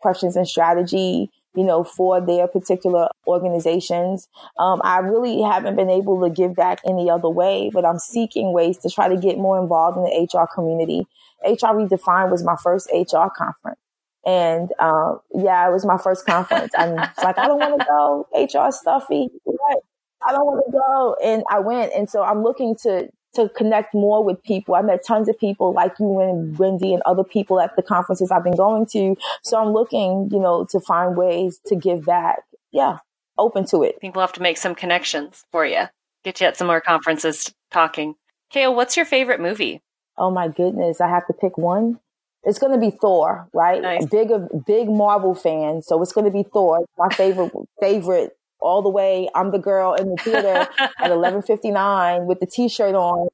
questions 0.00 0.36
and 0.36 0.48
strategy, 0.48 1.30
you 1.54 1.64
know, 1.64 1.84
for 1.84 2.20
their 2.20 2.46
particular 2.46 3.08
organizations. 3.26 4.28
Um, 4.58 4.80
I 4.84 4.98
really 4.98 5.42
haven't 5.42 5.76
been 5.76 5.90
able 5.90 6.20
to 6.22 6.30
give 6.30 6.54
back 6.54 6.80
any 6.86 7.10
other 7.10 7.28
way, 7.28 7.70
but 7.72 7.84
I'm 7.84 7.98
seeking 7.98 8.52
ways 8.52 8.78
to 8.78 8.90
try 8.90 9.08
to 9.08 9.16
get 9.16 9.38
more 9.38 9.60
involved 9.60 9.96
in 9.98 10.04
the 10.04 10.28
HR 10.32 10.46
community. 10.52 11.06
HR 11.44 11.74
Redefined 11.74 12.30
was 12.30 12.44
my 12.44 12.56
first 12.62 12.88
HR 12.92 13.28
conference. 13.36 13.78
And 14.26 14.70
um, 14.78 15.20
yeah, 15.34 15.66
it 15.68 15.72
was 15.72 15.86
my 15.86 15.96
first 15.96 16.26
conference. 16.26 16.72
I'm 16.76 16.94
like, 16.94 17.38
I 17.38 17.46
don't 17.46 17.58
want 17.58 17.80
to 17.80 17.86
go. 17.86 18.26
HR 18.34 18.70
stuffy. 18.70 19.28
What? 19.44 19.78
I 20.26 20.32
don't 20.32 20.44
want 20.44 20.62
to 20.66 20.72
go. 20.72 21.16
And 21.24 21.42
I 21.50 21.60
went. 21.60 21.92
And 21.94 22.08
so 22.08 22.22
I'm 22.22 22.42
looking 22.42 22.76
to 22.82 23.08
to 23.34 23.48
connect 23.50 23.94
more 23.94 24.24
with 24.24 24.42
people. 24.42 24.74
I 24.74 24.82
met 24.82 25.04
tons 25.06 25.28
of 25.28 25.38
people 25.38 25.72
like 25.72 25.94
you 25.98 26.20
and 26.20 26.58
Wendy 26.58 26.92
and 26.92 27.02
other 27.06 27.24
people 27.24 27.60
at 27.60 27.76
the 27.76 27.82
conferences 27.82 28.30
I've 28.30 28.44
been 28.44 28.56
going 28.56 28.86
to. 28.86 29.16
So 29.42 29.60
I'm 29.60 29.72
looking, 29.72 30.28
you 30.32 30.40
know, 30.40 30.66
to 30.70 30.80
find 30.80 31.16
ways 31.16 31.60
to 31.66 31.76
give 31.76 32.04
back. 32.04 32.40
Yeah, 32.72 32.98
open 33.38 33.66
to 33.66 33.82
it. 33.82 33.94
I 33.96 33.98
think 34.00 34.14
we'll 34.14 34.26
have 34.26 34.32
to 34.34 34.42
make 34.42 34.56
some 34.56 34.74
connections 34.74 35.44
for 35.52 35.64
you. 35.64 35.84
Get 36.24 36.40
you 36.40 36.46
at 36.46 36.56
some 36.56 36.66
more 36.66 36.80
conferences 36.80 37.52
talking. 37.70 38.14
Kale, 38.50 38.74
what's 38.74 38.96
your 38.96 39.06
favorite 39.06 39.40
movie? 39.40 39.80
Oh 40.18 40.30
my 40.30 40.48
goodness, 40.48 41.00
I 41.00 41.08
have 41.08 41.26
to 41.28 41.32
pick 41.32 41.56
one. 41.56 42.00
It's 42.42 42.58
going 42.58 42.72
to 42.72 42.78
be 42.78 42.90
Thor, 42.90 43.48
right? 43.52 43.82
Nice. 43.82 44.06
Big, 44.06 44.30
big 44.66 44.88
Marvel 44.88 45.34
fan, 45.34 45.82
so 45.82 46.00
it's 46.02 46.12
going 46.12 46.24
to 46.24 46.30
be 46.30 46.42
Thor. 46.42 46.84
My 46.96 47.08
favorite, 47.10 47.52
favorite 47.80 48.36
all 48.60 48.82
the 48.82 48.88
way. 48.88 49.28
I'm 49.34 49.50
the 49.50 49.58
girl 49.58 49.94
in 49.94 50.10
the 50.10 50.16
theater 50.16 50.68
at 50.78 51.10
11:59 51.10 52.26
with 52.26 52.40
the 52.40 52.46
T-shirt 52.46 52.94
on, 52.94 53.28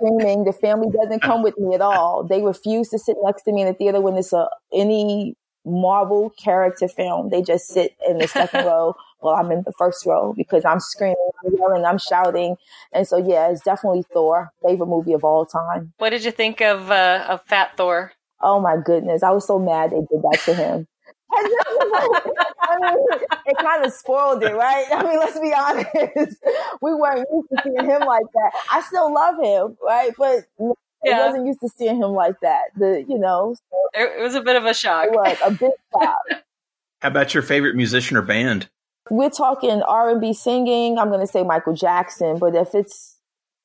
screaming. 0.00 0.44
The 0.44 0.52
family 0.52 0.88
doesn't 0.90 1.20
come 1.22 1.42
with 1.42 1.58
me 1.58 1.74
at 1.74 1.80
all. 1.80 2.24
They 2.24 2.42
refuse 2.42 2.88
to 2.90 2.98
sit 2.98 3.16
next 3.22 3.42
to 3.42 3.52
me 3.52 3.62
in 3.62 3.68
the 3.68 3.74
theater 3.74 4.00
when 4.00 4.16
it's 4.16 4.32
a 4.32 4.48
any 4.72 5.36
Marvel 5.64 6.30
character 6.30 6.88
film. 6.88 7.30
They 7.30 7.42
just 7.42 7.68
sit 7.68 7.94
in 8.08 8.18
the 8.18 8.28
second 8.28 8.64
row 8.64 8.94
while 9.20 9.36
I'm 9.36 9.52
in 9.52 9.62
the 9.64 9.72
first 9.78 10.06
row 10.06 10.32
because 10.36 10.64
I'm 10.64 10.80
screaming, 10.80 11.16
I'm 11.44 11.52
yelling, 11.58 11.84
I'm 11.84 11.98
shouting. 11.98 12.56
And 12.92 13.06
so, 13.06 13.18
yeah, 13.18 13.50
it's 13.50 13.62
definitely 13.62 14.04
Thor, 14.12 14.50
favorite 14.66 14.86
movie 14.86 15.12
of 15.12 15.24
all 15.24 15.44
time. 15.44 15.92
What 15.98 16.10
did 16.10 16.24
you 16.24 16.30
think 16.30 16.60
of 16.60 16.90
uh, 16.90 17.26
of 17.28 17.42
Fat 17.44 17.76
Thor? 17.76 18.12
Oh 18.42 18.58
my 18.58 18.76
goodness, 18.82 19.22
I 19.22 19.30
was 19.30 19.46
so 19.46 19.58
mad 19.58 19.90
they 19.90 19.96
did 19.96 20.22
that 20.22 20.40
to 20.46 20.54
him. 20.54 20.86
I 21.32 22.78
mean, 22.80 23.20
it 23.46 23.56
kind 23.58 23.84
of 23.84 23.92
spoiled 23.92 24.42
it, 24.42 24.54
right? 24.54 24.86
I 24.90 25.02
mean, 25.02 25.18
let's 25.18 25.38
be 25.38 25.52
honest. 25.52 26.36
We 26.82 26.94
weren't 26.94 27.26
used 27.32 27.48
to 27.50 27.62
seeing 27.62 27.90
him 27.90 28.00
like 28.00 28.24
that. 28.34 28.52
I 28.72 28.80
still 28.80 29.12
love 29.12 29.36
him, 29.36 29.76
right? 29.84 30.12
But 30.16 30.46
yeah. 31.04 31.20
I 31.20 31.26
wasn't 31.26 31.46
used 31.46 31.60
to 31.60 31.68
seeing 31.68 31.96
him 31.96 32.12
like 32.12 32.40
that. 32.40 32.70
The 32.76 33.04
you 33.06 33.18
know, 33.18 33.54
so 33.54 34.00
it, 34.00 34.22
was 34.22 34.34
a 34.34 34.40
bit 34.40 34.56
of 34.56 34.64
a 34.64 34.74
shock. 34.74 35.06
It 35.06 35.12
was 35.12 35.38
a 35.44 35.50
big 35.50 35.70
shock. 35.92 36.16
How 37.00 37.08
about 37.08 37.34
your 37.34 37.42
favorite 37.42 37.76
musician 37.76 38.16
or 38.16 38.22
band? 38.22 38.68
We're 39.10 39.30
talking 39.30 39.82
R 39.82 40.10
and 40.10 40.20
B 40.20 40.32
singing. 40.32 40.98
I'm 40.98 41.08
going 41.08 41.20
to 41.20 41.26
say 41.26 41.42
Michael 41.42 41.74
Jackson, 41.74 42.38
but 42.38 42.54
if 42.54 42.74
it's 42.74 43.16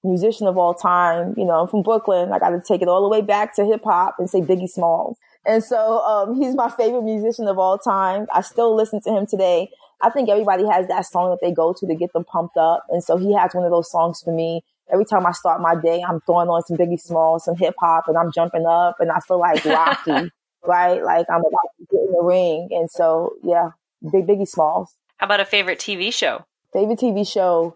musician 0.04 0.48
of 0.48 0.58
all 0.58 0.74
time, 0.74 1.34
you 1.38 1.46
know, 1.46 1.62
I'm 1.62 1.68
from 1.68 1.82
Brooklyn. 1.82 2.32
I 2.32 2.40
got 2.40 2.50
to 2.50 2.62
take 2.66 2.82
it 2.82 2.88
all 2.88 3.02
the 3.02 3.10
way 3.10 3.22
back 3.22 3.56
to 3.56 3.66
hip 3.66 3.84
hop 3.84 4.16
and 4.20 4.30
say 4.30 4.42
Biggie 4.42 4.70
Smalls. 4.70 5.18
And 5.46 5.64
so 5.64 6.00
um, 6.00 6.42
he's 6.42 6.56
my 6.56 6.70
favorite 6.70 7.04
musician 7.04 7.48
of 7.48 7.60
all 7.60 7.78
time. 7.78 8.28
I 8.34 8.42
still 8.42 8.76
listen 8.76 9.02
to 9.02 9.12
him 9.12 9.26
today. 9.26 9.70
I 10.02 10.10
think 10.10 10.30
everybody 10.30 10.66
has 10.66 10.88
that 10.88 11.06
song 11.06 11.30
that 11.30 11.40
they 11.42 11.52
go 11.52 11.74
to 11.74 11.88
to 11.88 11.96
get 11.96 12.14
them 12.14 12.26
pumped 12.26 12.58
up. 12.58 12.86
And 12.90 13.04
so 13.04 13.18
he 13.18 13.34
has 13.34 13.54
one 13.54 13.64
of 13.64 13.72
those 13.72 13.90
songs 13.90 14.22
for 14.22 14.32
me. 14.32 14.64
Every 14.92 15.06
time 15.06 15.26
I 15.26 15.32
start 15.32 15.62
my 15.62 15.76
day, 15.76 16.04
I'm 16.08 16.22
throwing 16.22 16.50
on 16.50 16.62
some 16.64 16.78
Biggie 16.78 17.00
Smalls, 17.00 17.46
some 17.46 17.56
hip 17.56 17.76
hop, 17.80 18.08
and 18.08 18.18
I'm 18.18 18.32
jumping 18.32 18.66
up 18.66 18.98
and 19.00 19.12
I 19.12 19.20
feel 19.20 19.40
like 19.40 19.64
Rocky, 19.66 20.32
right? 20.66 21.04
Like 21.04 21.26
I'm 21.30 21.40
about 21.40 21.70
to 21.80 21.86
get 21.90 22.02
in 22.02 22.12
the 22.12 22.22
ring. 22.22 22.70
And 22.72 22.90
so, 22.90 23.34
yeah, 23.44 23.72
big 24.12 24.28
Biggie 24.28 24.48
Smalls. 24.48 24.96
How 25.18 25.26
about 25.26 25.40
a 25.40 25.46
favorite 25.46 25.80
TV 25.80 26.14
show? 26.14 26.46
Favorite 26.74 27.00
TV 27.00 27.28
show. 27.28 27.76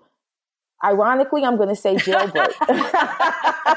Ironically, 0.83 1.43
I'm 1.43 1.57
going 1.57 1.69
to 1.69 1.75
say 1.75 1.95
Jailbreak. 1.97 2.53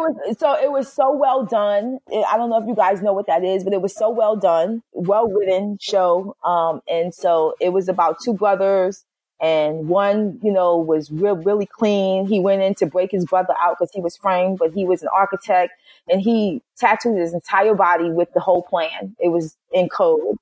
was 0.00 0.38
so 0.38 0.54
it 0.54 0.70
was 0.70 0.92
so 0.92 1.12
well 1.14 1.44
done. 1.44 1.98
I 2.08 2.36
don't 2.36 2.50
know 2.50 2.58
if 2.60 2.66
you 2.66 2.74
guys 2.74 3.02
know 3.02 3.12
what 3.12 3.26
that 3.26 3.44
is, 3.44 3.64
but 3.64 3.72
it 3.72 3.82
was 3.82 3.94
so 3.94 4.10
well 4.10 4.36
done, 4.36 4.82
well 4.92 5.28
written 5.28 5.78
show. 5.80 6.36
Um, 6.44 6.82
and 6.88 7.14
so 7.14 7.54
it 7.60 7.70
was 7.70 7.88
about 7.88 8.18
two 8.22 8.32
brothers 8.34 9.04
and 9.40 9.88
one, 9.88 10.38
you 10.42 10.52
know, 10.52 10.76
was 10.76 11.10
real, 11.10 11.36
really 11.36 11.66
clean. 11.66 12.26
He 12.26 12.40
went 12.40 12.62
in 12.62 12.74
to 12.76 12.86
break 12.86 13.10
his 13.10 13.24
brother 13.24 13.54
out 13.58 13.76
because 13.78 13.90
he 13.92 14.00
was 14.00 14.16
framed, 14.16 14.58
but 14.58 14.72
he 14.72 14.84
was 14.84 15.02
an 15.02 15.08
architect 15.14 15.72
and 16.08 16.20
he 16.20 16.62
tattooed 16.76 17.18
his 17.18 17.32
entire 17.32 17.74
body 17.74 18.10
with 18.10 18.32
the 18.34 18.40
whole 18.40 18.62
plan. 18.62 19.16
It 19.18 19.28
was 19.28 19.56
in 19.72 19.88
code. 19.88 20.36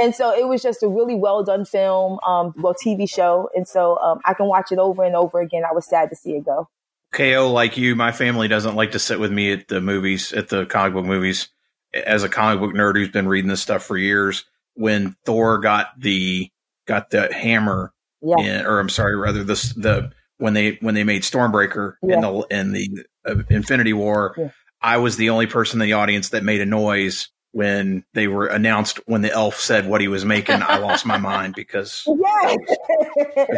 And 0.00 0.14
so 0.14 0.32
it 0.36 0.46
was 0.48 0.62
just 0.62 0.82
a 0.82 0.88
really 0.88 1.14
well 1.14 1.42
done 1.44 1.64
film, 1.64 2.18
um, 2.26 2.54
well, 2.58 2.74
TV 2.74 3.08
show. 3.08 3.48
And 3.54 3.66
so, 3.66 3.98
um, 3.98 4.20
I 4.24 4.34
can 4.34 4.46
watch 4.46 4.72
it 4.72 4.78
over 4.78 5.04
and 5.04 5.14
over 5.14 5.40
again. 5.40 5.62
I 5.68 5.72
was 5.72 5.86
sad 5.86 6.10
to 6.10 6.16
see 6.16 6.32
it 6.32 6.44
go. 6.44 6.68
KO, 7.14 7.50
like 7.52 7.76
you, 7.76 7.94
my 7.94 8.12
family 8.12 8.48
doesn't 8.48 8.74
like 8.74 8.92
to 8.92 8.98
sit 8.98 9.20
with 9.20 9.32
me 9.32 9.52
at 9.52 9.68
the 9.68 9.80
movies, 9.80 10.32
at 10.32 10.48
the 10.48 10.66
comic 10.66 10.94
book 10.94 11.04
movies. 11.04 11.48
As 11.94 12.24
a 12.24 12.28
comic 12.28 12.60
book 12.60 12.74
nerd 12.74 12.96
who's 12.96 13.08
been 13.08 13.28
reading 13.28 13.48
this 13.48 13.62
stuff 13.62 13.84
for 13.84 13.96
years, 13.96 14.44
when 14.74 15.16
Thor 15.24 15.58
got 15.58 15.88
the 15.96 16.50
got 16.86 17.10
the 17.10 17.32
hammer, 17.32 17.92
yeah. 18.20 18.40
In, 18.40 18.66
or 18.66 18.80
I'm 18.80 18.88
sorry, 18.88 19.16
rather 19.16 19.44
the 19.44 19.54
the 19.76 20.12
when 20.38 20.54
they 20.54 20.78
when 20.80 20.96
they 20.96 21.04
made 21.04 21.22
Stormbreaker 21.22 21.94
yeah. 22.02 22.14
in 22.16 22.20
the 22.20 22.46
in 22.50 22.72
the 22.72 23.06
uh, 23.24 23.42
Infinity 23.48 23.92
War, 23.92 24.34
yeah. 24.36 24.48
I 24.82 24.96
was 24.96 25.16
the 25.16 25.30
only 25.30 25.46
person 25.46 25.80
in 25.80 25.86
the 25.86 25.92
audience 25.92 26.30
that 26.30 26.42
made 26.42 26.60
a 26.60 26.66
noise 26.66 27.28
when 27.54 28.04
they 28.14 28.26
were 28.26 28.46
announced 28.46 28.98
when 29.06 29.22
the 29.22 29.30
elf 29.30 29.60
said 29.60 29.86
what 29.86 30.00
he 30.00 30.08
was 30.08 30.24
making 30.24 30.60
i 30.62 30.76
lost 30.78 31.06
my 31.06 31.16
mind 31.32 31.54
because 31.54 32.04
yeah 32.08 32.56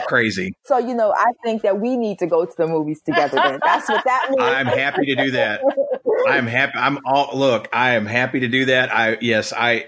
crazy. 0.06 0.54
So 0.64 0.76
you 0.76 0.94
know 0.94 1.14
i 1.16 1.32
think 1.42 1.62
that 1.62 1.80
we 1.80 1.96
need 1.96 2.18
to 2.18 2.26
go 2.26 2.44
to 2.44 2.56
the 2.56 2.66
movies 2.66 3.00
together 3.00 3.36
then. 3.42 3.58
That's 3.64 3.88
what 3.88 4.04
that 4.04 4.26
means. 4.30 4.42
I'm 4.42 4.66
happy 4.66 5.06
to 5.06 5.14
do 5.16 5.30
that. 5.32 5.62
I'm 6.28 6.46
happy 6.46 6.74
i'm 6.76 6.98
all 7.06 7.30
look 7.36 7.68
i 7.72 7.92
am 7.92 8.04
happy 8.04 8.40
to 8.40 8.48
do 8.48 8.66
that. 8.66 8.94
I 8.94 9.16
yes 9.22 9.54
i 9.54 9.86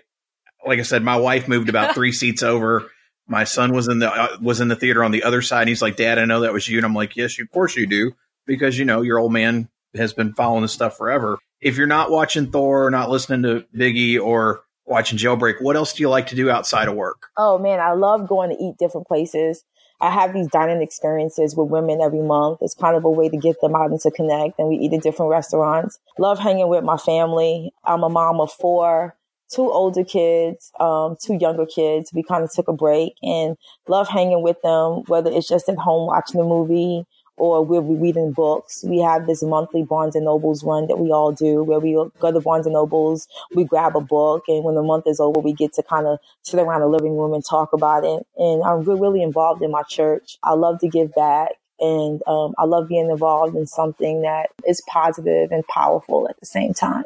like 0.66 0.78
i 0.78 0.82
said 0.82 1.02
my 1.02 1.16
wife 1.16 1.46
moved 1.46 1.68
about 1.68 1.94
three 1.94 2.12
seats 2.12 2.42
over. 2.42 2.90
My 3.26 3.44
son 3.44 3.74
was 3.74 3.88
in 3.88 3.98
the 3.98 4.10
uh, 4.10 4.38
was 4.40 4.62
in 4.62 4.68
the 4.68 4.76
theater 4.76 5.04
on 5.04 5.10
the 5.10 5.22
other 5.24 5.42
side 5.42 5.62
and 5.62 5.68
he's 5.68 5.82
like 5.82 5.96
dad 5.96 6.18
i 6.18 6.24
know 6.24 6.40
that 6.40 6.54
was 6.54 6.66
you. 6.66 6.78
And 6.78 6.86
i'm 6.86 6.94
like 6.94 7.14
yes 7.14 7.38
of 7.38 7.50
course 7.50 7.76
you 7.76 7.86
do 7.86 8.12
because 8.46 8.78
you 8.78 8.86
know 8.86 9.02
your 9.02 9.18
old 9.18 9.34
man 9.34 9.68
has 9.94 10.14
been 10.14 10.32
following 10.32 10.62
this 10.62 10.72
stuff 10.72 10.96
forever 10.96 11.38
if 11.60 11.76
you're 11.76 11.86
not 11.86 12.10
watching 12.10 12.50
Thor, 12.50 12.86
or 12.86 12.90
not 12.90 13.10
listening 13.10 13.42
to 13.42 13.66
Biggie, 13.76 14.20
or 14.20 14.62
watching 14.86 15.18
Jailbreak, 15.18 15.60
what 15.60 15.76
else 15.76 15.92
do 15.92 16.02
you 16.02 16.08
like 16.08 16.28
to 16.28 16.36
do 16.36 16.50
outside 16.50 16.88
of 16.88 16.94
work? 16.94 17.28
Oh 17.36 17.58
man, 17.58 17.80
I 17.80 17.92
love 17.92 18.28
going 18.28 18.50
to 18.50 18.62
eat 18.62 18.78
different 18.78 19.06
places. 19.06 19.64
I 20.00 20.10
have 20.10 20.32
these 20.32 20.46
dining 20.48 20.80
experiences 20.80 21.56
with 21.56 21.70
women 21.70 22.00
every 22.00 22.22
month. 22.22 22.58
It's 22.62 22.74
kind 22.74 22.96
of 22.96 23.04
a 23.04 23.10
way 23.10 23.28
to 23.28 23.36
get 23.36 23.60
them 23.60 23.74
out 23.74 23.90
and 23.90 24.00
to 24.00 24.10
connect. 24.12 24.58
And 24.58 24.68
we 24.68 24.76
eat 24.76 24.92
at 24.92 25.02
different 25.02 25.30
restaurants. 25.30 25.98
Love 26.18 26.38
hanging 26.38 26.68
with 26.68 26.84
my 26.84 26.96
family. 26.96 27.72
I'm 27.84 28.04
a 28.04 28.08
mom 28.08 28.40
of 28.40 28.52
four, 28.52 29.16
two 29.50 29.68
older 29.70 30.04
kids, 30.04 30.70
um, 30.78 31.16
two 31.20 31.34
younger 31.34 31.66
kids. 31.66 32.12
We 32.14 32.22
kind 32.22 32.44
of 32.44 32.52
took 32.52 32.68
a 32.68 32.72
break 32.72 33.14
and 33.22 33.56
love 33.88 34.08
hanging 34.08 34.42
with 34.42 34.62
them, 34.62 35.02
whether 35.08 35.32
it's 35.32 35.48
just 35.48 35.68
at 35.68 35.78
home 35.78 36.06
watching 36.06 36.40
a 36.40 36.44
movie 36.44 37.04
or 37.38 37.64
we're 37.64 37.80
reading 37.80 38.32
books. 38.32 38.84
We 38.84 39.00
have 39.00 39.26
this 39.26 39.42
monthly 39.42 39.82
Barnes 39.82 40.14
and 40.14 40.24
Nobles 40.24 40.64
run 40.64 40.86
that 40.88 40.98
we 40.98 41.10
all 41.10 41.32
do 41.32 41.62
where 41.62 41.80
we 41.80 41.92
go 41.92 42.32
to 42.32 42.40
Barnes 42.40 42.66
and 42.66 42.74
Nobles, 42.74 43.28
we 43.54 43.64
grab 43.64 43.96
a 43.96 44.00
book, 44.00 44.44
and 44.48 44.64
when 44.64 44.74
the 44.74 44.82
month 44.82 45.06
is 45.06 45.20
over, 45.20 45.40
we 45.40 45.52
get 45.52 45.72
to 45.74 45.82
kind 45.82 46.06
of 46.06 46.18
sit 46.42 46.60
around 46.60 46.80
the 46.80 46.88
living 46.88 47.16
room 47.16 47.32
and 47.32 47.44
talk 47.44 47.72
about 47.72 48.04
it. 48.04 48.26
And 48.36 48.62
I'm 48.62 48.82
really 48.82 49.22
involved 49.22 49.62
in 49.62 49.70
my 49.70 49.82
church. 49.82 50.36
I 50.42 50.54
love 50.54 50.80
to 50.80 50.88
give 50.88 51.14
back. 51.14 51.52
And 51.80 52.20
um, 52.26 52.54
I 52.58 52.64
love 52.64 52.88
being 52.88 53.08
involved 53.08 53.54
in 53.54 53.66
something 53.66 54.22
that 54.22 54.50
is 54.66 54.82
positive 54.88 55.52
and 55.52 55.64
powerful 55.68 56.28
at 56.28 56.38
the 56.40 56.46
same 56.46 56.74
time. 56.74 57.04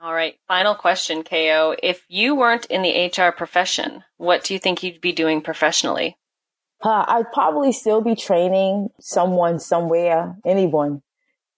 All 0.00 0.14
right. 0.14 0.38
Final 0.46 0.74
question, 0.74 1.22
KO. 1.22 1.74
If 1.82 2.04
you 2.08 2.34
weren't 2.34 2.66
in 2.66 2.82
the 2.82 3.06
HR 3.06 3.32
profession, 3.32 4.04
what 4.18 4.44
do 4.44 4.54
you 4.54 4.60
think 4.60 4.82
you'd 4.82 5.00
be 5.00 5.12
doing 5.12 5.40
professionally? 5.40 6.16
Uh, 6.82 7.04
I'd 7.08 7.32
probably 7.32 7.72
still 7.72 8.00
be 8.00 8.14
training 8.14 8.90
someone 9.00 9.58
somewhere, 9.58 10.36
anyone, 10.44 11.02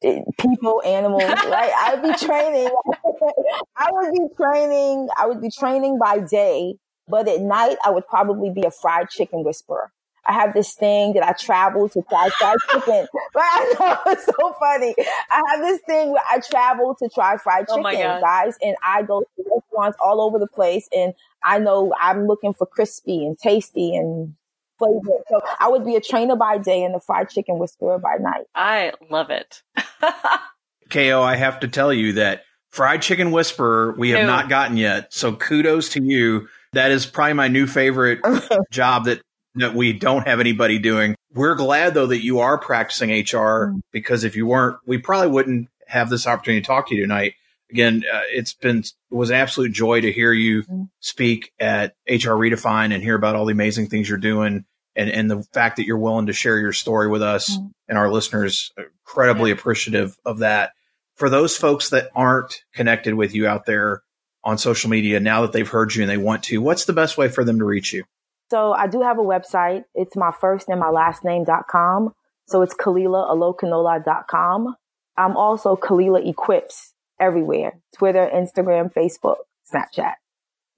eh, 0.02 0.22
people, 0.38 0.80
animals, 0.84 1.22
right? 1.46 1.72
I'd 1.76 2.02
be 2.02 2.14
training. 2.26 2.70
I 3.76 3.90
would 3.90 4.12
be 4.12 4.34
training. 4.36 5.08
I 5.16 5.26
would 5.26 5.40
be 5.42 5.50
training 5.50 5.98
by 5.98 6.20
day, 6.20 6.74
but 7.08 7.28
at 7.28 7.40
night 7.40 7.76
I 7.84 7.90
would 7.90 8.06
probably 8.06 8.50
be 8.50 8.62
a 8.64 8.70
fried 8.70 9.10
chicken 9.10 9.44
whisperer. 9.44 9.92
I 10.24 10.32
have 10.34 10.52
this 10.52 10.74
thing 10.74 11.14
that 11.14 11.24
I 11.24 11.32
travel 11.32 11.88
to 11.88 12.02
try 12.02 12.28
fried 12.38 12.58
chicken. 12.70 13.06
But 13.32 13.42
I 13.42 13.74
know 13.78 14.12
it's 14.12 14.26
so 14.26 14.52
funny. 14.58 14.94
I 15.30 15.42
have 15.48 15.60
this 15.60 15.80
thing 15.86 16.12
where 16.12 16.22
I 16.30 16.40
travel 16.40 16.94
to 16.98 17.08
try 17.08 17.36
fried 17.38 17.66
oh 17.70 17.76
chicken, 17.76 18.06
oh 18.06 18.20
guys, 18.20 18.56
and 18.62 18.76
I 18.84 19.02
go 19.02 19.20
to 19.20 19.44
restaurants 19.54 19.96
all 20.04 20.20
over 20.20 20.38
the 20.38 20.46
place, 20.46 20.88
and 20.92 21.14
I 21.42 21.58
know 21.58 21.92
I'm 21.98 22.26
looking 22.26 22.52
for 22.52 22.66
crispy 22.66 23.24
and 23.24 23.38
tasty 23.38 23.96
and 23.96 24.34
flavor. 24.78 25.18
So 25.28 25.40
I 25.58 25.68
would 25.68 25.84
be 25.84 25.96
a 25.96 26.00
trainer 26.00 26.36
by 26.36 26.58
day 26.58 26.84
and 26.84 26.94
a 26.94 27.00
fried 27.00 27.30
chicken 27.30 27.58
whisperer 27.58 27.98
by 27.98 28.16
night. 28.20 28.46
I 28.54 28.92
love 29.10 29.30
it. 29.30 29.62
KO, 30.90 31.22
I 31.22 31.36
have 31.36 31.60
to 31.60 31.68
tell 31.68 31.92
you 31.92 32.14
that 32.14 32.42
fried 32.70 33.02
chicken 33.02 33.30
whisperer 33.30 33.94
we 33.98 34.10
have 34.10 34.22
no. 34.22 34.26
not 34.26 34.48
gotten 34.48 34.76
yet. 34.76 35.12
So 35.12 35.34
kudos 35.34 35.90
to 35.90 36.02
you. 36.02 36.48
That 36.74 36.90
is 36.90 37.06
probably 37.06 37.34
my 37.34 37.48
new 37.48 37.66
favorite 37.66 38.20
job 38.70 39.06
that 39.06 39.22
that 39.54 39.74
we 39.74 39.92
don't 39.92 40.26
have 40.26 40.40
anybody 40.40 40.78
doing. 40.78 41.14
We're 41.32 41.54
glad 41.54 41.94
though 41.94 42.06
that 42.06 42.22
you 42.22 42.40
are 42.40 42.58
practicing 42.58 43.10
HR 43.10 43.72
mm. 43.72 43.80
because 43.92 44.24
if 44.24 44.36
you 44.36 44.46
weren't, 44.46 44.78
we 44.86 44.98
probably 44.98 45.30
wouldn't 45.30 45.68
have 45.86 46.10
this 46.10 46.26
opportunity 46.26 46.60
to 46.60 46.66
talk 46.66 46.88
to 46.88 46.94
you 46.94 47.02
tonight. 47.02 47.34
Again, 47.70 48.04
uh, 48.10 48.22
it's 48.30 48.54
been 48.54 48.78
it 48.78 48.94
was 49.10 49.30
absolute 49.30 49.72
joy 49.72 50.00
to 50.00 50.12
hear 50.12 50.32
you 50.32 50.62
mm. 50.62 50.88
speak 51.00 51.52
at 51.58 51.94
HR 52.08 52.30
Redefine 52.30 52.94
and 52.94 53.02
hear 53.02 53.14
about 53.14 53.36
all 53.36 53.44
the 53.44 53.52
amazing 53.52 53.88
things 53.88 54.08
you're 54.08 54.18
doing 54.18 54.64
and, 54.98 55.10
and 55.10 55.30
the 55.30 55.42
fact 55.54 55.76
that 55.76 55.86
you're 55.86 55.98
willing 55.98 56.26
to 56.26 56.32
share 56.32 56.58
your 56.58 56.72
story 56.72 57.08
with 57.08 57.22
us 57.22 57.56
mm-hmm. 57.56 57.68
and 57.88 57.96
our 57.96 58.10
listeners, 58.10 58.72
incredibly 58.76 59.50
yeah. 59.50 59.56
appreciative 59.56 60.18
of 60.24 60.38
that. 60.38 60.72
For 61.14 61.30
those 61.30 61.56
folks 61.56 61.90
that 61.90 62.10
aren't 62.14 62.62
connected 62.74 63.14
with 63.14 63.34
you 63.34 63.46
out 63.46 63.64
there 63.64 64.02
on 64.44 64.58
social 64.58 64.90
media, 64.90 65.20
now 65.20 65.42
that 65.42 65.52
they've 65.52 65.68
heard 65.68 65.94
you 65.94 66.02
and 66.02 66.10
they 66.10 66.16
want 66.16 66.42
to, 66.44 66.60
what's 66.60 66.84
the 66.84 66.92
best 66.92 67.16
way 67.16 67.28
for 67.28 67.44
them 67.44 67.58
to 67.58 67.64
reach 67.64 67.92
you? 67.92 68.04
So 68.50 68.72
I 68.72 68.86
do 68.86 69.02
have 69.02 69.18
a 69.18 69.22
website. 69.22 69.84
It's 69.94 70.16
my 70.16 70.32
first 70.32 70.68
and 70.68 70.80
my 70.80 70.90
last 70.90 71.24
name.com. 71.24 72.12
So 72.46 72.62
it's 72.62 72.74
KhalilahOlokunola.com. 72.74 74.74
I'm 75.16 75.36
also 75.36 75.76
Khalilah 75.76 76.26
Equips 76.26 76.87
everywhere. 77.20 77.80
Twitter, 77.96 78.28
Instagram, 78.32 78.92
Facebook, 78.92 79.36
Snapchat. 79.72 80.14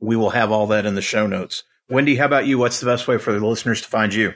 We 0.00 0.16
will 0.16 0.30
have 0.30 0.50
all 0.50 0.66
that 0.68 0.86
in 0.86 0.94
the 0.94 1.02
show 1.02 1.26
notes. 1.26 1.64
Wendy, 1.88 2.16
how 2.16 2.26
about 2.26 2.46
you? 2.46 2.58
What's 2.58 2.80
the 2.80 2.86
best 2.86 3.08
way 3.08 3.18
for 3.18 3.32
the 3.32 3.44
listeners 3.44 3.82
to 3.82 3.88
find 3.88 4.14
you? 4.14 4.34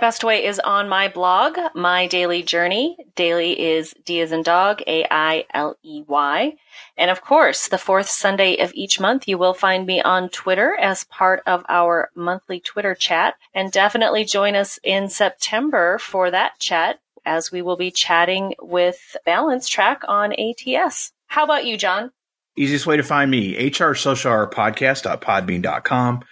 Best 0.00 0.24
way 0.24 0.44
is 0.44 0.58
on 0.58 0.88
my 0.88 1.06
blog, 1.06 1.56
My 1.72 2.08
Dailey 2.08 2.44
Journey. 2.44 2.96
Dailey 3.14 3.56
is 3.56 3.94
D 4.04 4.20
as 4.20 4.32
in 4.32 4.42
dog, 4.42 4.82
A 4.88 5.06
I 5.08 5.44
L 5.54 5.76
E 5.84 6.02
Y. 6.08 6.54
And 6.96 7.10
of 7.12 7.22
course, 7.22 7.68
the 7.68 7.78
fourth 7.78 8.08
Sunday 8.08 8.56
of 8.56 8.72
each 8.74 8.98
month, 8.98 9.28
you 9.28 9.38
will 9.38 9.54
find 9.54 9.86
me 9.86 10.02
on 10.02 10.30
Twitter 10.30 10.74
as 10.74 11.04
part 11.04 11.44
of 11.46 11.64
our 11.68 12.10
monthly 12.16 12.58
Twitter 12.58 12.96
chat. 12.96 13.34
And 13.54 13.70
definitely 13.70 14.24
join 14.24 14.56
us 14.56 14.80
in 14.82 15.08
September 15.08 15.98
for 15.98 16.28
that 16.32 16.58
chat 16.58 16.98
as 17.24 17.52
we 17.52 17.62
will 17.62 17.76
be 17.76 17.92
chatting 17.92 18.54
with 18.60 19.16
balanceTRAK 19.24 20.00
on 20.08 20.32
ATS. 20.32 21.12
How 21.34 21.42
about 21.42 21.66
you, 21.66 21.76
Jon? 21.76 22.12
Easiest 22.56 22.86
way 22.86 22.96
to 22.96 23.02
find 23.02 23.28
me, 23.28 23.56
HR 23.56 23.94
Social 23.94 24.30
Hour 24.30 24.48
Podcast.podbean.com. 24.48 26.24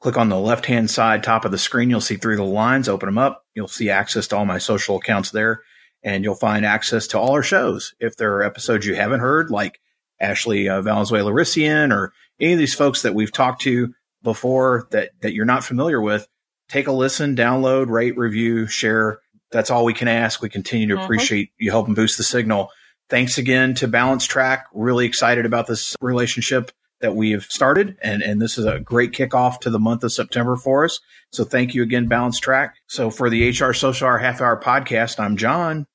Click 0.00 0.16
on 0.16 0.30
the 0.30 0.38
left 0.38 0.64
hand 0.64 0.90
side 0.90 1.22
top 1.22 1.44
of 1.44 1.50
the 1.50 1.58
screen. 1.58 1.90
You'll 1.90 2.00
see 2.00 2.16
three 2.16 2.36
little 2.36 2.54
lines. 2.54 2.88
Open 2.88 3.06
them 3.06 3.18
up. 3.18 3.44
You'll 3.54 3.68
see 3.68 3.90
access 3.90 4.28
to 4.28 4.36
all 4.38 4.46
my 4.46 4.56
social 4.56 4.96
accounts 4.96 5.30
there, 5.30 5.60
and 6.02 6.24
you'll 6.24 6.36
find 6.36 6.64
access 6.64 7.06
to 7.08 7.18
all 7.18 7.32
our 7.32 7.42
shows. 7.42 7.94
If 8.00 8.16
there 8.16 8.34
are 8.36 8.42
episodes 8.42 8.86
you 8.86 8.94
haven't 8.94 9.20
heard, 9.20 9.50
like 9.50 9.78
Ashley 10.18 10.70
uh, 10.70 10.80
Valenzuela 10.80 11.32
Rissian 11.32 11.94
or 11.94 12.14
any 12.40 12.54
of 12.54 12.58
these 12.58 12.74
folks 12.74 13.02
that 13.02 13.14
we've 13.14 13.32
talked 13.32 13.60
to 13.62 13.92
before 14.22 14.88
that 14.90 15.10
that 15.20 15.34
you're 15.34 15.44
not 15.44 15.64
familiar 15.64 16.00
with, 16.00 16.26
take 16.70 16.86
a 16.86 16.92
listen, 16.92 17.36
download, 17.36 17.90
rate, 17.90 18.16
review, 18.16 18.66
share. 18.66 19.18
That's 19.50 19.70
all 19.70 19.84
we 19.84 19.92
can 19.92 20.08
ask. 20.08 20.40
We 20.40 20.48
continue 20.48 20.86
to 20.86 20.94
mm-hmm. 20.94 21.04
appreciate 21.04 21.50
you 21.58 21.70
helping 21.72 21.92
boost 21.92 22.16
the 22.16 22.24
signal. 22.24 22.70
Thanks 23.08 23.38
again 23.38 23.74
to 23.74 23.88
balanceTRAK. 23.88 24.64
Really 24.72 25.06
excited 25.06 25.46
about 25.46 25.66
this 25.66 25.94
relationship 26.00 26.72
that 27.00 27.14
we 27.14 27.32
have 27.32 27.44
started. 27.44 27.96
And, 28.02 28.22
and 28.22 28.40
this 28.40 28.58
is 28.58 28.64
a 28.64 28.80
great 28.80 29.12
kickoff 29.12 29.60
to 29.60 29.70
the 29.70 29.78
month 29.78 30.02
of 30.02 30.12
September 30.12 30.56
for 30.56 30.84
us. 30.84 31.00
So 31.30 31.44
thank 31.44 31.74
you 31.74 31.82
again, 31.82 32.08
balanceTRAK. 32.08 32.72
So 32.86 33.10
for 33.10 33.30
the 33.30 33.50
HR 33.50 33.72
Social 33.72 34.08
Hour 34.08 34.18
Half 34.18 34.40
Hour 34.40 34.60
Podcast, 34.60 35.20
I'm 35.20 35.36
Jon. 35.36 35.86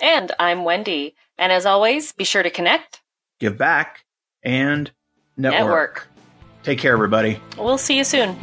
And 0.00 0.32
I'm 0.38 0.64
Wendy. 0.64 1.14
And 1.36 1.52
as 1.52 1.66
always, 1.66 2.12
be 2.12 2.24
sure 2.24 2.42
to 2.42 2.50
connect, 2.50 3.00
give 3.38 3.56
back, 3.56 4.04
and 4.42 4.90
network. 5.36 5.60
network. 5.60 6.08
Take 6.64 6.78
care, 6.80 6.92
everybody. 6.92 7.40
We'll 7.56 7.78
see 7.78 7.96
you 7.96 8.04
soon. 8.04 8.36